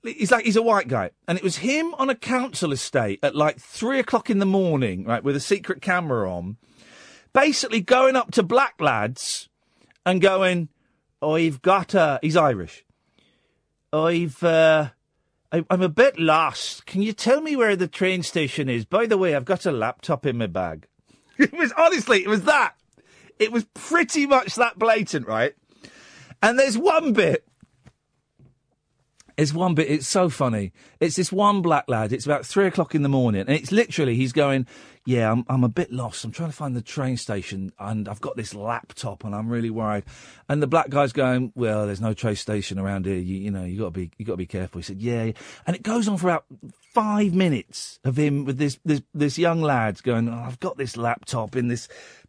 [0.03, 3.37] He's like he's a white guy, and it was him on a council estate at
[3.37, 6.57] like three o'clock in the morning, right, with a secret camera on,
[7.33, 9.49] basically going up to black lads
[10.05, 10.69] and going,
[11.21, 12.85] "I've got a." He's Irish.
[13.93, 14.43] I've.
[14.43, 14.91] Uh,
[15.53, 16.87] I, I'm a bit lost.
[16.87, 18.87] Can you tell me where the train station is?
[18.87, 20.87] By the way, I've got a laptop in my bag.
[21.39, 22.75] It was honestly, it was that.
[23.39, 25.55] It was pretty much that blatant, right?
[26.43, 27.49] And there's one bit.
[29.37, 29.91] There's one bit.
[29.91, 30.73] It's so funny.
[31.01, 32.13] It's this one black lad.
[32.13, 34.67] It's about three o'clock in the morning, and it's literally he's going,
[35.05, 36.25] "Yeah, I'm I'm a bit lost.
[36.25, 39.71] I'm trying to find the train station, and I've got this laptop, and I'm really
[39.71, 40.05] worried."
[40.49, 43.17] And the black guy's going, "Well, there's no train station around here.
[43.17, 45.25] You, you know, you got to be you got to be careful." He said, "Yeah,"
[45.25, 45.33] yeah."
[45.67, 46.45] and it goes on for about
[46.93, 50.97] five minutes of him with this this this young lad going, oh, "I've got this
[50.97, 51.89] laptop in this."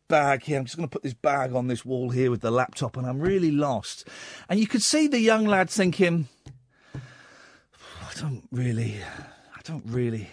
[0.10, 0.60] Bag here.
[0.60, 3.08] I'm just going to put this bag on this wall here with the laptop, and
[3.08, 4.06] I'm really lost.
[4.50, 6.28] And you could see the young lad thinking,
[8.14, 8.98] I don't really,
[9.56, 10.30] I don't really.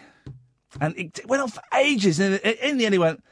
[0.80, 2.20] And it went on for ages.
[2.20, 3.22] And in the end, he went,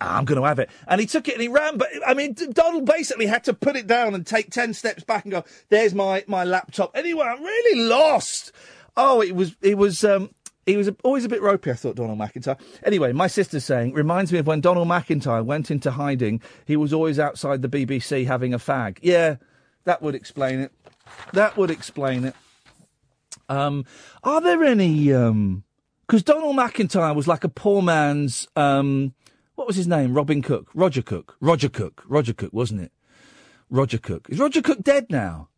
[0.00, 0.70] "Ah, I'm going to have it.
[0.86, 1.78] And he took it and he ran.
[1.78, 5.24] But I mean, Donald basically had to put it down and take 10 steps back
[5.24, 6.90] and go, there's my, my laptop.
[6.94, 8.52] Anyway, I'm really lost.
[8.96, 10.30] Oh, it was, it was, um,
[10.66, 12.60] he was always a bit ropey, I thought, Donald McIntyre.
[12.82, 16.92] Anyway, my sister's saying, reminds me of when Donald McIntyre went into hiding, he was
[16.92, 18.98] always outside the BBC having a fag.
[19.00, 19.36] Yeah,
[19.84, 20.72] that would explain it.
[21.32, 22.34] That would explain it.
[23.48, 23.86] Um,
[24.22, 25.10] are there any?
[26.08, 28.48] Because Donald McIntyre was like a poor man's.
[28.56, 29.12] Um,
[29.56, 30.14] what was his name?
[30.14, 32.92] Robin Cook, Roger Cook, Roger Cook, Roger Cook, wasn't it?
[33.68, 34.26] Roger Cook.
[34.30, 35.48] Is Roger Cook dead now?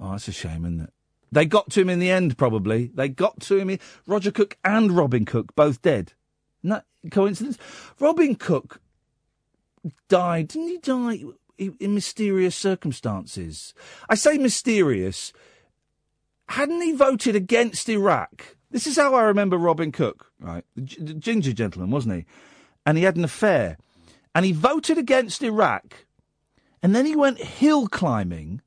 [0.00, 0.92] Oh, that's a shame, isn't it?
[1.30, 2.90] They got to him in the end, probably.
[2.94, 3.78] They got to him.
[4.06, 6.14] Roger Cook and Robin Cook both dead.
[6.62, 6.80] No
[7.10, 7.58] coincidence.
[8.00, 8.80] Robin Cook
[10.08, 10.48] died.
[10.48, 11.20] Didn't he die
[11.58, 13.74] in in mysterious circumstances?
[14.08, 15.34] I say mysterious
[16.48, 18.56] hadn't he voted against Iraq?
[18.70, 20.64] This is how I remember Robin Cook, right?
[20.74, 22.24] The, g- ginger gentleman, wasn't he?
[22.84, 23.78] And he had an affair.
[24.34, 26.06] And he voted against Iraq.
[26.82, 28.60] And then he went hill climbing.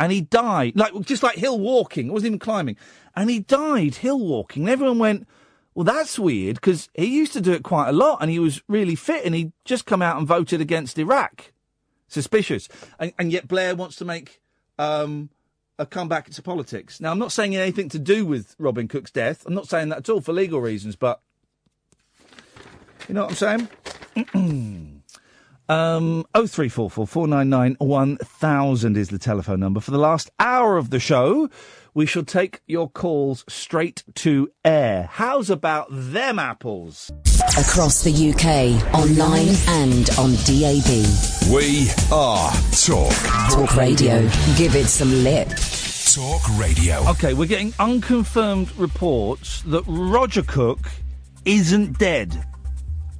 [0.00, 2.08] And he died, like just like hill walking.
[2.08, 2.76] It wasn't even climbing.
[3.16, 4.64] And he died hill walking.
[4.64, 5.26] And everyone went,
[5.74, 8.60] well, that's weird because he used to do it quite a lot and he was
[8.66, 11.52] really fit and he just come out and voted against Iraq.
[12.08, 12.68] Suspicious.
[12.98, 14.40] And, and yet Blair wants to make
[14.76, 15.30] um,
[15.78, 17.00] a comeback into politics.
[17.00, 19.46] Now, I'm not saying anything to do with Robin Cook's death.
[19.46, 21.20] I'm not saying that at all for legal reasons, but
[23.08, 23.68] you know what I'm
[24.34, 24.94] saying?
[25.70, 29.80] Um, 0344 499 1000 is the telephone number.
[29.80, 31.50] For the last hour of the show,
[31.98, 35.08] we shall take your calls straight to air.
[35.10, 37.10] How's about them apples?
[37.58, 40.86] Across the UK, online and on DAB.
[41.52, 42.52] We are
[42.86, 43.12] Talk.
[43.50, 44.20] Talk Radio.
[44.56, 45.48] Give it some lip.
[46.14, 47.02] Talk Radio.
[47.10, 50.78] Okay, we're getting unconfirmed reports that Roger Cook
[51.44, 52.46] isn't dead.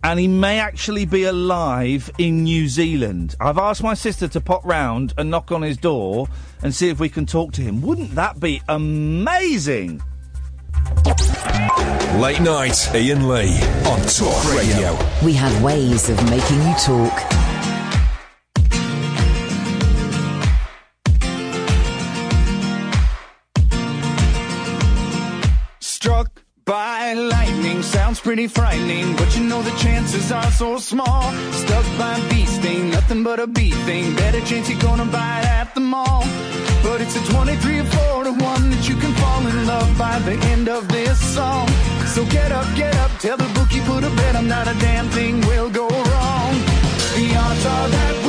[0.04, 3.34] And he may actually be alive in New Zealand.
[3.40, 6.28] I've asked my sister to pop round and knock on his door
[6.62, 7.82] and see if we can talk to him.
[7.82, 10.02] Wouldn't that be amazing?
[12.16, 14.98] Late night, Iain Lee on Talk Radio.
[15.24, 17.47] We have ways of making you talk.
[27.08, 31.22] By lightning sounds pretty frightening, but you know the chances are so small.
[31.52, 34.14] Stuck by a bee sting, nothing but a bee thing.
[34.14, 36.22] Better chance you're gonna buy it at the mall.
[36.82, 40.18] But it's a 23 or 4 to 1 that you can fall in love by
[40.28, 41.66] the end of this song.
[42.14, 45.08] So get up, get up, tell the bookie put a bet, I'm not a damn
[45.08, 46.52] thing will go wrong.
[47.16, 48.27] The odds are that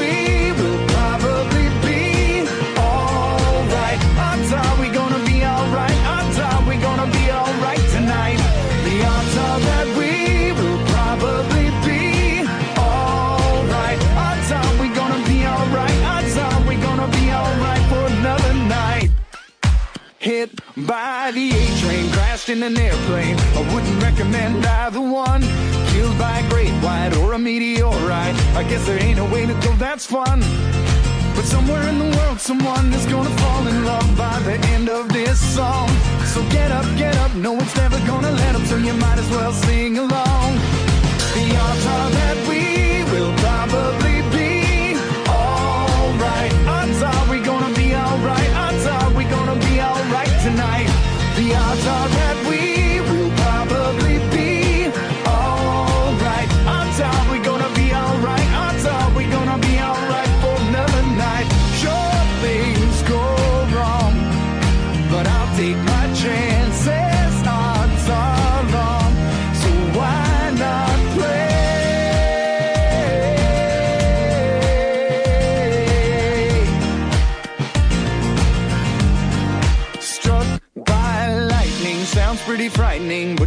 [20.19, 23.37] Hit by the A train, crashed in an airplane.
[23.55, 25.41] I wouldn't recommend either one.
[25.91, 28.35] Killed by a great white or a meteorite.
[28.53, 30.41] I guess there ain't a way to go that's fun.
[31.35, 35.07] But somewhere in the world, someone is gonna fall in love by the end of
[35.07, 35.87] this song.
[36.25, 39.29] So get up, get up, no one's never gonna let up, so you might as
[39.31, 40.55] well sing along.
[41.33, 42.68] The are that we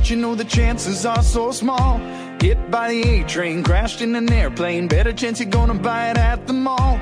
[0.02, 1.98] but you know the chances are so small.
[2.40, 4.88] Hit by the A train, crashed in an airplane.
[4.88, 6.98] Better chance you're gonna buy it at the mall.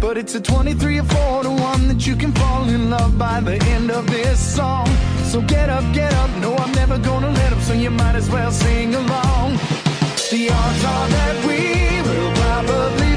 [0.00, 3.40] But it's a 23 or 4 to 1 that you can fall in love by
[3.40, 4.88] the end of this song.
[5.24, 6.30] So get up, get up.
[6.40, 9.58] No, I'm never gonna let up, so you might as well sing along.
[10.30, 11.60] The odds are that we
[12.08, 13.07] will probably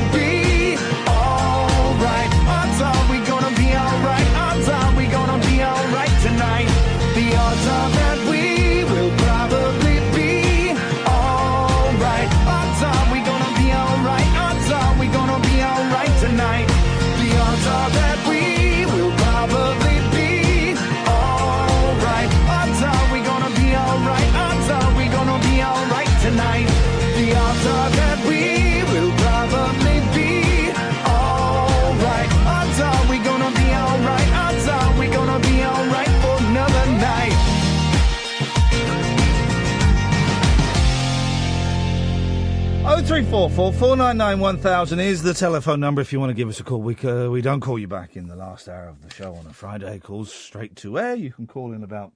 [43.21, 46.31] three four four four nine nine one thousand is the telephone number if you want
[46.31, 46.81] to give us a call.
[46.81, 49.45] We uh, we don't call you back in the last hour of the show on
[49.45, 49.99] a Friday.
[49.99, 51.13] Calls straight to air.
[51.13, 52.13] You can call in about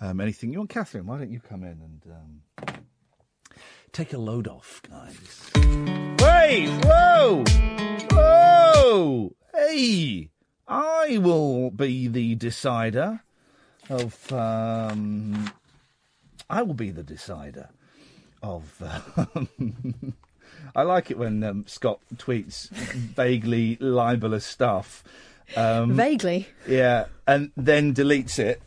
[0.00, 0.70] um, anything you want.
[0.70, 2.02] Catherine, why don't you come in and
[2.66, 2.74] um,
[3.92, 5.50] take a load off, guys?
[6.18, 6.68] Wait!
[6.84, 7.44] Whoa!
[8.10, 9.36] Whoa!
[9.54, 10.30] Hey!
[10.66, 13.22] I will be the decider
[13.88, 14.32] of.
[14.32, 15.52] Um,
[16.50, 17.68] I will be the decider
[18.42, 18.82] of.
[19.36, 20.14] Um,
[20.74, 25.04] I like it when um, Scott tweets vaguely libelous stuff.
[25.56, 26.48] Um, Vaguely.
[26.66, 28.62] Yeah, and then deletes it.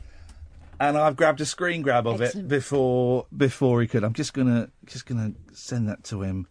[0.80, 2.46] And I've grabbed a screen grab of Excellent.
[2.46, 4.04] it before before he could.
[4.04, 6.48] I'm just gonna just gonna send that to him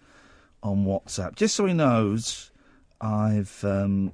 [0.63, 2.51] on WhatsApp, just so he knows
[3.01, 4.13] I've um,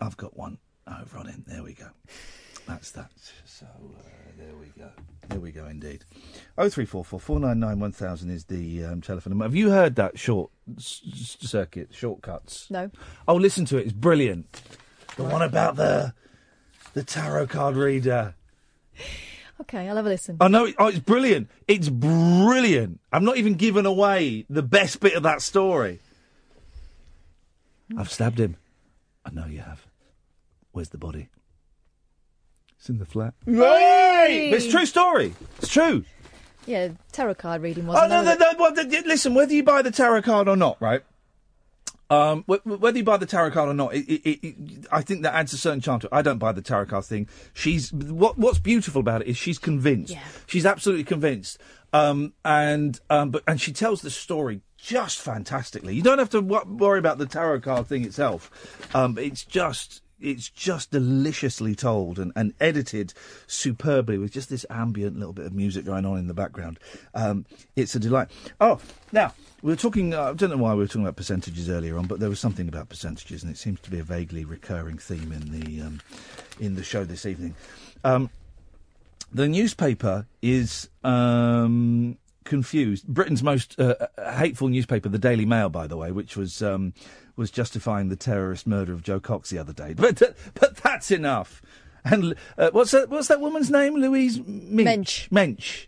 [0.00, 1.44] I've got one over on him.
[1.46, 1.88] There we go.
[2.66, 3.12] That's that.
[3.44, 4.02] So uh,
[4.36, 4.90] there we go.
[5.28, 6.04] There we go, indeed.
[6.58, 9.44] Oh three four four four nine nine one thousand is the um, telephone number.
[9.44, 12.70] Have you heard that short s- s- circuit shortcuts?
[12.70, 12.90] No.
[13.26, 13.84] Oh, listen to it.
[13.84, 14.60] It's brilliant.
[15.16, 16.12] The one about the
[16.94, 18.34] the tarot card reader.
[19.60, 20.36] Okay, I'll have a listen.
[20.40, 20.66] I know.
[20.66, 21.48] It, oh, it's brilliant.
[21.68, 23.00] It's brilliant.
[23.12, 26.00] I'm not even giving away the best bit of that story.
[27.96, 28.56] I've stabbed him.
[29.24, 29.86] I know you have.
[30.72, 31.28] Where's the body?
[32.82, 33.34] It's in the flat.
[33.46, 34.48] Hey!
[34.50, 35.32] But it's a true story.
[35.58, 36.04] It's true.
[36.66, 38.24] Yeah, tarot card reading Oh wasn't no, it?
[38.40, 39.34] no, no, well, th- th- listen.
[39.34, 41.02] Whether you buy the tarot card or not, right?
[42.10, 44.86] Um, wh- wh- whether you buy the tarot card or not, it, it, it, it-
[44.90, 46.12] I think that adds a certain charm to it.
[46.12, 47.28] I don't buy the tarot card thing.
[47.54, 50.16] She's what What's beautiful about it is she's convinced.
[50.48, 51.58] She's absolutely convinced.
[51.92, 55.94] Um, and um, but and she tells the story just fantastically.
[55.94, 58.50] You don't have to w- worry about the tarot card thing itself.
[58.92, 63.12] Um, it's just it's just deliciously told and, and edited
[63.46, 66.78] superbly with just this ambient little bit of music going on in the background.
[67.14, 67.44] Um,
[67.76, 68.28] it's a delight.
[68.60, 68.80] Oh,
[69.10, 70.14] now we were talking.
[70.14, 72.40] Uh, I don't know why we were talking about percentages earlier on, but there was
[72.40, 76.00] something about percentages, and it seems to be a vaguely recurring theme in the um,
[76.60, 77.54] in the show this evening.
[78.04, 78.30] Um,
[79.32, 83.06] the newspaper is um, confused.
[83.06, 86.94] Britain's most uh, uh, hateful newspaper, the Daily Mail, by the way, which was um,
[87.36, 89.94] was justifying the terrorist murder of Jo Cox the other day.
[90.02, 91.62] But uh, but that's enough.
[92.04, 93.08] And uh, what's that?
[93.08, 93.94] What's that woman's name?
[93.94, 95.30] Louise Mensch.
[95.30, 95.86] Mensch.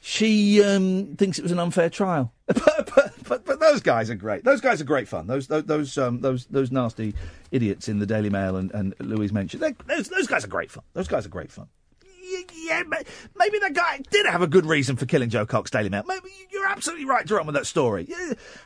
[0.00, 2.32] She um, thinks it was an unfair trial.
[2.46, 4.44] but, but, but but those guys are great.
[4.44, 5.26] Those guys are great fun.
[5.26, 7.12] Those those those um, those, those nasty
[7.50, 9.54] idiots in the Daily Mail and, and Louise Mensch.
[9.54, 10.84] Those those guys are great fun.
[10.92, 11.66] Those guys are great fun.
[12.54, 12.82] Yeah,
[13.36, 16.02] maybe that guy did have a good reason for killing Jo Cox, Daily Mail.
[16.06, 18.08] Maybe you're absolutely right to run with that story.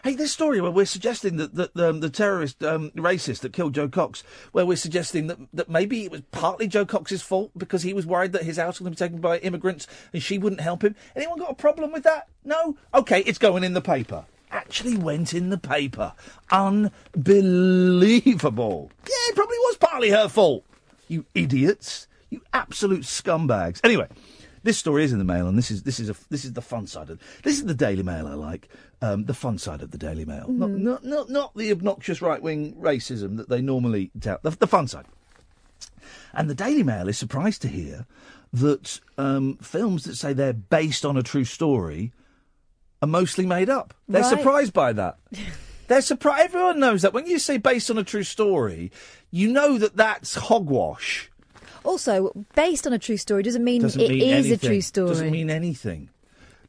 [0.03, 3.75] Hey, this story where we're suggesting that, that um, the terrorist um, racist that killed
[3.75, 4.23] Jo Cox,
[4.53, 8.07] where we're suggesting that, that maybe it was partly Jo Cox's fault because he was
[8.07, 10.83] worried that his house was going to be taken by immigrants and she wouldn't help
[10.83, 10.95] him.
[11.15, 12.29] Anyone got a problem with that?
[12.45, 12.77] No?
[12.95, 14.25] Okay, it's going in the paper.
[14.51, 16.13] Actually went in the paper.
[16.51, 16.91] Unbelievable.
[19.07, 20.65] Yeah, it probably was partly her fault.
[21.07, 22.09] You idiots.
[22.31, 23.81] You absolute scumbags.
[23.85, 24.07] Anyway,
[24.63, 26.63] this story is in the Mail, and this is this is a this is the
[26.63, 28.69] fun side of this is the Daily Mail I like.
[29.03, 32.41] Um, the fun side of the Daily Mail, not, not not not the obnoxious right
[32.43, 34.43] wing racism that they normally tout.
[34.43, 35.07] The, the fun side.
[36.33, 38.07] And the Daily Mail is surprised to hear
[38.53, 42.13] that um, films that say they're based on a true story
[43.03, 43.95] are mostly made up.
[44.09, 44.29] They're Right.
[44.39, 45.19] surprised by that.
[45.89, 46.45] They're surprised.
[46.45, 48.93] Everyone knows that when you say based on a true story,
[49.33, 51.30] you know that that's hogwash.
[51.85, 54.53] Also, based on a true story doesn't mean Doesn't it mean is anything.
[54.53, 55.09] a true story.
[55.09, 56.11] Doesn't mean anything.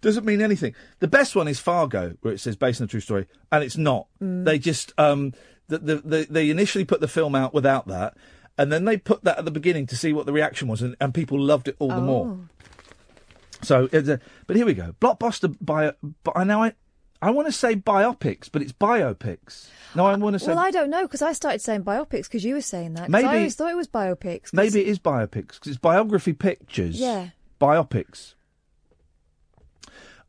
[0.01, 0.73] Doesn't mean anything.
[0.99, 3.77] The best one is Fargo, where it says based on a true story, and it's
[3.77, 4.07] not.
[4.21, 4.45] Mm.
[4.45, 5.33] They just um,
[5.67, 8.17] the, the, the, they initially put the film out without that,
[8.57, 10.95] and then they put that at the beginning to see what the reaction was, and,
[10.99, 12.27] and people loved it all the more.
[12.27, 12.47] Oh.
[13.63, 14.95] So, a, but here we go.
[14.99, 15.55] Blockbuster.
[15.61, 15.97] But
[16.35, 16.73] I know I,
[17.21, 19.67] I want to say biopics, but it's biopics.
[19.95, 22.43] No, I want to say Well, I don't know because I started saying biopics because
[22.43, 23.09] you were saying that.
[23.09, 24.43] Maybe- I always thought it was biopics.
[24.45, 26.99] 'cause- maybe it is biopics because it's biography pictures.
[26.99, 27.29] Yeah.
[27.59, 28.33] Biopics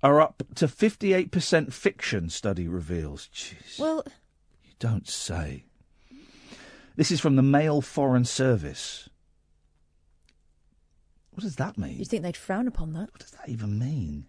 [0.03, 2.29] are up to fifty-eight percent fiction.
[2.29, 3.29] Study reveals.
[3.35, 4.05] Jeez, Well,
[4.65, 5.65] you don't say.
[6.97, 9.09] This is from the Mail Foreign Service.
[11.31, 11.97] What does that mean?
[11.99, 13.11] you'd think they'd frown upon that.
[13.13, 14.27] What does that even mean?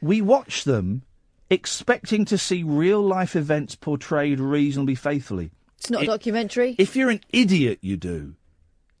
[0.00, 1.02] We watch them
[1.50, 5.50] expecting to see real life events portrayed reasonably faithfully.
[5.78, 6.74] It's not a documentary.
[6.78, 8.36] If you're an idiot, you do.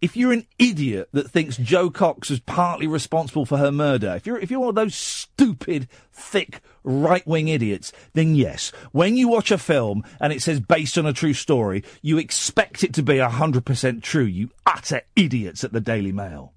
[0.02, 4.26] If you're an idiot that thinks Jo Cox was partly responsible for her murder, if
[4.26, 9.28] you're if you're one of those stupid, thick, right wing idiots, then yes, when you
[9.28, 13.02] watch a film and it says based on a true story, you expect it to
[13.02, 14.24] be hundred percent true.
[14.24, 16.52] You utter idiots at the Daily Mail,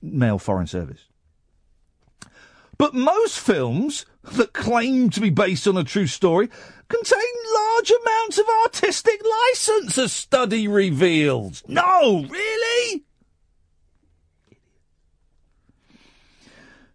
[0.00, 1.00] Mail Foreign Service.
[2.78, 6.48] But most films that claim to be based on a true story
[6.88, 7.20] contain
[7.54, 11.62] large amounts of artistic license, a study reveals.
[11.66, 13.04] No, really?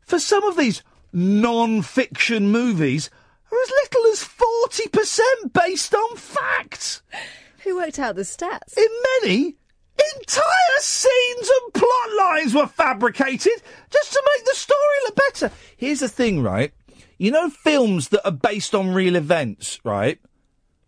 [0.01, 0.83] For some of these
[1.13, 3.09] non fiction movies,
[3.51, 7.01] are as little as 40% based on facts.
[7.63, 8.77] Who worked out the stats?
[8.77, 8.87] In
[9.21, 9.55] many,
[9.97, 15.51] entire scenes and plot lines were fabricated just to make the story look better.
[15.77, 16.73] Here's the thing, right?
[17.17, 20.19] You know, films that are based on real events, right?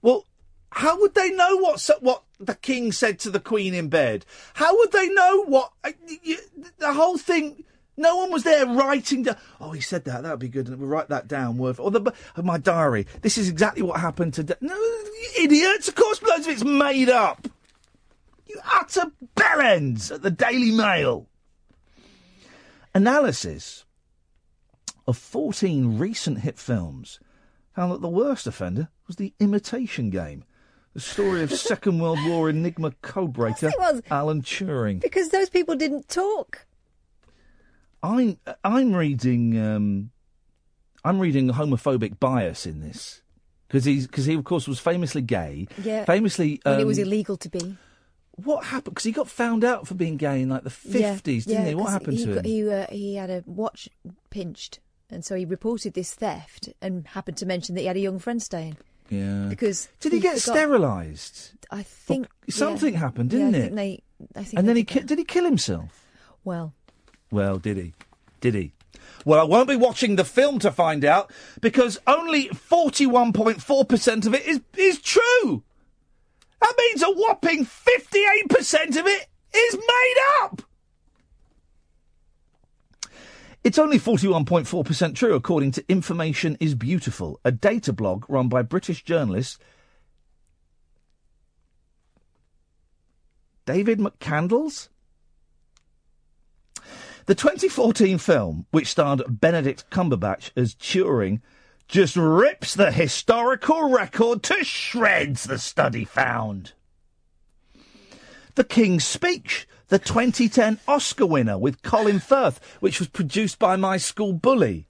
[0.02, 0.26] Well,
[0.72, 4.26] how would they know what so- what the king said to the queen in bed?
[4.56, 6.38] How would they know what uh, y- y-
[6.80, 7.64] the whole thing?
[7.96, 9.38] No one was there writing down.
[9.62, 10.24] Oh, he said that.
[10.24, 10.68] That would be good.
[10.68, 11.60] And we'll write that down.
[11.60, 12.12] Word for, or the
[12.42, 13.06] my diary.
[13.22, 14.56] This is exactly what happened today.
[14.62, 15.88] No, you idiots.
[15.88, 17.48] Of course, loads of it's made up.
[18.54, 21.28] You utter bellends at the Daily Mail.
[22.94, 23.86] Analysis
[25.08, 27.20] of 14 recent hit films
[27.76, 30.44] found that the worst offender was The Imitation Game,
[30.94, 33.72] the story of Second World War Enigma codebreaker.
[34.12, 35.02] Alan Turing.
[35.02, 36.66] Because those people didn't talk.
[38.04, 40.12] I'm I'm reading um,
[41.06, 43.22] I'm reading homophobic bias in this
[43.68, 45.68] because he's because he of course was famously gay.
[45.82, 46.04] Yeah.
[46.04, 47.78] Famously, when it was um, illegal to be.
[48.36, 48.96] What happened?
[48.96, 51.70] Because he got found out for being gay in like the Yeah, fifties, didn't yeah,
[51.70, 51.76] he?
[51.76, 52.52] What happened he to got- him?
[52.52, 53.90] He, uh, he had a watch
[54.32, 54.80] pinched,
[55.10, 58.18] and so he reported this theft and happened to mention that he had a young
[58.20, 58.78] friend staying.
[59.10, 59.46] yeah.
[59.50, 61.52] Because did he, get forgot- sterilised?
[61.70, 63.00] I think something yeah.
[63.00, 63.76] happened, didn't it?
[63.76, 64.02] they,
[64.36, 66.08] I think and then he did ki- did he kill himself?
[66.44, 66.74] Well,
[67.32, 67.94] Well, did he?
[68.42, 68.74] Did he?
[69.26, 71.32] Well, I won't be watching the film to find out
[71.62, 75.64] because only forty-one point four percent of it is is true.
[76.64, 80.62] That means a whopping fifty-eight percent of it is made up.
[83.66, 89.04] It's only 41.4% true, according to Information is Beautiful, a data blog run by British
[89.04, 89.62] journalist
[93.66, 94.88] David McCandless.
[97.26, 101.42] The 2014 film, which starred Benedict Cumberbatch as Turing,
[101.88, 106.74] just rips the historical record to shreds, the study found.
[108.56, 113.98] The King's Speech, the 2010 Oscar winner with Colin Firth, which was produced by my
[113.98, 114.88] school bully.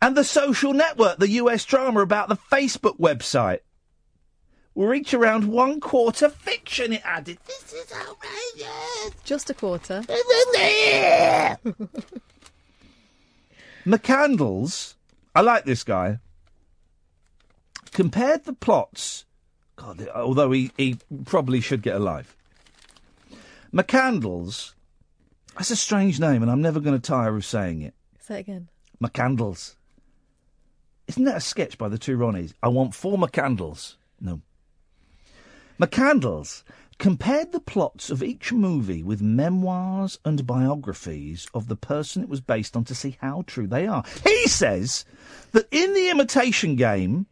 [0.00, 3.60] And The Social Network, the US drama about the Facebook website.
[4.74, 7.38] Will each around one quarter fiction, it added.
[7.46, 9.22] This is outrageous.
[9.22, 10.02] just a quarter.
[13.86, 14.94] McCandless,
[15.34, 16.18] I like this guy,
[17.92, 19.24] compared the plots.
[19.76, 22.36] God, although he, he probably should get a life.
[23.72, 24.74] McCandless,
[25.56, 27.94] that's a strange name, and I'm never going to tire of saying it.
[28.20, 28.68] Say it again.
[29.02, 29.74] McCandless.
[31.08, 32.52] Isn't that a sketch by the two Ronnies?
[32.62, 33.96] I want four McCandless.
[34.20, 34.40] No.
[35.80, 36.62] McCandless
[37.02, 42.40] compared the plots of each movie with memoirs and biographies of the person it was
[42.40, 44.04] based on to see how true they are.
[44.22, 45.04] He says
[45.50, 47.26] that in the imitation game,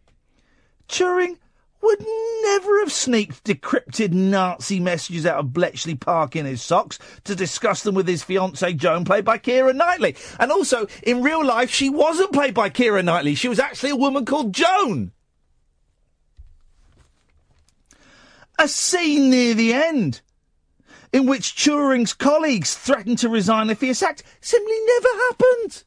[0.89, 1.37] Turing
[1.83, 2.05] would
[2.43, 7.85] never have sneaked decrypted Nazi messages out of Bletchley Park in his socks to discuss
[7.85, 10.17] them with his fiancée Joan, played by Keira Knightley.
[10.41, 13.37] And also, in real life, she wasn't played by Keira Knightley.
[13.37, 15.13] She was actually a woman called Joan.
[18.61, 20.21] A scene near the end
[21.15, 25.85] in which Turing's colleagues threatened to resign if he is sacked simply never happened.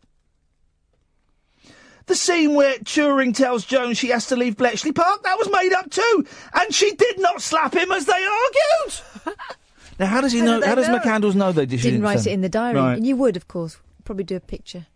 [2.08, 5.72] The scene where Turing tells Joan she has to leave Bletchley Park, that was made
[5.72, 6.26] up too.
[6.54, 9.38] And she did not slap him as they argued.
[10.00, 10.60] now, how does he How know?
[10.60, 10.98] they How does know?
[10.98, 11.80] McCandless know they did?
[11.80, 12.80] she Didn't write it in the diary.
[12.80, 12.98] Right.
[12.98, 14.88] And you would, of course, probably do a picture.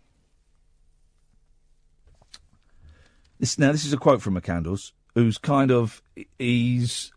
[3.38, 6.02] This, now, this is a quote from McCandless, who's kind of
[6.38, 7.12] he's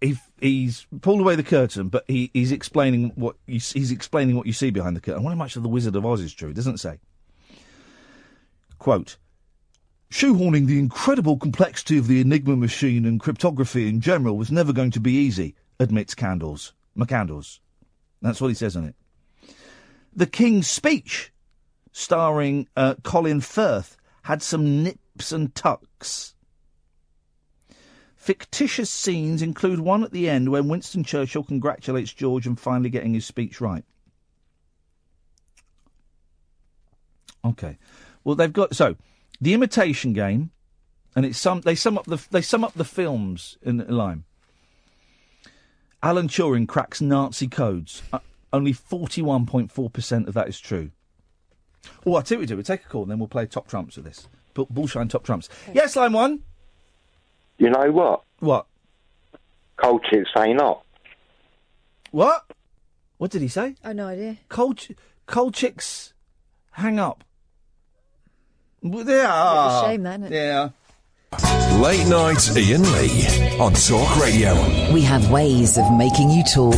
[0.00, 4.46] he, he's pulled away the curtain, but he, he's explaining what you, he's explaining what
[4.46, 5.20] you see behind the curtain.
[5.20, 6.50] I wonder how much of the Wizard of Oz is true.
[6.50, 6.98] It doesn't say.
[8.78, 9.16] Quote.
[10.10, 14.90] Shoehorning the incredible complexity of the Enigma machine and cryptography in general was never going
[14.92, 16.72] to be easy, admits Candles.
[16.96, 17.60] McCandless.
[18.22, 18.94] That's what he says on it.
[20.14, 21.32] The King's Speech,
[21.92, 26.34] starring uh, Colin Firth, had some nips and tucks.
[28.28, 33.14] Fictitious scenes include one at the end when Winston Churchill congratulates George on finally getting
[33.14, 33.86] his speech right.
[37.42, 37.78] Okay.
[38.24, 38.96] Well, they've got so
[39.40, 40.50] the imitation game,
[41.16, 44.24] and it's some they sum up the they sum up the films in a line.
[46.02, 48.02] Alan Turing cracks Nazi codes.
[48.12, 48.18] Uh,
[48.52, 50.90] only forty-one point four percent of that is true.
[52.04, 52.56] Oh, I tell you what we do.
[52.58, 54.28] We take a call and then we'll play top trumps with this.
[54.52, 55.48] Bullshine top trumps.
[55.72, 56.42] Yes, line one.
[57.58, 58.22] You know what?
[58.38, 58.66] What?
[59.76, 60.84] Cold chips say not.
[62.10, 62.44] What?
[63.18, 63.74] What did he say?
[63.84, 64.38] Oh, no idea.
[64.48, 64.92] Cold, ch-
[65.26, 66.14] cold chicks,
[66.72, 67.24] hang up.
[68.82, 69.84] Well, they are.
[69.84, 70.36] shame, that, isn't it?
[70.36, 70.68] Yeah.
[71.80, 74.54] Late night Iain Lee on Talk Radio.
[74.92, 76.74] We have ways of making you talk.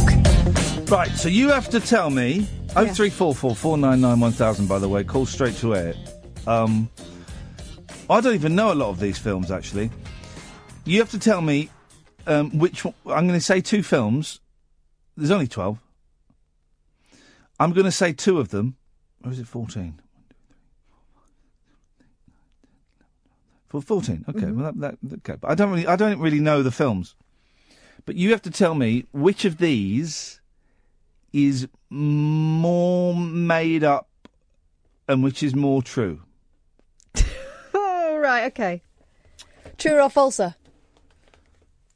[0.91, 2.49] Right, so you have to tell me.
[2.77, 4.67] Oh three four four four nine nine one thousand.
[4.69, 5.95] By the way, call straight to air.
[6.47, 6.89] Um,
[8.09, 9.91] I don't even know a lot of these films actually.
[10.91, 11.71] You have to tell me
[12.27, 12.85] um, which.
[12.85, 14.41] One, I'm going to say two films.
[15.17, 15.79] There's only twelve.
[17.61, 18.77] I'm going to say two of them.
[19.25, 20.01] Or is it fourteen?
[23.69, 24.51] For fourteen, okay.
[24.51, 25.39] Well, that, that, okay.
[25.41, 27.15] But I don't really, I don't really know the films.
[28.05, 30.41] But you have to tell me which of these
[31.33, 34.09] is more made up
[35.07, 36.23] and which is more true.
[37.73, 38.83] Oh, right, okay.
[39.79, 40.57] True or falser?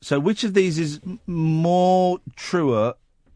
[0.05, 2.93] So which of these is more truer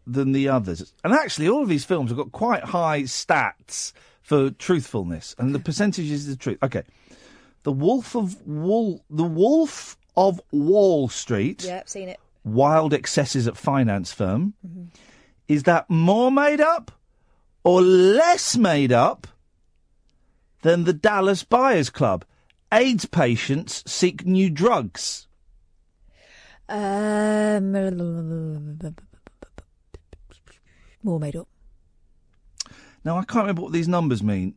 [0.07, 0.93] than the others?
[1.03, 5.61] And actually, all of these films have got quite high stats for truthfulness, and the
[5.61, 6.59] percentage is the truth.
[6.63, 6.83] Okay,
[7.63, 11.65] the Wolf of Wall, the Wolf of Wall Street.
[11.65, 12.21] Yeah, seen it.
[12.45, 14.53] Wild excesses at finance firm.
[14.67, 14.85] Mm-hmm.
[15.49, 16.93] Is that more made up
[17.65, 19.27] or less made up
[20.61, 22.27] than the Dallas Buyers Club?
[22.71, 25.28] AIDS patients seek new drugs.
[26.69, 27.73] Um,
[31.03, 31.49] more made up.
[33.05, 34.55] Now I can't remember what these numbers mean.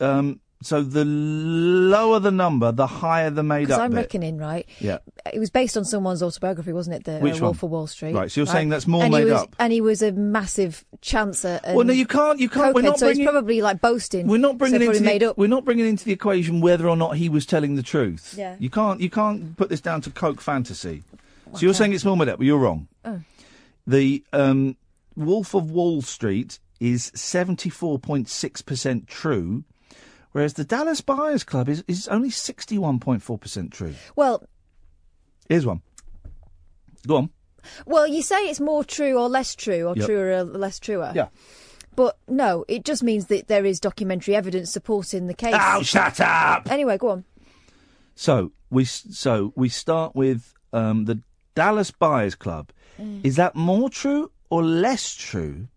[0.00, 3.96] Um, so the lower the number, the higher the made Because up I'm bit.
[3.96, 4.66] reckoning, right?
[4.78, 4.98] Yeah.
[5.30, 7.04] It was based on someone's autobiography, wasn't it?
[7.04, 8.14] The Which uh, Wolf of Wall Street.
[8.14, 9.56] Right, so you're saying that's more and made he was, up?
[9.58, 11.60] And he was a massive chancer.
[11.64, 12.40] And Well, no, you can't.
[12.40, 12.74] You can't.
[12.74, 13.22] We're not so bringing.
[13.26, 14.26] it's probably like boasting.
[14.26, 15.38] We're not bringing so into the, up.
[15.38, 18.34] We're not bringing into the equation whether or not he was telling the truth.
[18.38, 18.56] Yeah.
[18.58, 19.00] You can't.
[19.00, 21.02] You can't put this down to coke fantasy.
[21.56, 22.88] So you're saying it's up, but you're wrong.
[23.04, 23.20] Oh.
[23.86, 24.76] The um,
[25.16, 29.64] Wolf of Wall Street is 74.6% true,
[30.32, 33.94] whereas the Dallas Buyers Club is, is only 61.4% true.
[34.16, 34.44] Well,
[35.48, 35.82] Here's one.
[37.06, 37.30] Go on.
[37.86, 40.06] well, you say it's more true or less true, or Yep.
[40.06, 41.12] truer or less truer.
[41.14, 41.28] Yeah.
[41.96, 45.54] But no, it just means that there is documentary evidence supporting the case.
[45.56, 46.70] Oh, shut up!
[46.70, 47.24] Anyway, go on.
[48.14, 51.20] So we so we start with um, the
[51.54, 52.70] Dallas Buyers Club.
[53.00, 53.24] Mm.
[53.24, 55.68] Is that more true or less true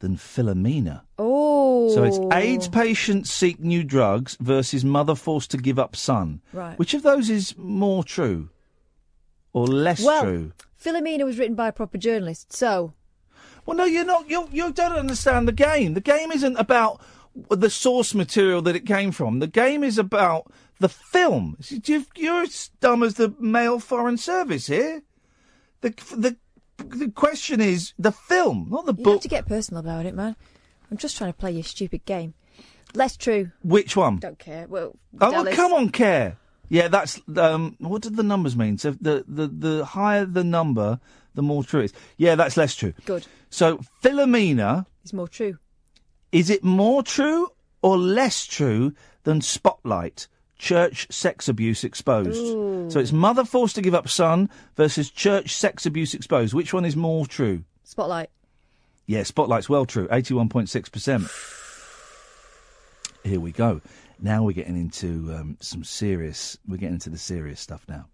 [0.00, 1.02] than Philomena?
[1.18, 1.90] Oh.
[1.94, 6.40] So it's AIDS patients seek new drugs versus mother forced to give up son.
[6.52, 6.78] Right.
[6.78, 8.50] Which of those is more true
[9.52, 10.52] or less well, true?
[10.82, 12.94] Philomena was written by a proper journalist, so
[13.66, 14.28] Well, no, you're not.
[14.28, 15.94] You you don't understand the game.
[15.94, 17.00] The game isn't about
[17.48, 19.38] the source material that it came from.
[19.38, 21.56] The game is about the film.
[21.68, 25.02] You- You're as dumb as the Mail Foreign Service here.
[25.80, 26.36] The the
[26.84, 29.14] the question is the film, not the you book.
[29.14, 30.36] have to get personal about it, man.
[30.90, 32.34] I'm just trying to play your stupid game.
[32.94, 33.50] Less true.
[33.62, 34.18] Which one?
[34.18, 34.66] Don't care.
[34.68, 36.36] Well, Oh, well, come on, care.
[36.68, 37.76] Yeah, that's um.
[37.78, 38.78] What did the numbers mean?
[38.78, 41.00] So the the the higher the number,
[41.34, 41.92] the more true it is.
[42.16, 42.94] Yeah, that's less true.
[43.06, 43.26] Good.
[43.50, 45.58] So Philomena, is more true.
[46.32, 47.48] is it more true
[47.82, 48.94] or less true
[49.24, 50.28] than Spotlight?
[50.62, 52.38] Church sex abuse exposed.
[52.38, 52.88] Ooh.
[52.88, 56.54] So it's mother forced to give up son versus church sex abuse exposed.
[56.54, 57.64] Which one is more true?
[57.82, 58.30] Spotlight.
[59.06, 61.28] Yeah, Spotlight's well true, 81.6%.
[63.24, 63.80] Here we go.
[64.20, 68.06] Now we're getting into um, some serious, we're getting into the serious stuff now.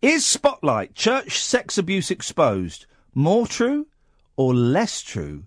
[0.00, 3.86] Is Spotlight, church sex abuse exposed, more true
[4.36, 5.44] or less true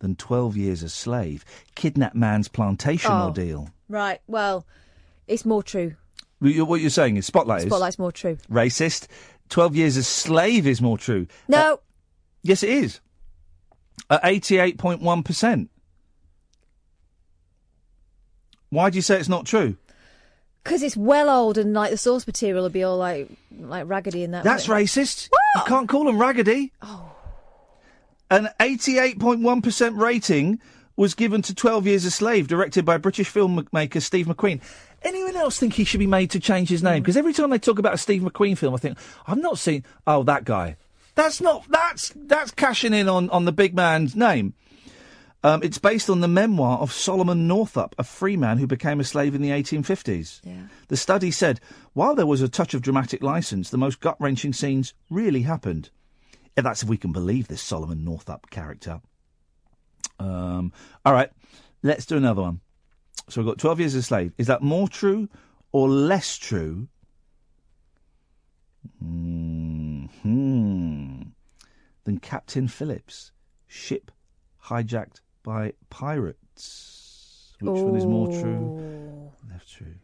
[0.00, 1.44] than 12 years a slave?
[1.74, 3.24] Kidnap man's plantation Oh.
[3.26, 3.70] ordeal.
[3.88, 4.20] Right.
[4.26, 4.66] Well,
[5.26, 5.94] it's more true.
[6.38, 8.36] What you- What you're saying is Spotlight is Spotlight's more true.
[8.50, 9.06] racist.
[9.48, 11.26] 12 years a slave is more true.
[11.30, 11.80] Uh, no.
[12.42, 13.00] Yes, it is.
[14.10, 15.68] At 88.1%.
[18.70, 19.76] Why do you say it's not true?
[20.62, 24.24] Because it's well old and like the source material will be all like like raggedy
[24.24, 24.42] and that.
[24.44, 25.28] That's racist.
[25.54, 26.72] You can't call them raggedy.
[26.82, 27.12] Oh.
[28.30, 30.60] An 88.1% rating
[30.96, 34.60] was given to 12 Years a Slave, directed by British filmmaker Steve McQueen.
[35.02, 37.02] Anyone else think he should be made to change his name?
[37.02, 39.84] Because every time they talk about a Steve McQueen film, I think, I've not seen,
[40.06, 40.76] oh, that guy.
[41.14, 44.54] That's not, that's, that's cashing in on, on the big man's name.
[45.44, 49.04] Um, it's based on the memoir of Solomon Northup, a free man who became a
[49.04, 50.40] slave in the 1850s.
[50.42, 50.54] Yeah.
[50.88, 51.60] The study said,
[51.92, 55.90] while there was a touch of dramatic license, the most gut wrenching scenes really happened.
[56.64, 59.00] That's if we can believe this Solomon Northup character.
[60.18, 60.72] Um,
[61.04, 61.30] all right,
[61.82, 62.60] let's do another one.
[63.28, 64.32] So we've got 12 years a slave.
[64.38, 65.28] Is that more true
[65.72, 66.88] or less true?
[69.00, 70.06] hmm
[72.04, 73.32] Than Captain Phillips,
[73.66, 74.10] ship
[74.64, 77.52] hijacked by pirates.
[77.60, 78.72] Which one is more true?
[79.50, 79.94] Left true.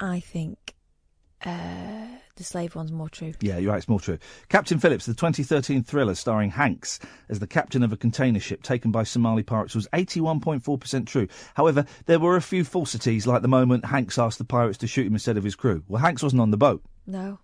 [0.00, 0.74] I think
[1.44, 2.06] uh,
[2.36, 3.32] the slave one's more true.
[3.40, 4.18] Yeah, you're right, it's more true.
[4.48, 6.98] Captain Phillips, the 2013 thriller starring Hanks
[7.28, 11.28] as the captain of a container ship taken by Somali pirates, was 81.4% true.
[11.54, 15.06] However, there were a few falsities, like the moment Hanks asked the pirates to shoot
[15.06, 15.82] him instead of his crew.
[15.88, 16.82] Well, Hanks wasn't on the boat.
[17.06, 17.38] No.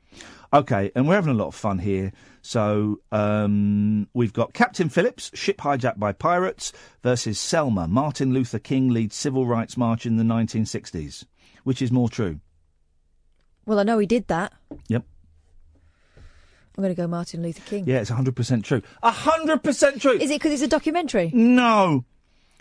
[0.52, 2.12] Okay, and we're having a lot of fun here.
[2.42, 6.72] So um, we've got Captain Phillips, ship hijacked by pirates,
[7.02, 11.24] versus Selma, Martin Luther King leads civil rights march in the 1960s.
[11.64, 12.40] Which is more true?
[13.66, 14.52] Well, I know he did that.
[14.88, 15.04] Yep.
[16.16, 17.84] I'm going to go Martin Luther King.
[17.86, 18.82] Yeah, it's 100% true.
[19.02, 20.12] 100% true.
[20.12, 21.30] Is it because it's a documentary?
[21.34, 22.04] No,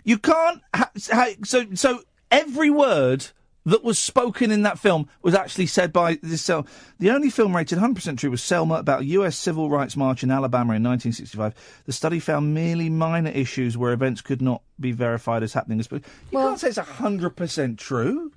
[0.04, 0.62] you can't.
[0.74, 2.00] Ha- ha- so, so
[2.30, 3.26] every word
[3.66, 6.40] that was spoken in that film was actually said by this.
[6.40, 6.66] Sel-
[6.98, 9.36] the only film rated 100% true was Selma about a U.S.
[9.36, 11.82] civil rights march in Alabama in 1965.
[11.84, 15.80] The study found merely minor issues where events could not be verified as happening.
[15.80, 16.00] As you
[16.32, 18.32] can't say it's 100% true.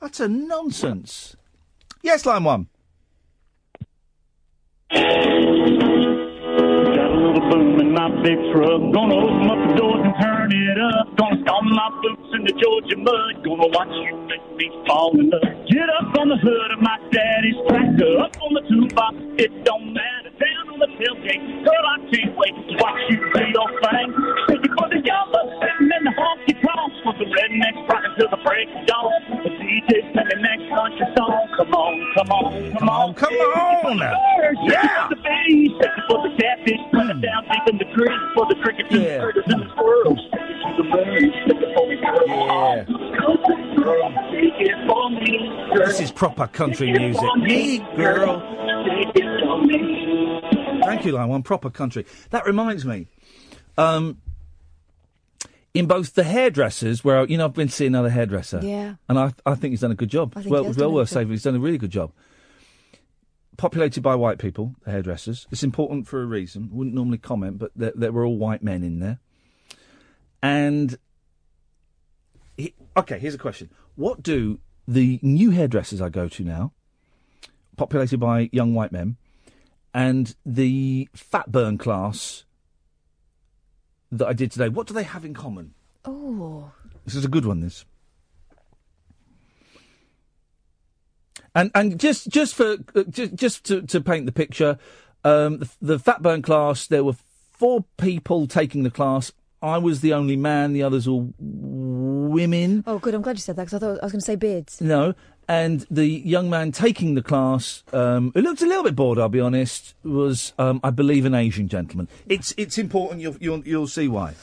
[0.00, 1.36] That's a nonsense.
[2.02, 2.66] Yes, line one.
[4.90, 5.04] Got
[7.04, 8.80] a little boom in my big truck.
[8.92, 11.16] Gonna open up the doors and turn it up.
[11.16, 13.44] Gonna stomp my boots in the Georgia mud.
[13.44, 15.42] Gonna watch you make me fall in love.
[15.68, 18.18] Get up on the hood of my daddy's tractor.
[18.20, 20.29] Up on the toolbox, it don't matter.
[20.80, 24.08] Down on the tailgate, girl, I can't wait to watch you do your thing.
[24.78, 26.96] For the yellow sitting in the honky tonks.
[27.04, 29.12] For the rednecks rocking till the break of dawn.
[29.44, 31.48] The DJ singing that country song.
[31.56, 33.14] Come on, come on, come on.
[33.14, 33.98] Come on.
[34.70, 35.08] Yeah.
[35.10, 35.72] The bass,
[36.08, 36.80] for the catfish.
[36.92, 37.20] Put it hmm.
[37.20, 38.20] down deep in the creek.
[38.34, 40.20] For the crickets and the critters and the squirrels.
[40.32, 41.34] Take the birds.
[41.76, 41.96] For the
[43.76, 44.14] girls.
[44.32, 45.32] Take it for me.
[45.74, 47.36] This is proper country music.
[47.36, 48.60] Me, girl.
[50.84, 51.42] Thank you, Line One.
[51.42, 52.06] Proper country.
[52.30, 53.06] That reminds me.
[53.78, 54.18] Um,
[55.72, 58.96] in both the hairdressers, where you know I've been seeing another hairdresser, Yeah.
[59.08, 60.32] and I I think he's done a good job.
[60.36, 61.30] I think well, he has well done a worth good saving.
[61.32, 62.12] He's done a really good job.
[63.56, 65.46] Populated by white people, the hairdressers.
[65.50, 66.70] It's important for a reason.
[66.72, 69.18] Wouldn't normally comment, but there, there were all white men in there.
[70.42, 70.96] And
[72.56, 74.58] he, okay, here's a question: What do
[74.88, 76.72] the new hairdressers I go to now,
[77.76, 79.16] populated by young white men,
[79.92, 82.44] and the fat burn class
[84.12, 85.74] that I did today, what do they have in common?
[86.04, 86.72] Oh.
[87.04, 87.60] This is a good one.
[87.60, 87.84] This.
[91.54, 94.78] And and just just for uh, just just to, to paint the picture,
[95.24, 97.16] um, the, the fat burn class there were
[97.52, 99.32] four people taking the class.
[99.62, 100.72] I was the only man.
[100.72, 102.82] The others were women.
[102.86, 103.14] Oh, good.
[103.14, 104.80] I'm glad you said that because I thought I was going to say beards.
[104.80, 105.14] No,
[105.50, 109.28] and the young man taking the class, um, who looked a little bit bored, I'll
[109.28, 112.06] be honest, was um, I believe an Asian gentleman.
[112.28, 113.20] It's it's important.
[113.20, 114.34] You'll you'll, you'll see why.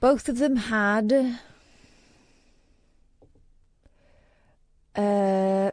[0.00, 1.12] Both of them had.
[4.96, 5.70] Uh,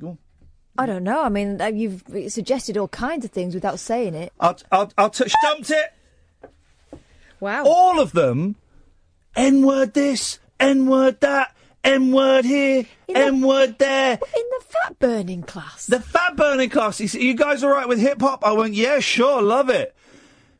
[0.00, 0.18] Go on.
[0.78, 1.24] I don't know.
[1.24, 4.32] I mean, uh, you've suggested all kinds of things without saying it.
[4.38, 5.92] I'll I'll, I'll t- stumped it.
[7.40, 7.64] Wow.
[7.66, 8.54] All of them.
[9.34, 14.14] N word this, N word that, N word here, N word there.
[14.14, 14.18] In
[14.58, 15.86] the fat burning class.
[15.86, 17.00] The fat burning class.
[17.14, 18.44] You, guys all right with hip hop?
[18.44, 19.94] I went, yeah, sure, love it.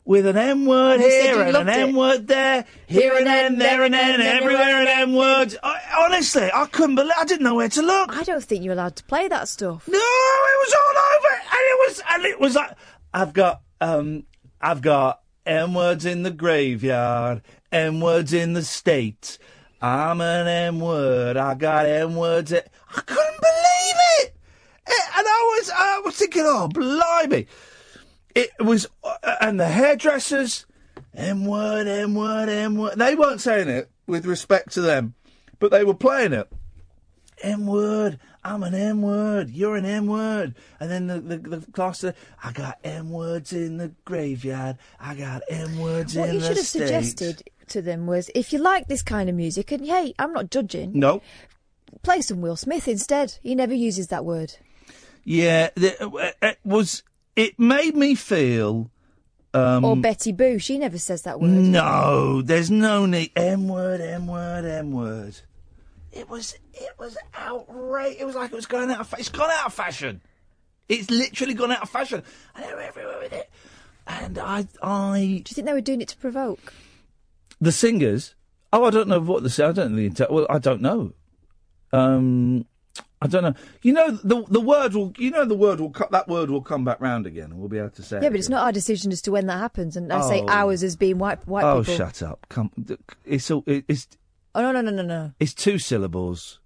[0.04, 1.88] With an M word you said here you and an loved it.
[1.88, 5.54] M word there, here and then, there and then, everywhere an M word.
[5.98, 7.12] Honestly, I couldn't believe.
[7.18, 8.16] I didn't know where to look.
[8.16, 9.86] I don't think you're allowed to play that stuff.
[9.86, 12.70] No, it was all over, and it was, and it was like,
[13.12, 14.24] I've got, um,
[14.62, 19.36] I've got M words in the graveyard, M words in the state.
[19.80, 21.36] I'm an M word.
[21.36, 22.52] I got M words.
[22.52, 24.36] I couldn't believe it,
[24.86, 27.46] Eh, and I was, I was thinking, oh, blimey.
[28.34, 30.66] It was, uh, and the hairdressers,
[31.14, 32.98] M word, M word, M word.
[32.98, 35.14] They weren't saying it with respect to them,
[35.58, 36.48] but they were playing it.
[37.42, 40.54] M word, I'm an M word, you're an M word.
[40.80, 45.14] And then the, the, the class said, I got M words in the graveyard, I
[45.14, 48.52] got M words What in you the should have state." suggested to them was if
[48.52, 51.22] you like this kind of music, and hey, I'm not judging, No.
[52.02, 53.38] play some Will Smith instead.
[53.42, 54.54] He never uses that word.
[55.24, 57.02] Yeah, the, uh, it was,
[57.36, 58.90] it made me feel.
[59.54, 60.58] Um, or Betty Boo.
[60.58, 61.50] She never says that word.
[61.50, 63.32] No, there's no need.
[63.36, 65.38] M word, M word, M word.
[66.12, 68.20] It was, it was outrageous.
[68.20, 70.20] It was like it was going out of, fa- it's gone out of fashion.
[70.88, 72.22] It's literally gone out of fashion.
[72.54, 73.50] And they're everywhere with it.
[74.06, 75.18] And I, I.
[75.18, 76.72] Do you think they were doing it to provoke?
[77.60, 78.34] The singers.
[78.72, 81.12] Oh, I don't know what the I don't know the inter- well, I don't know.
[81.92, 82.66] Um,
[83.20, 83.54] I don't know.
[83.82, 85.12] You know the the word will.
[85.18, 85.90] You know the word will.
[85.90, 88.20] co- That word will come back round again, and we'll be able to say.
[88.22, 89.96] Yeah, but it's not our decision as to when that happens.
[89.96, 90.48] And I say Oh.
[90.48, 91.96] ours as being white white oh, people.
[91.96, 92.46] shut up!
[92.48, 92.70] Come,
[93.24, 93.64] it's all.
[93.66, 94.06] It's
[94.54, 95.32] Oh no no no no no.
[95.40, 96.60] it's two syllables.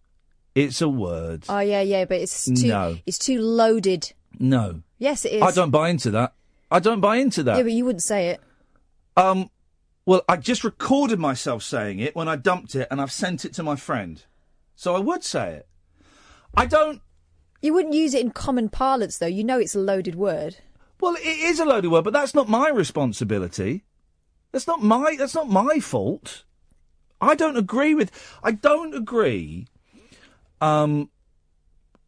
[0.55, 1.45] It's a word.
[1.49, 2.99] Oh yeah yeah, but it's too No.
[3.07, 4.13] it's too loaded.
[4.39, 5.43] no, Yes, it is.
[5.43, 6.35] I don't buy into that.
[6.71, 7.57] I don't buy into that.
[7.57, 8.41] Yeah, but you wouldn't say it.
[9.17, 9.51] Um,
[10.05, 13.53] well, I just recorded myself saying it when I dumped it, and I've sent it
[13.55, 14.25] to my friend,
[14.75, 15.69] so I would say it.
[16.57, 17.01] I don't.
[17.61, 19.27] You wouldn't use it in common parlance, though.
[19.27, 20.57] You know it's a loaded word.
[21.01, 23.85] Well, it is a loaded word, but that's not my responsibility.
[24.51, 25.17] That's not my.
[25.19, 26.45] That's not my fault.
[27.21, 28.11] I don't agree with.
[28.43, 29.69] I don't agree.
[30.61, 31.11] Um,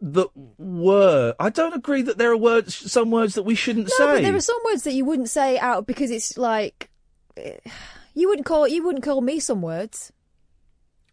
[0.01, 1.35] that word.
[1.39, 4.15] I don't agree that there are words, some words that we shouldn't No, say.
[4.16, 6.91] but there are some words that you wouldn't say out because it's like
[8.15, 10.12] you wouldn't call you wouldn't call me some words.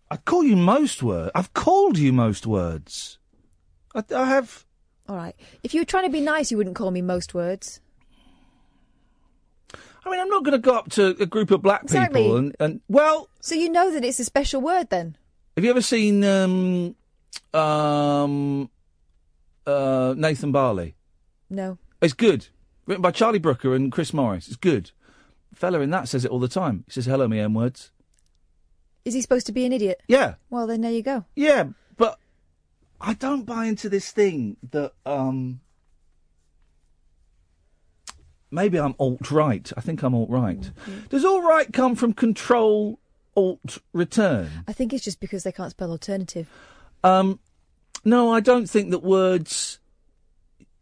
[0.09, 1.31] I call you most words.
[1.33, 3.17] I've called you most words.
[3.95, 4.65] I, I have.
[5.07, 5.35] All right.
[5.63, 7.79] If you were trying to be nice, you wouldn't call me most words.
[10.05, 12.23] I mean, I'm not going to go up to a group of black Exactly.
[12.23, 15.15] people and, and well, So you know that it's a special word then.
[15.55, 16.95] Have you ever seen um,
[17.53, 18.69] um,
[19.67, 20.95] uh, Nathan Barley?
[21.49, 21.77] No.
[22.01, 22.47] It's good.
[22.87, 24.47] Written by Charlie Brooker and Chris Morris.
[24.47, 24.91] It's good.
[25.61, 26.83] Fella in that says it all the time.
[26.87, 27.91] He says, hello, me M words.
[29.05, 30.01] Is he supposed to be an idiot?
[30.07, 30.35] Yeah.
[30.49, 31.25] Well, then there you go.
[31.35, 31.65] Yeah,
[31.97, 32.17] but
[32.99, 35.61] I don't buy into this thing that um
[38.49, 39.71] maybe I'm alt right.
[39.77, 40.71] I think I'm alt right.
[41.09, 42.99] Does all right come from control
[43.35, 44.49] alt return?
[44.67, 46.47] I think it's just because they can't spell alternative.
[47.03, 47.39] Um
[48.03, 49.79] no, I don't think that words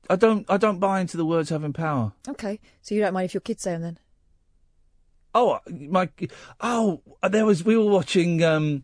[0.10, 2.14] I don't I don't buy into the words having power.
[2.28, 2.60] Okay.
[2.82, 4.00] So you don't mind if your kids say them then?
[5.34, 6.10] Oh, my
[6.60, 8.84] oh, there was we were watching um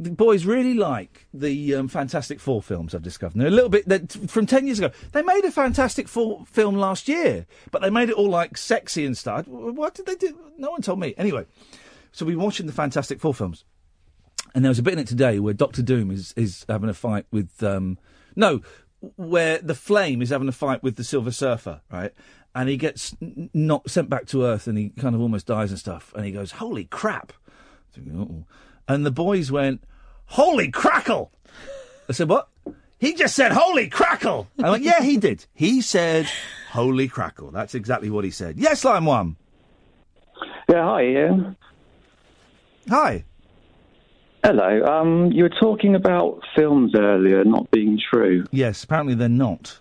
[0.00, 2.94] the boys really like the um, Fantastic Four films.
[2.94, 4.90] I've discovered they're a little bit from ten years ago.
[5.12, 9.04] They made a Fantastic Four film last year, but they made it all like sexy
[9.04, 9.46] and stuff.
[9.46, 10.38] What did they do?
[10.56, 11.14] No one told me.
[11.18, 11.44] Anyway,
[12.12, 13.64] so we were watching the Fantastic Four films,
[14.54, 16.94] and there was a bit in it today where Doctor Doom is is having a
[16.94, 17.98] fight with um
[18.36, 18.62] no,
[19.16, 22.12] where the Flame is having a fight with the Silver Surfer, right?
[22.54, 23.16] And he gets
[23.54, 26.12] not sent back to Earth, and he kind of almost dies and stuff.
[26.16, 27.32] And he goes, "Holy crap!"
[27.92, 28.44] Thinking,
[28.88, 29.82] And the boys went,
[30.30, 31.32] Holy crackle!
[32.08, 32.48] I said, What?
[32.98, 34.46] He just said, Holy crackle!
[34.62, 35.44] I went, Yeah, he did.
[35.54, 36.26] He said,
[36.70, 37.50] Holy crackle.
[37.50, 38.56] That's exactly what he said.
[38.56, 39.36] Yes, line one.
[40.68, 41.56] Yeah, hi, Iain.
[42.88, 43.24] Hi.
[44.44, 44.84] Hello.
[44.84, 48.44] Um, you were talking about films earlier not being true.
[48.52, 49.78] Yes, apparently they're not.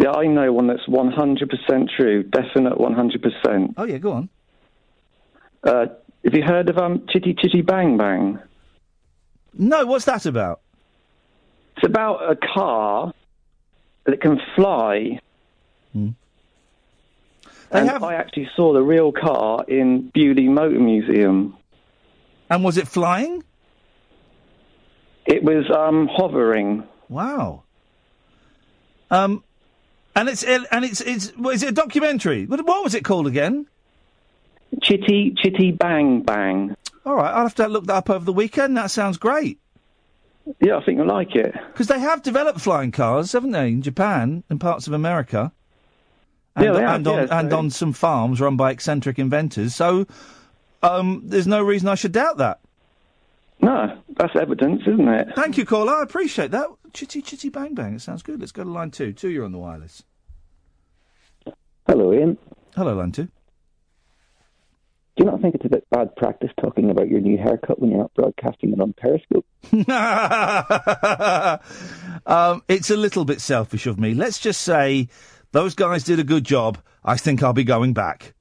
[0.00, 3.74] Yeah, I know one that's 100% true, definite 100%.
[3.76, 4.28] Oh, yeah, go on.
[5.62, 5.86] Uh,
[6.24, 8.38] have you heard of um, Chitty Chitty Bang Bang?
[9.52, 10.62] No, what's that about?
[11.76, 13.12] It's about a car
[14.04, 15.20] that can fly.
[15.92, 16.10] Hmm.
[17.70, 21.58] And I actually saw the real car in Beaulieu Motor Museum.
[22.48, 23.44] And was it flying?
[25.26, 26.84] It was um, hovering.
[27.10, 27.64] Wow.
[29.10, 29.44] Um,
[30.16, 32.46] and it's and it's it's is it a documentary?
[32.46, 33.66] What, what was it called again?
[34.82, 36.76] Chitty Chitty Bang Bang.
[37.04, 38.76] All right, I'll have to look that up over the weekend.
[38.76, 39.58] That sounds great.
[40.60, 41.54] Yeah, I think you'll like it.
[41.72, 45.52] Because they have developed flying cars, haven't they, in Japan and parts of America?
[46.56, 49.18] And, Yeah, they have, and, on, yeah, and so- on some farms run by eccentric
[49.18, 49.74] inventors.
[49.74, 50.06] So
[50.82, 52.60] um, there's no reason I should doubt that.
[53.62, 55.28] No, that's evidence, isn't it?
[55.36, 55.92] Thank you, caller.
[55.92, 56.66] I appreciate that.
[56.92, 57.94] Chitty chitty bang bang.
[57.94, 58.40] It sounds good.
[58.40, 59.12] Let's go to line two.
[59.12, 60.02] Two, you're on the wireless.
[61.86, 62.38] Hello, Iain.
[62.76, 63.28] Hello, line two.
[65.16, 67.90] Do you not think it's a bit bad practice talking about your new haircut when
[67.90, 69.44] you're not broadcasting it on Periscope?
[72.26, 74.14] um, it's a little bit selfish of me.
[74.14, 75.08] Let's just say
[75.52, 76.78] those guys did a good job.
[77.04, 78.34] I think I'll be going back.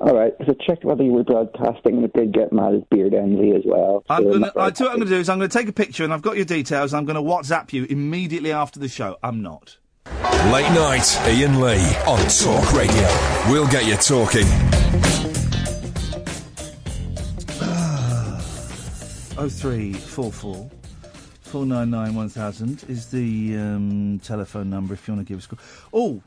[0.00, 3.14] All right, so check whether you were broadcasting, and it did get mad as beard
[3.14, 4.04] envy as well.
[4.08, 4.38] I'm So gonna.
[4.46, 6.12] not I tell you what I'm gonna do is I'm gonna take a picture and
[6.14, 6.94] I've got your details.
[6.94, 9.16] I'm gonna WhatsApp you immediately after the show.
[9.24, 9.76] I'm not.
[10.52, 13.08] Late night, Iain Lee on Talk Radio.
[13.50, 14.46] We'll get you talking.
[19.40, 20.68] Oh three four four
[21.42, 25.38] four nine nine one thousand is the um, telephone number if you want to give
[25.38, 25.58] us a call.
[25.92, 26.22] Oh,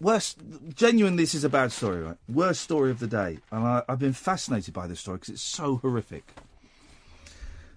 [0.00, 0.38] worst.
[0.74, 2.16] Genuinely, this is a bad story, right?
[2.28, 5.42] Worst story of the day, and I, I've been fascinated by this story because it's
[5.42, 6.34] so horrific.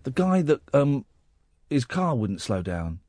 [0.04, 1.06] The guy that um,
[1.70, 3.00] his car wouldn't slow down.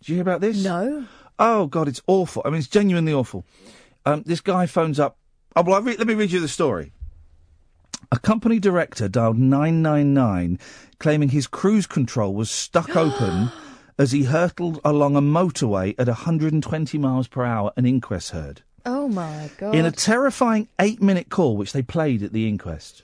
[0.00, 0.62] Did you hear about this?
[0.62, 1.06] No.
[1.38, 2.42] Oh God, it's awful.
[2.44, 3.44] I mean, it's genuinely awful.
[4.04, 5.18] Um, this guy phones up.
[5.54, 6.92] Oh, well, I re- let me read you the story.
[8.10, 10.58] A company director dialed 999
[10.98, 13.50] claiming his cruise control was stuck open
[13.98, 18.62] as he hurtled along a motorway at 120 miles per hour, an inquest heard.
[18.86, 19.74] Oh my god.
[19.74, 23.02] In a terrifying eight minute call, which they played at the inquest,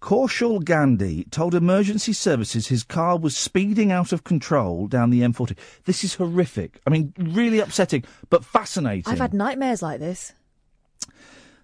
[0.00, 5.56] Kaushal Gandhi told emergency services his car was speeding out of control down the M40.
[5.84, 6.80] This is horrific.
[6.86, 9.12] I mean, really upsetting, but fascinating.
[9.12, 10.32] I've had nightmares like this.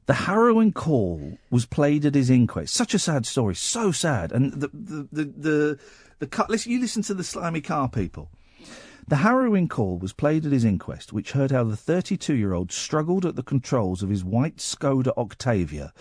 [0.07, 2.75] The harrowing call was played at his inquest.
[2.75, 4.33] Such a sad story, so sad.
[4.33, 5.79] And the the the, the
[6.19, 8.31] The car, listen, you listen to the slimy car people.
[9.07, 12.73] The harrowing call was played at his inquest, which heard how the 32 year old
[12.73, 15.93] struggled at the controls of his white Skoda Octavia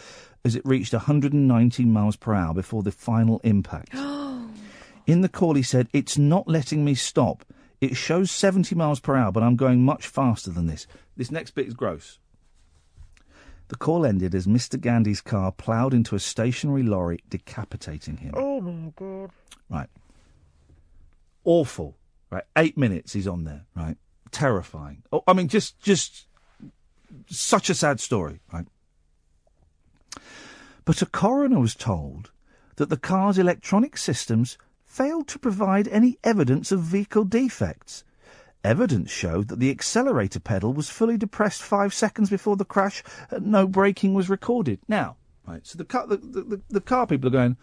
[0.45, 3.94] as it reached 119 miles per hour before the final impact.
[5.06, 7.44] In the call, he said, It's not letting me stop.
[7.81, 10.88] It shows 70 miles per hour, but I'm going much faster than this.
[11.18, 12.19] This next bit is gross.
[13.68, 14.80] The call ended as Mr.
[14.80, 18.34] Gandhi's car ploughed into a stationary lorry, decapitating him.
[18.38, 19.31] Oh my god.
[19.69, 19.90] Right.
[21.43, 21.97] Awful.
[22.29, 22.43] Right.
[22.57, 23.65] Eight minutes he's on there.
[23.75, 23.97] Right.
[24.31, 25.03] Terrifying.
[25.11, 26.27] Oh, I mean, just, just
[27.29, 28.39] such a sad story.
[28.51, 28.65] Right.
[30.85, 32.31] But a coroner was told
[32.75, 38.03] that the car's electronic systems failed to provide any evidence of vehicle defects.
[38.63, 43.47] Evidence showed that the accelerator pedal was fully depressed five seconds before the crash and
[43.47, 44.79] no braking was recorded.
[44.87, 47.57] Now, right, so the car, the, the, the car people are going,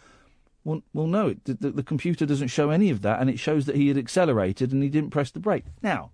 [0.65, 3.66] well, well no, it, the, the computer doesn't show any of that and it shows
[3.66, 5.65] that he had accelerated and he didn't press the brake.
[5.82, 6.11] Now,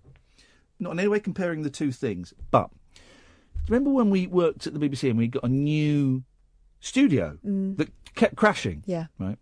[0.79, 2.69] not in any way comparing the two things, but
[3.67, 6.23] remember when we worked at the BBC and we got a new
[6.79, 7.77] studio Mm.
[7.77, 8.83] that kept crashing?
[8.85, 9.07] Yeah.
[9.19, 9.37] Right.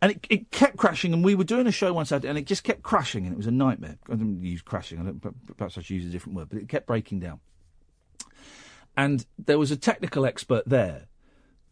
[0.00, 2.44] And it, it kept crashing, and we were doing a show one Saturday, and it
[2.44, 3.98] just kept crashing, and it was a nightmare.
[4.08, 6.68] I didn't use crashing, I don't, perhaps I should use a different word, but it
[6.68, 7.38] kept breaking down.
[8.96, 11.06] And there was a technical expert there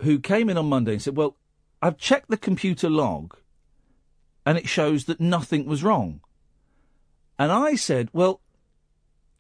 [0.02, 1.36] who came in on Monday and said, Well,
[1.82, 3.36] I've checked the computer log,
[4.44, 6.20] and it shows that nothing was wrong.
[7.39, 8.40] And I said, Well,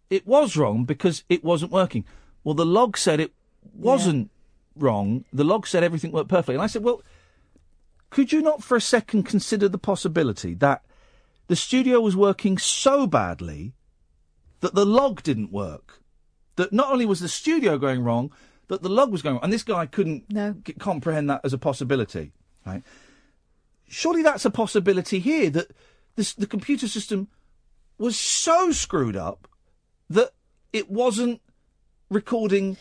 [0.08, 2.04] it was wrong because it wasn't working.
[2.42, 3.32] Well, the log said it
[3.74, 4.30] wasn't
[4.74, 5.24] wrong.
[5.32, 6.54] The log said everything worked perfectly.
[6.54, 7.02] And I said, Well,
[8.08, 10.82] could you not for a second consider the possibility that
[11.46, 13.74] the studio was working so badly
[14.60, 16.02] that the log didn't work?
[16.56, 18.32] That not only was the studio going wrong,
[18.70, 19.44] that the log was going wrong.
[19.44, 20.28] And this guy couldn't
[20.64, 22.32] g- comprehend that as a possibility.
[22.66, 22.82] Right?
[23.88, 25.70] Surely that's a possibility here that
[26.16, 27.28] this, the computer system
[27.98, 29.48] was so screwed up
[30.08, 30.30] that
[30.72, 31.40] it wasn't
[32.08, 32.76] recording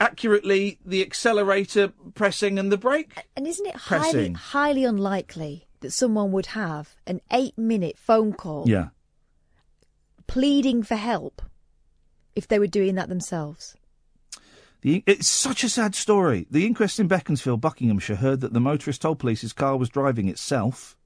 [0.00, 6.32] accurately the accelerator pressing and the brake And isn't it highly, highly unlikely that someone
[6.32, 8.88] would have an eight minute phone call Yeah.
[10.26, 11.42] pleading for help
[12.34, 13.76] if they were doing that themselves?
[14.82, 16.46] The, it's such a sad story.
[16.50, 20.28] The inquest in Beaconsfield, Buckinghamshire, heard that the motorist told police his car was driving
[20.28, 20.96] itself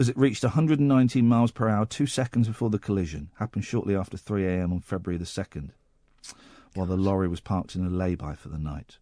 [0.00, 3.30] as it reached 119 miles per hour two seconds before the collision.
[3.38, 4.72] Happened shortly after 3 a.m.
[4.72, 5.70] on February the 2nd,
[6.74, 8.96] while the lorry was parked in a lay-by for the night.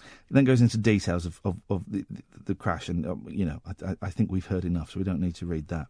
[0.00, 2.04] It then goes into details of, of, of the,
[2.44, 5.20] the, crash, and um, you know, I- I think we've heard enough, so we don't
[5.20, 5.86] need to read that.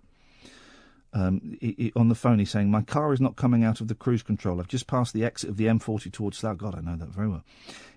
[1.15, 3.89] Um, he, he- on the phone, he's saying, "My car is not coming out of
[3.89, 4.61] the cruise control.
[4.61, 6.57] I've just passed the exit of the M40 towards Slough.
[6.57, 7.45] God, I know that very well.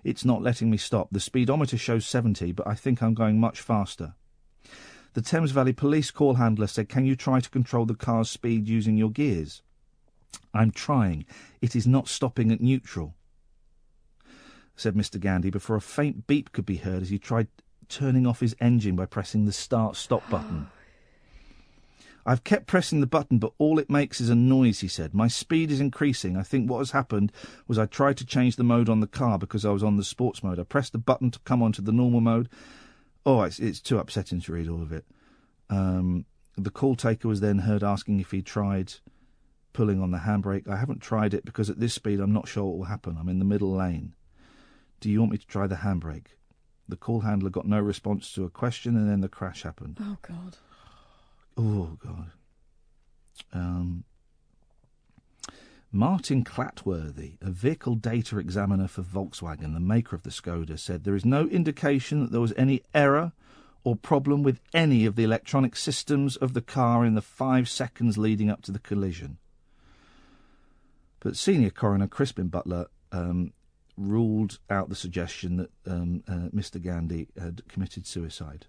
[0.04, 1.08] It's not letting me stop.
[1.10, 4.14] The speedometer shows 70, but I think I'm going much faster."
[5.14, 8.68] The Thames Valley Police call handler said, "Can you try to control the car's speed
[8.68, 9.62] using your gears?"
[10.52, 11.24] I'm trying.
[11.62, 13.14] It is not stopping at neutral,
[14.74, 15.18] said Mr.
[15.18, 17.48] Gandhi, before a faint beep could be heard as he tried
[17.88, 20.68] turning off his engine by pressing the start stop button.
[22.28, 25.14] I've kept pressing the button, but all it makes is a noise, he said.
[25.14, 26.36] My speed is increasing.
[26.36, 27.30] I think what has happened
[27.68, 30.02] was I tried to change the mode on the car because I was on the
[30.02, 30.58] sports mode.
[30.58, 32.48] I pressed the button to come onto the normal mode.
[33.24, 35.04] Oh, it's, it's too upsetting to read all of it.
[35.70, 36.26] Um,
[36.56, 38.94] the call taker was then heard asking if he tried
[39.72, 40.68] pulling on the handbrake.
[40.68, 43.16] I haven't tried it because at this speed I'm not sure what will happen.
[43.20, 44.14] I'm in the middle lane.
[44.98, 46.28] Do you want me to try the handbrake?
[46.88, 49.98] The call handler got no response to a question and then the crash happened.
[50.00, 50.56] Oh, God.
[51.56, 52.32] Oh God.
[53.52, 54.04] Um,
[55.92, 61.14] Martin Clatworthy, a vehicle data examiner for Volkswagen, the maker of the Skoda, said there
[61.14, 63.32] is no indication that there was any error
[63.82, 68.18] or problem with any of the electronic systems of the car in the five seconds
[68.18, 69.38] leading up to the collision.
[71.20, 73.52] But senior coroner Crispin Butler um,
[73.96, 76.82] ruled out the suggestion that um, uh, Mr.
[76.82, 78.66] Gandhi had committed suicide.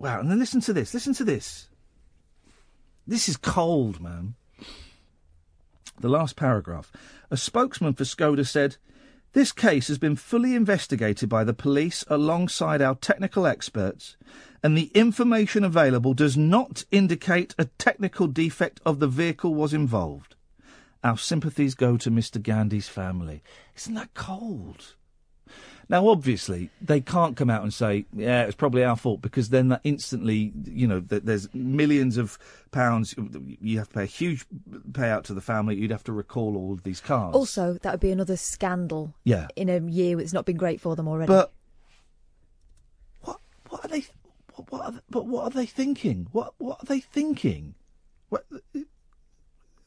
[0.00, 0.94] Wow, and then listen to this.
[0.94, 1.68] Listen to this.
[3.06, 4.34] This is cold, man.
[6.00, 6.90] The last paragraph.
[7.30, 8.78] A spokesman for Skoda said,
[9.34, 14.16] This case has been fully investigated by the police alongside our technical experts,
[14.62, 20.34] and the information available does not indicate a technical defect of the vehicle was involved.
[21.04, 22.42] Our sympathies go to Mr.
[22.42, 23.42] Gandhi's family.
[23.76, 24.94] Isn't that cold?
[25.90, 29.70] Now, obviously, they can't come out and say, "Yeah, it's probably our fault," because then
[29.70, 32.38] that instantly, you know, th- there's millions of
[32.70, 33.12] pounds.
[33.60, 34.46] You have to pay a huge
[34.92, 35.74] payout to the family.
[35.74, 37.34] You'd have to recall all of these cars.
[37.34, 39.14] Also, that would be another scandal.
[39.24, 39.48] Yeah.
[39.56, 41.26] In a year that's not been great for them already.
[41.26, 41.52] But
[43.22, 44.04] what what are they?
[44.54, 46.28] What, what are but what are they thinking?
[46.30, 47.74] What what are they thinking?
[48.28, 48.46] What?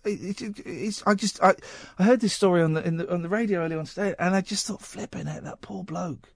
[0.05, 1.55] It, it, it, it's, I just I,
[1.97, 4.35] I heard this story on the, in the on the radio earlier on today, and
[4.35, 6.29] I just thought, flipping it, that poor bloke,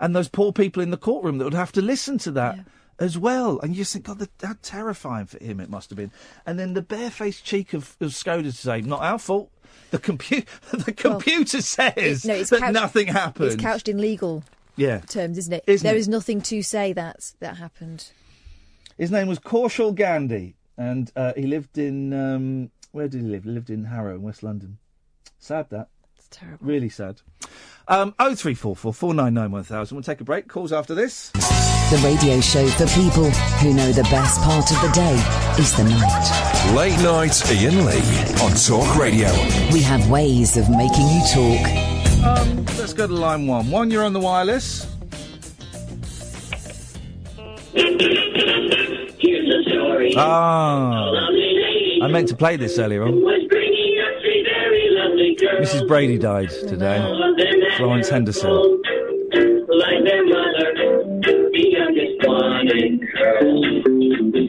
[0.00, 2.58] and those poor people in the courtroom that would have to listen to that
[3.00, 5.96] as well, and you just think, God, that, how terrifying for him it must have
[5.96, 6.12] been.
[6.44, 9.50] And then the barefaced cheek of, of Skoda to say, not our fault.
[9.90, 13.46] The computer the computer says no, it's that couched- nothing happened.
[13.52, 14.44] It's couched in legal
[14.76, 14.98] yeah.
[14.98, 15.64] terms, isn't it?
[15.66, 15.98] Isn't There it?
[15.98, 18.12] is nothing to say that that happened.
[18.98, 23.44] His name was Kaushal Gandhi, and uh, he lived in um, where did he live?
[23.44, 24.78] He lived in Harrow, in West London.
[25.38, 25.88] Sad that.
[26.16, 26.66] It's terrible.
[26.66, 27.20] Really sad.
[27.86, 29.94] Um, oh three four four four nine nine one thousand.
[29.94, 30.48] We'll take a break.
[30.48, 31.30] Calls after this.
[31.30, 33.30] The radio show for people
[33.60, 35.14] who know the best part of the day
[35.58, 36.74] is the night.
[36.74, 38.00] Late night Iain Lee
[38.42, 39.30] on Talk Radio.
[39.72, 42.24] We have ways of making you talk.
[42.24, 43.70] Um, let's go to line one.
[43.70, 44.86] One, you're on the wireless.
[47.72, 50.14] Here's the story.
[50.16, 51.10] Ah,
[52.02, 53.22] I meant to play this earlier on.
[55.60, 55.86] Mrs.
[55.86, 56.98] Brady died today.
[57.76, 58.50] Florence Henderson.
[58.50, 60.72] like their mother,
[61.22, 63.66] the youngest one in curls.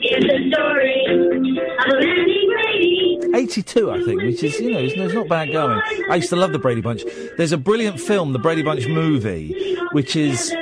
[0.02, 3.20] Here's story of Annie Brady.
[3.36, 5.82] 82, I think, which is, you know, it's, it's not bad going.
[6.10, 7.04] I used to love the Brady Bunch.
[7.38, 10.54] There's a brilliant film, the Brady Bunch movie, which is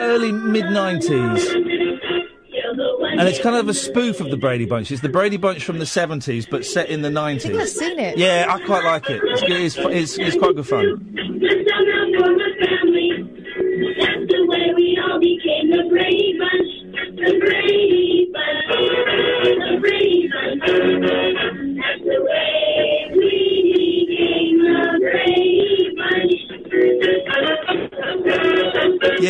[0.00, 1.66] early mid 90s.
[3.18, 4.90] And it's kind of a spoof of the Brady Bunch.
[4.90, 7.36] It's the Brady Bunch from the 70s, but set in the 90s.
[7.36, 8.16] I think I've seen it.
[8.18, 9.20] Yeah, I quite like it.
[9.24, 10.84] It's, good- it's, it's, it's quite good fun.
[11.14, 13.10] The summer for the family.
[13.98, 16.79] That's the way we all became the Brady Bunch.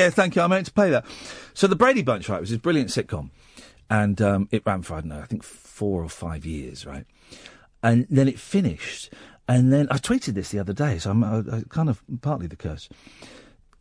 [0.01, 0.40] Yeah, thank you.
[0.40, 1.05] I meant to play that.
[1.52, 3.28] So the Brady Bunch, right, was this brilliant sitcom,
[3.90, 7.05] and um, it ran for I don't know, I think four or five years, right,
[7.82, 9.12] and then it finished,
[9.47, 12.89] and then I tweeted this the other day, so I'm kind of partly the curse.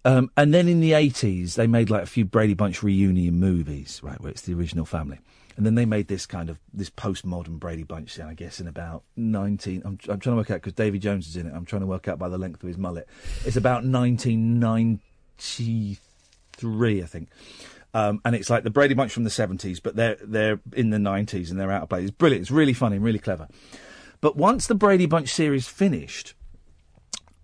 [0.04, 4.02] Um, and then in the 80s, they made like a few Brady Bunch reunion movies,
[4.04, 5.20] right, where it's the original family.
[5.56, 8.68] And then they made this kind of, this postmodern Brady Bunch thing, I guess, in
[8.68, 11.66] about 19, I'm, I'm trying to work out, because Davy Jones is in it, I'm
[11.66, 13.08] trying to work out by the length of his mullet.
[13.46, 15.98] It's about 1993,
[16.64, 17.30] I think.
[17.94, 20.98] Um, and it's like the Brady Bunch from the 70s, but they're, they're in the
[20.98, 22.03] 90s and they're out of place.
[22.03, 22.44] It's brilliant.
[22.44, 23.48] It's really funny and really clever.
[24.22, 26.36] But once the Brady Bunch series finished,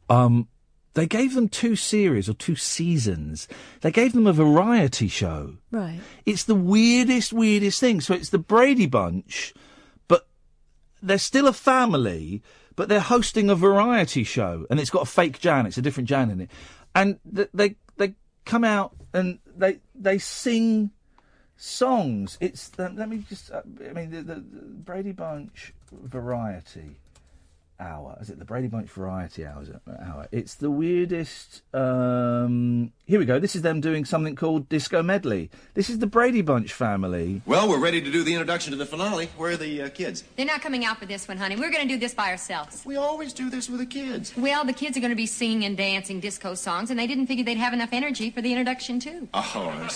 [0.07, 0.47] um,
[0.93, 3.47] they gave them two series or two seasons.
[3.81, 5.57] They gave them a variety show.
[5.71, 5.99] Right.
[6.25, 8.01] It's the weirdest, weirdest thing.
[8.01, 9.53] So it's the Brady Bunch,
[10.07, 10.27] but
[11.01, 12.43] they're still a family,
[12.75, 15.65] but they're hosting a variety show, and it's got a fake Jan.
[15.65, 16.51] It's a different Jan in it,
[16.93, 18.13] and th- they they
[18.45, 20.91] come out and they they sing
[21.55, 22.37] songs.
[22.41, 23.49] It's the, let me just.
[23.51, 26.99] Uh, I mean the, the, the Brady Bunch variety
[27.79, 28.17] hour.
[28.21, 30.27] Is it the Brady Bunch variety hours hour?
[30.31, 31.61] It's the weirdest.
[31.73, 33.39] Um, here we go.
[33.39, 35.49] This is them doing something called disco medley.
[35.73, 37.41] This is the Brady Bunch family.
[37.45, 39.29] Well, we're ready to do the introduction to the finale.
[39.37, 40.23] Where are the uh, kids?
[40.35, 41.55] They're not coming out for this one, honey.
[41.55, 42.83] We're going to do this by ourselves.
[42.85, 44.35] We always do this with the kids.
[44.37, 47.27] Well, the kids are going to be singing and dancing disco songs, and they didn't
[47.27, 49.27] figure they'd have enough energy for the introduction, too.
[49.33, 49.89] Oh,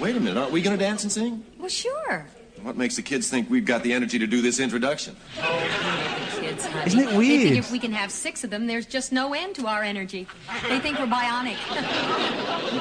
[0.00, 0.38] wait a minute.
[0.38, 1.44] Aren't we going to dance and sing?
[1.58, 2.26] Well, sure.
[2.62, 5.16] What makes the kids think we've got the energy to do this introduction?
[6.54, 6.86] Kids, honey.
[6.86, 7.42] Isn't it They weird?
[7.42, 10.26] think if we can have six of them, there's just no end to our energy.
[10.68, 11.56] They think we're bionic.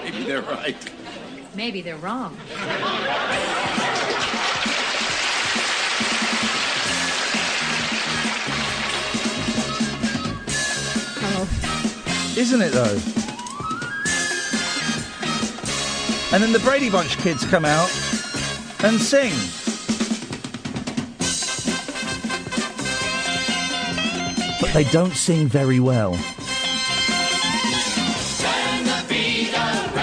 [0.04, 0.92] Maybe they're right.
[1.56, 2.38] Maybe they're wrong.
[11.26, 12.34] Oh.
[12.38, 13.00] Isn't it though?
[16.34, 17.90] And then the Brady Bunch kids come out
[18.84, 19.32] and sing.
[24.74, 26.14] They don't sing very well.
[26.14, 26.20] The
[29.08, 29.94] beat around.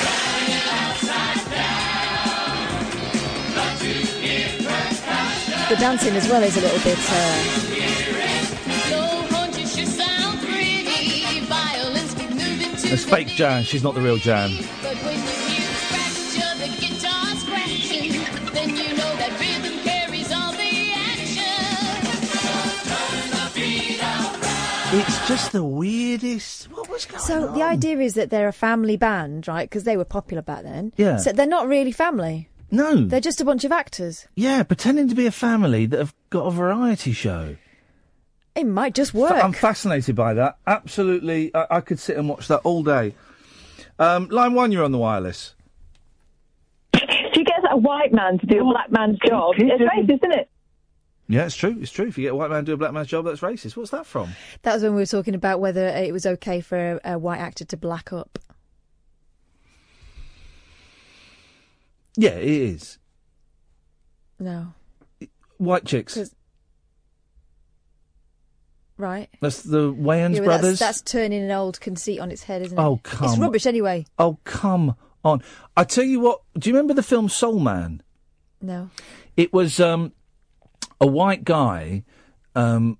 [0.00, 2.56] Turn it upside down.
[3.54, 5.68] Got to hear percussion.
[5.68, 6.98] The dancing as well is a little bit.
[7.08, 7.60] Uh,
[12.86, 13.64] It's fake Jan.
[13.64, 14.52] She's not the real Jan.
[25.02, 26.70] Just the weirdest.
[26.70, 27.48] What was going So on?
[27.48, 29.68] So the idea is that they're a family band, right?
[29.68, 30.92] Because they were popular back then.
[30.96, 31.16] Yeah.
[31.16, 32.48] So they're not really family.
[32.70, 33.04] No.
[33.06, 34.26] They're just a bunch of actors.
[34.34, 37.56] Yeah, pretending to be a family that have got a variety show.
[38.54, 39.32] It might just work.
[39.32, 40.58] I'm fascinated by that.
[40.66, 43.14] Absolutely, I, I could sit and watch that all day.
[43.98, 45.54] Um, line one, you're on the wireless.
[47.36, 50.32] If you get a white man to do a black man's job, it's racist, isn't
[50.38, 50.48] it?
[51.28, 51.76] Yeah, it's true.
[51.80, 52.06] It's true.
[52.06, 53.76] If you get a white man to do a black man's job, that's racist.
[53.76, 54.30] What's that from?
[54.62, 57.38] That was when we were talking about whether it was okay for a, a white
[57.40, 58.38] actor to black up.
[62.16, 62.98] Yeah, it is.
[64.38, 64.74] No.
[65.58, 66.14] White chicks.
[66.14, 66.34] 'Cause-
[68.96, 69.28] Right.
[69.40, 70.78] That's the Wayans Yeah, but brothers.
[70.78, 72.80] That's, that's turning an old conceit on its head, isn't it?
[72.80, 74.06] Oh, come It's rubbish anyway.
[74.20, 74.94] Oh, come
[75.24, 75.42] on.
[75.76, 78.02] I tell you what, do you remember the film Soul Man?
[78.62, 78.90] No.
[79.36, 80.12] It was um,
[81.04, 82.02] a white guy
[82.56, 82.98] um,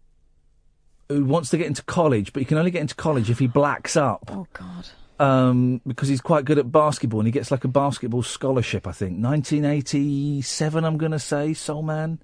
[1.09, 3.47] who wants to get into college, but he can only get into college if he
[3.47, 4.31] blacks up.
[4.31, 4.89] Oh, God.
[5.19, 8.93] Um, because he's quite good at basketball and he gets like a basketball scholarship, I
[8.93, 9.13] think.
[9.25, 12.19] 1987, I'm going to say, Soul Man.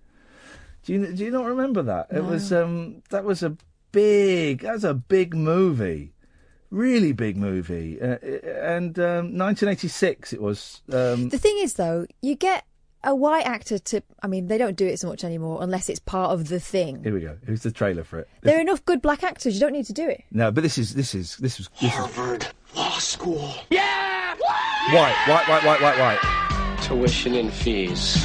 [0.84, 2.08] Do you, do you not remember that?
[2.10, 3.56] It was, um, that was a
[3.92, 6.12] big, that was a big movie.
[6.70, 8.00] Really big movie.
[8.00, 10.82] Uh, and um, 1986 it was.
[10.92, 12.64] Um, The thing is, though, you get
[13.02, 14.02] a white actor to.
[14.22, 17.02] I mean, they don't do it so much anymore unless it's part of the thing.
[17.02, 17.36] here we go.
[17.46, 18.28] Here's the trailer for it.
[18.42, 19.54] There are enough good black actors.
[19.54, 20.24] You don't need to do it.
[20.30, 22.46] No, but this is this is this was this Harvard
[22.76, 23.54] Law School.
[23.70, 24.34] Yeah!
[24.92, 26.78] White, white, white, white, white, white.
[26.82, 28.16] Tuition and fees.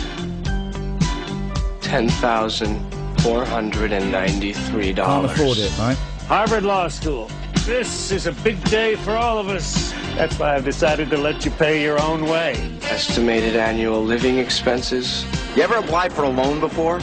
[1.81, 2.79] ten thousand
[3.21, 5.97] four hundred and ninety three dollars Can't afford it, right?
[6.27, 7.29] Harvard Law School.
[7.65, 9.93] This is a big day for all of us.
[10.15, 12.53] That's why I've decided to let you pay your own way.
[12.83, 15.25] Estimated annual living expenses.
[15.57, 17.01] You ever applied for a loan before?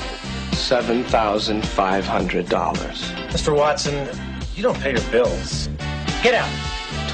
[0.53, 3.03] Seven thousand five hundred dollars.
[3.29, 3.55] Mr.
[3.55, 4.09] Watson,
[4.55, 5.69] you don't pay your bills.
[6.23, 6.51] Get out.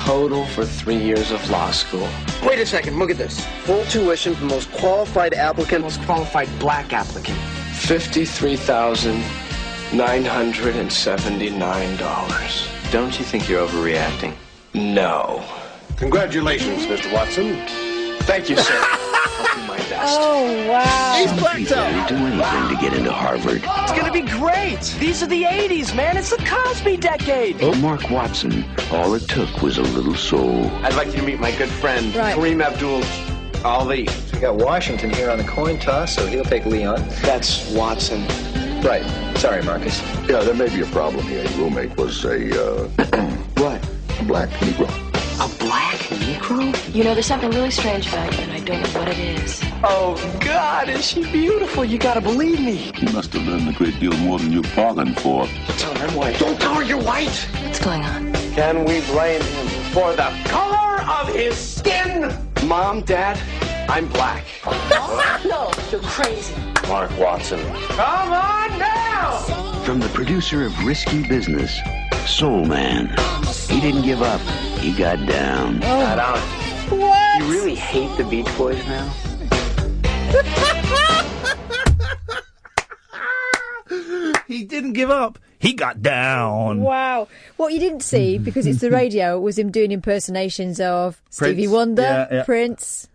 [0.04, 2.08] Total for three years of law school.
[2.44, 3.44] Wait a second, look at this.
[3.64, 7.36] Full tuition for the most qualified applicant, most qualified black applicant.
[7.74, 9.20] Fifty-three thousand
[9.92, 12.68] nine hundred and seventy-nine dollars.
[12.92, 14.34] Don't you think you're overreacting?
[14.74, 15.44] No.
[15.98, 17.12] Congratulations, Mr.
[17.12, 17.56] Watson.
[18.22, 18.72] Thank you, sir.
[18.80, 20.16] I'll do my best.
[20.20, 21.14] Oh wow!
[21.18, 22.08] He's blacked out.
[22.08, 23.62] do anything to get into Harvard.
[23.64, 24.80] It's gonna be great.
[25.00, 26.16] These are the 80s, man.
[26.16, 27.56] It's the Cosby decade.
[27.62, 30.66] Oh, Mark Watson, all it took was a little soul.
[30.84, 32.36] I'd like you to meet my good friend, Right.
[32.36, 33.02] Kareem Abdul
[33.66, 34.08] Ali.
[34.32, 37.02] We got Washington here on the coin toss, so he'll take Leon.
[37.22, 38.24] That's Watson.
[38.82, 39.04] Right.
[39.36, 40.00] Sorry, Marcus.
[40.28, 41.42] Yeah, there may be a problem here.
[41.44, 42.88] Your roommate was a, uh,
[43.56, 43.82] what?
[44.28, 45.07] Black Negro.
[45.40, 46.74] A black Negro?
[46.92, 49.62] You know, there's something really strange about you, and I don't know what it is.
[49.84, 51.84] Oh, God, is she beautiful?
[51.84, 52.74] You gotta believe me.
[52.74, 55.46] He must have learned a great deal more than you bargained for.
[55.46, 56.38] Tell her I'm white.
[56.40, 57.48] Don't tell her you're white.
[57.62, 58.32] What's going on?
[58.54, 62.34] Can we blame him for the color of his skin?
[62.66, 63.38] Mom, Dad,
[63.88, 64.44] I'm black.
[65.44, 66.52] no, you're crazy.
[66.88, 67.60] Mark Watson.
[67.90, 69.38] Come on now!
[69.84, 71.78] From the producer of Risky Business,
[72.26, 73.08] Soul Man.
[73.68, 74.40] He didn't give up.
[74.80, 75.80] He got down.
[75.80, 76.98] Got on.
[76.98, 77.40] What?
[77.42, 79.12] You really hate the Beach Boys now?
[84.46, 85.38] He didn't give up.
[85.58, 86.80] He got down.
[86.80, 87.28] Wow.
[87.58, 92.02] What you didn't see, because it's the radio, was him doing impersonations of Stevie Wonder,
[92.02, 92.42] Yeah, yeah.
[92.44, 93.08] Prince.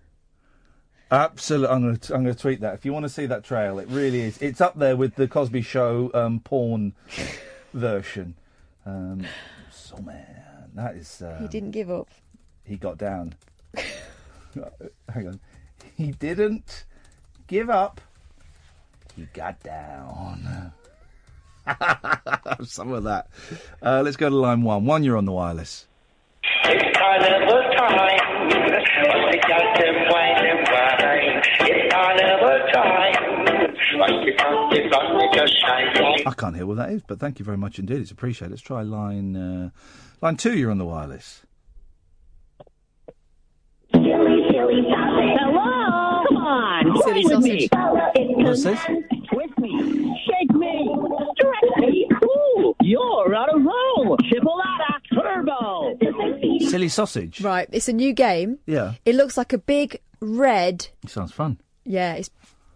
[1.09, 2.75] Absolutely, I'm going to I'm going to tweet that.
[2.75, 4.37] If you want to see that trail, it really is.
[4.41, 6.93] It's up there with the Cosby Show um, porn
[7.73, 8.35] version.
[8.85, 9.25] Um,
[9.71, 11.21] so man, that is.
[11.21, 12.09] Um, He didn't give up.
[12.63, 13.35] He got down.
[15.09, 15.39] Hang on.
[15.97, 16.85] He didn't
[17.47, 18.01] give up.
[19.15, 20.73] He got down.
[22.65, 23.27] Some of that.
[23.81, 24.85] Uh, let's go to line one.
[24.85, 25.87] One, you're on the wireless.
[26.65, 27.61] It's carnival
[32.73, 33.12] time.
[36.25, 37.99] I can't hear what that is, but thank you very much indeed.
[38.01, 38.51] It's appreciated.
[38.51, 39.69] Let's try line uh,
[40.21, 40.57] line two.
[40.57, 41.45] You're on the wireless.
[44.93, 46.23] Hello?
[46.27, 47.01] Come on.
[47.03, 47.69] Silly play with me.
[48.43, 48.79] What's this?
[49.31, 50.15] Twist me.
[50.25, 50.95] Shake me.
[51.35, 52.07] Stretch me.
[52.25, 54.17] Ooh, you're on a roll.
[54.17, 55.97] Chipolata Turbo.
[56.69, 57.41] Silly sausage.
[57.41, 58.59] Right, it's a new game.
[58.65, 60.87] Yeah, It looks like a big red.
[61.03, 61.59] it sounds fun.
[61.85, 62.29] Yeah, it's.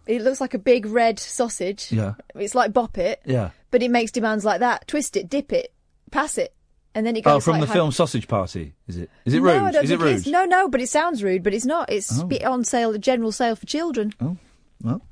[0.08, 1.92] It looks like a big red sausage.
[1.92, 3.50] Yeah, It's like bop it, yeah.
[3.70, 4.88] but it makes demands like that.
[4.88, 5.72] Twist it, dip it,
[6.10, 6.54] pass it,
[6.94, 7.34] and then it goes.
[7.36, 8.72] Oh, from like the how- film Sausage Party.
[8.88, 9.10] Is it?
[9.26, 9.62] Is it no, rude?
[9.62, 10.16] I don't Is it rude?
[10.16, 11.92] It's, no, no, but it sounds rude, but it's not.
[11.92, 12.28] It's Oh.
[12.50, 14.14] on sale, the general sale for children.
[14.20, 14.36] Oh,
[14.82, 15.02] well,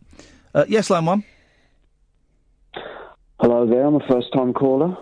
[0.54, 1.24] uh, yes, line one.
[3.38, 4.96] Hello there, I'm a first time caller.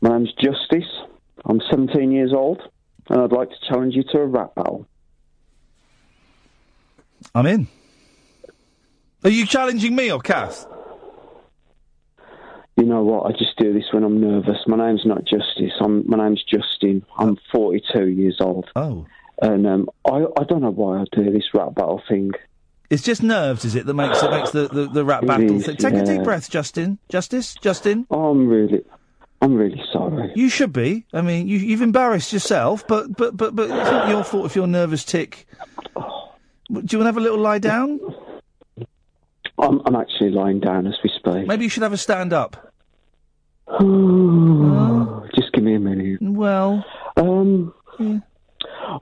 [0.00, 0.88] My name's Justice.
[1.44, 2.60] I'm 17 years old,
[3.08, 4.86] and I'd like to challenge you to a rap battle.
[7.34, 7.66] I'm in.
[9.24, 10.66] Are you challenging me or Cass?
[12.76, 13.26] You know what?
[13.26, 14.58] I just do this when I'm nervous.
[14.68, 15.72] My name's not Justice.
[15.80, 17.04] I'm, my name's Justin.
[17.18, 18.70] I'm 42 years old.
[18.76, 19.04] Oh.
[19.42, 22.30] And um, I, I don't know why I do this rap battle thing.
[22.90, 25.66] It's just nerves, is it, that makes it makes the, the, the rap battle is,
[25.66, 25.76] thing?
[25.76, 26.98] Take a deep breath, Justin.
[27.08, 27.54] Justice?
[27.60, 28.06] Justin?
[28.10, 28.82] I'm really,
[29.42, 30.32] I'm really sorry.
[30.34, 31.04] You should be.
[31.12, 34.56] I mean, you, you've embarrassed yourself, but but but but it's not your fault if
[34.56, 35.04] you're nervous.
[35.04, 35.46] Tick.
[35.94, 36.02] Do
[36.72, 38.00] you want to have a little lie down?
[39.58, 41.46] I'm, I'm actually lying down as we speak.
[41.46, 42.72] Maybe you should have a stand up.
[45.34, 46.18] Just give me a minute.
[46.22, 46.84] Well.
[47.16, 47.74] Um.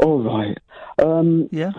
[0.01, 0.59] All right.
[0.99, 1.49] Um.
[1.53, 1.73] Yeah.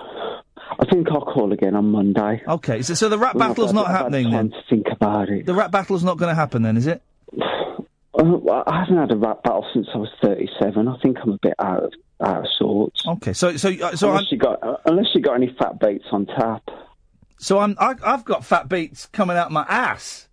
[0.80, 2.43] I think I'll call again on Monday.
[2.47, 4.51] Okay, so, so the rap battle's not happening then.
[4.51, 5.45] to think about it.
[5.45, 7.01] The rap battle's not going to happen then, is it?
[8.19, 10.88] Uh, I haven't had a rap battle since I was 37.
[10.88, 13.06] I think I'm a bit out of out of sorts.
[13.06, 15.80] Okay, so so uh, so unless I'm, you got uh, unless you got any fat
[15.80, 16.64] baits on tap.
[17.38, 20.27] So I'm I, I've got fat beats coming out my ass.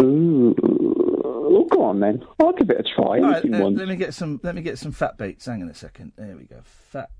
[0.00, 2.24] Ooh, well, go on then.
[2.38, 3.18] I'll give it a try.
[3.18, 3.78] All right, uh, once.
[3.78, 4.40] let me get some.
[4.42, 5.46] Let me get some fat beats.
[5.46, 6.12] Hang on a second.
[6.16, 6.60] There we go.
[6.62, 7.10] Fat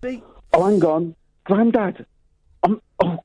[0.00, 0.24] beat.
[0.52, 1.14] Oh, hang on,
[1.44, 2.04] Grandad.
[2.62, 3.18] I'm oh,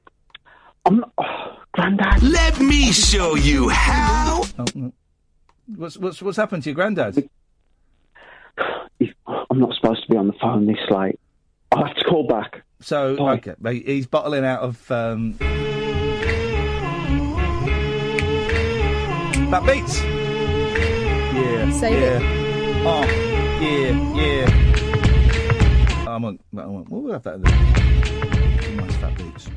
[0.86, 2.22] I'm not, oh, Grandad.
[2.22, 4.44] Let me show you how.
[4.60, 4.94] Oh, no.
[5.68, 7.28] What's what's what's happened to your granddad?
[8.60, 11.20] I'm not supposed to be on the phone this late.
[11.72, 12.64] I'll have to call back.
[12.86, 15.34] So okay, he's bottling out of um,
[19.50, 20.04] fat beats.
[20.04, 21.72] Yeah.
[21.72, 22.20] Save yeah.
[22.20, 22.24] it.
[22.86, 23.04] Oh,
[23.60, 26.06] yeah, yeah.
[26.08, 26.40] I won't.
[26.56, 26.88] I won't.
[26.92, 28.76] We'll have that in there.
[28.76, 29.50] Nice fat beats.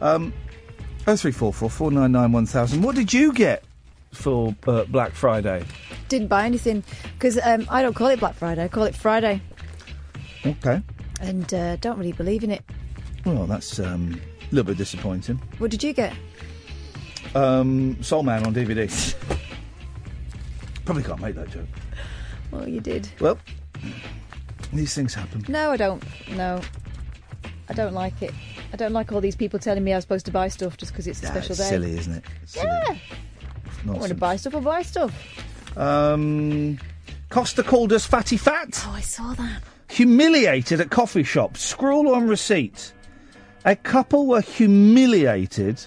[0.00, 0.32] Um,
[1.06, 2.80] oh three four four four nine nine one thousand.
[2.80, 3.62] What did you get
[4.14, 5.66] for uh, Black Friday?
[6.08, 8.64] Didn't buy anything because um, I don't call it Black Friday.
[8.64, 9.42] I call it Friday,
[10.46, 10.82] Okay.
[11.20, 12.64] And uh, don't really believe in it.
[13.24, 15.40] Well, that's um, a little bit disappointing.
[15.58, 16.12] What did you get?
[17.34, 18.88] Um, Soul Man on DVD.
[20.84, 21.66] Probably can't make that joke.
[22.50, 23.08] Well, you did.
[23.20, 23.38] Well,
[24.72, 25.44] these things happen.
[25.48, 26.02] No, I don't.
[26.30, 26.60] No,
[27.68, 28.32] I don't like it.
[28.72, 31.06] I don't like all these people telling me I'm supposed to buy stuff just because
[31.06, 31.68] it's a Yeah, special it's day.
[31.68, 32.24] silly, isn't it?
[32.42, 32.66] It's silly.
[32.66, 32.96] Yeah.
[33.86, 34.54] I want to buy stuff.
[34.56, 35.76] I buy stuff.
[35.76, 36.78] Um,
[37.30, 38.82] Costa called us fatty fat.
[38.86, 39.62] Oh, I saw that.
[39.90, 41.56] Humiliated at coffee shop.
[41.56, 42.92] Scrawl on receipt.
[43.64, 45.84] A couple were humiliated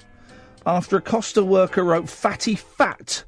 [0.66, 3.24] after a Costa worker wrote fatty fat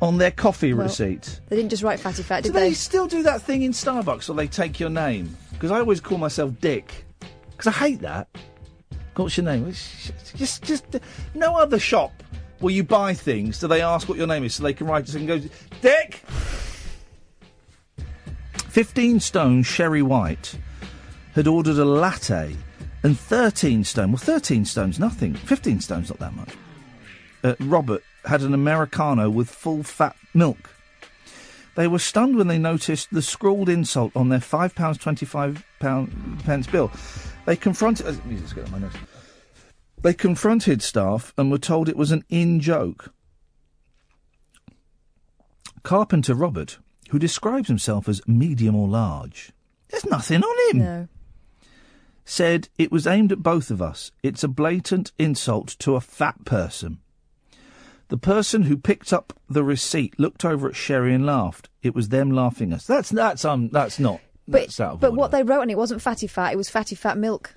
[0.00, 1.40] on their coffee Well, receipt.
[1.48, 2.74] They didn't just write fatty fat, Do did they they?
[2.74, 5.36] still do that thing in Starbucks or they take your name?
[5.52, 7.04] Because I always call myself Dick.
[7.50, 8.28] Because I hate that.
[9.16, 9.66] What's your name?
[9.68, 10.84] It's Just, just,
[11.34, 12.22] no other shop
[12.60, 15.06] where you buy things do they ask what your name is so they can write
[15.08, 15.38] it and go,
[15.82, 16.22] Dick!
[18.70, 20.56] 15 stone Sherry White
[21.34, 22.54] had ordered a latte
[23.02, 25.34] and 13 stone, well, 13 stone's nothing.
[25.34, 26.54] 15 stone's not that much.
[27.42, 30.70] Uh, Robert had an Americano with full fat milk.
[31.74, 36.92] They were stunned when they noticed the scrawled insult on their £5.25 pound, pence bill.
[37.46, 38.06] They confronted.
[38.06, 38.94] Uh, just get my notes.
[40.00, 43.12] They confronted staff and were told it was an in joke.
[45.82, 46.78] Carpenter Robert,
[47.10, 49.52] who describes himself as medium or large,
[49.88, 50.78] there's nothing on him.
[50.82, 51.08] No.
[52.24, 54.12] Said it was aimed at both of us.
[54.22, 56.98] It's a blatant insult to a fat person.
[58.08, 61.68] The person who picked up the receipt looked over at Sherry and laughed.
[61.82, 62.86] It was them laughing us.
[62.86, 64.20] That's that's um that's not.
[64.46, 65.10] But that's but order.
[65.10, 66.52] what they wrote on it wasn't fatty fat.
[66.52, 67.54] It was fatty fat milk.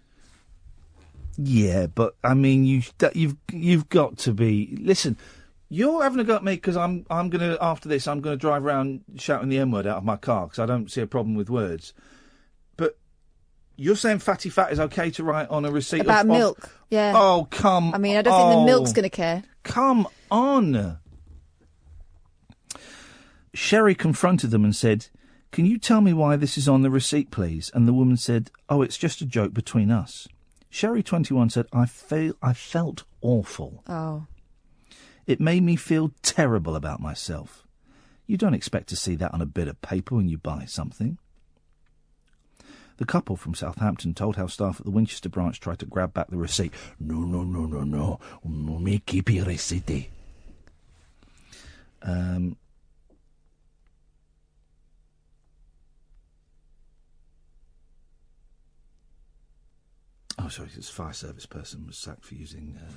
[1.38, 4.78] Yeah, but I mean, you that you've you've got to be.
[4.80, 5.18] Listen,
[5.74, 8.64] you're having a go at me because I'm I'm gonna after this I'm gonna drive
[8.64, 11.36] around shouting the n word out of my car because I don't see a problem
[11.36, 11.94] with words.
[12.78, 12.98] But
[13.76, 16.70] you're saying fatty fat is okay to write on a receipt About of- milk.
[16.92, 17.14] Yeah.
[17.16, 17.92] Oh come!
[17.94, 18.94] I mean, I don't think the milk's oh.
[18.94, 19.44] going to care.
[19.64, 21.00] Come on.
[23.56, 25.08] Sherry confronted them and said,
[25.52, 27.72] Can you tell me why this is on the receipt, please?
[27.74, 30.28] And the woman said, Oh, it's just a joke between us.
[30.70, 33.84] Sherry, 21, said, I, feel, I felt awful.
[33.88, 34.26] Oh.
[35.26, 37.66] It made me feel terrible about myself.
[38.28, 41.18] You don't expect to see that on a bit of paper when you buy something.
[42.98, 46.30] The couple from Southampton told how staff at the Winchester branch tried to grab back
[46.30, 46.74] the receipt.
[47.00, 48.20] No, no, no, no, no.
[48.44, 50.10] Me keep your receipt.
[52.02, 52.58] Um,
[60.38, 62.92] oh, sorry, this fire service person was sacked for using uh,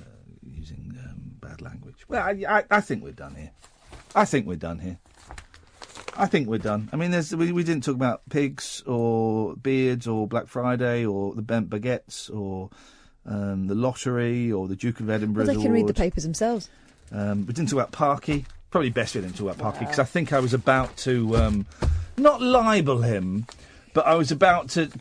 [0.53, 2.05] using um, bad language.
[2.07, 3.51] Well, I, I, I think we're done here.
[4.15, 4.97] I think we're done here.
[6.15, 6.89] I think we're done.
[6.91, 11.35] I mean, there's we, we didn't talk about pigs or beards or Black Friday or
[11.35, 12.69] the bent baguettes or
[13.25, 15.45] um, the lottery or the Duke of Edinburgh.
[15.45, 16.69] Well, they can read the papers themselves.
[17.11, 18.45] Um, we didn't talk about Parky.
[18.71, 21.65] Probably best we didn't talk about Parky because I think I was about to um,
[22.17, 23.45] not libel him,
[23.97, 24.91] but I was about to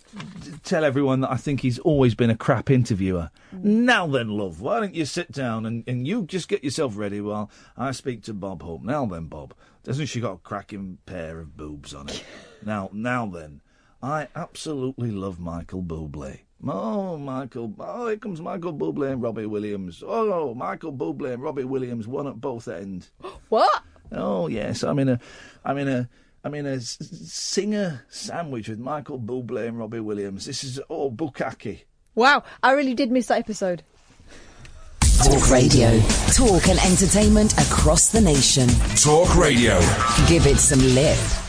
[0.65, 3.29] tell everyone that I think he's always been a crap interviewer.
[3.55, 3.63] Mm.
[3.63, 7.21] Now then, love, why don't you sit down and, and you just get yourself ready
[7.21, 8.83] while I speak to Bob Hope.
[8.83, 9.53] Now then, Bob,
[9.85, 12.25] doesn't she got a cracking pair of boobs on it?
[12.65, 13.61] now, now then,
[14.03, 16.39] I absolutely love Michael Bublé.
[16.67, 17.75] Oh, Michael!
[17.79, 20.03] Oh, here comes Michael Bublé and Robbie Williams.
[20.07, 23.11] Oh, Michael Bublé and Robbie Williams, one at both ends.
[23.51, 23.83] What?
[24.11, 25.21] Oh yes, I'm in a,
[25.65, 26.09] I'm in a,
[26.47, 30.47] I'm a singer sandwich with Michael Bublé and Robbie Williams.
[30.47, 31.87] This is oh bukkake.
[32.15, 33.83] Wow, I really did miss that episode.
[35.25, 35.99] Talk Radio.
[36.35, 38.69] Talk and entertainment across the nation.
[38.95, 39.81] Talk Radio.
[40.29, 41.19] Give it some lip.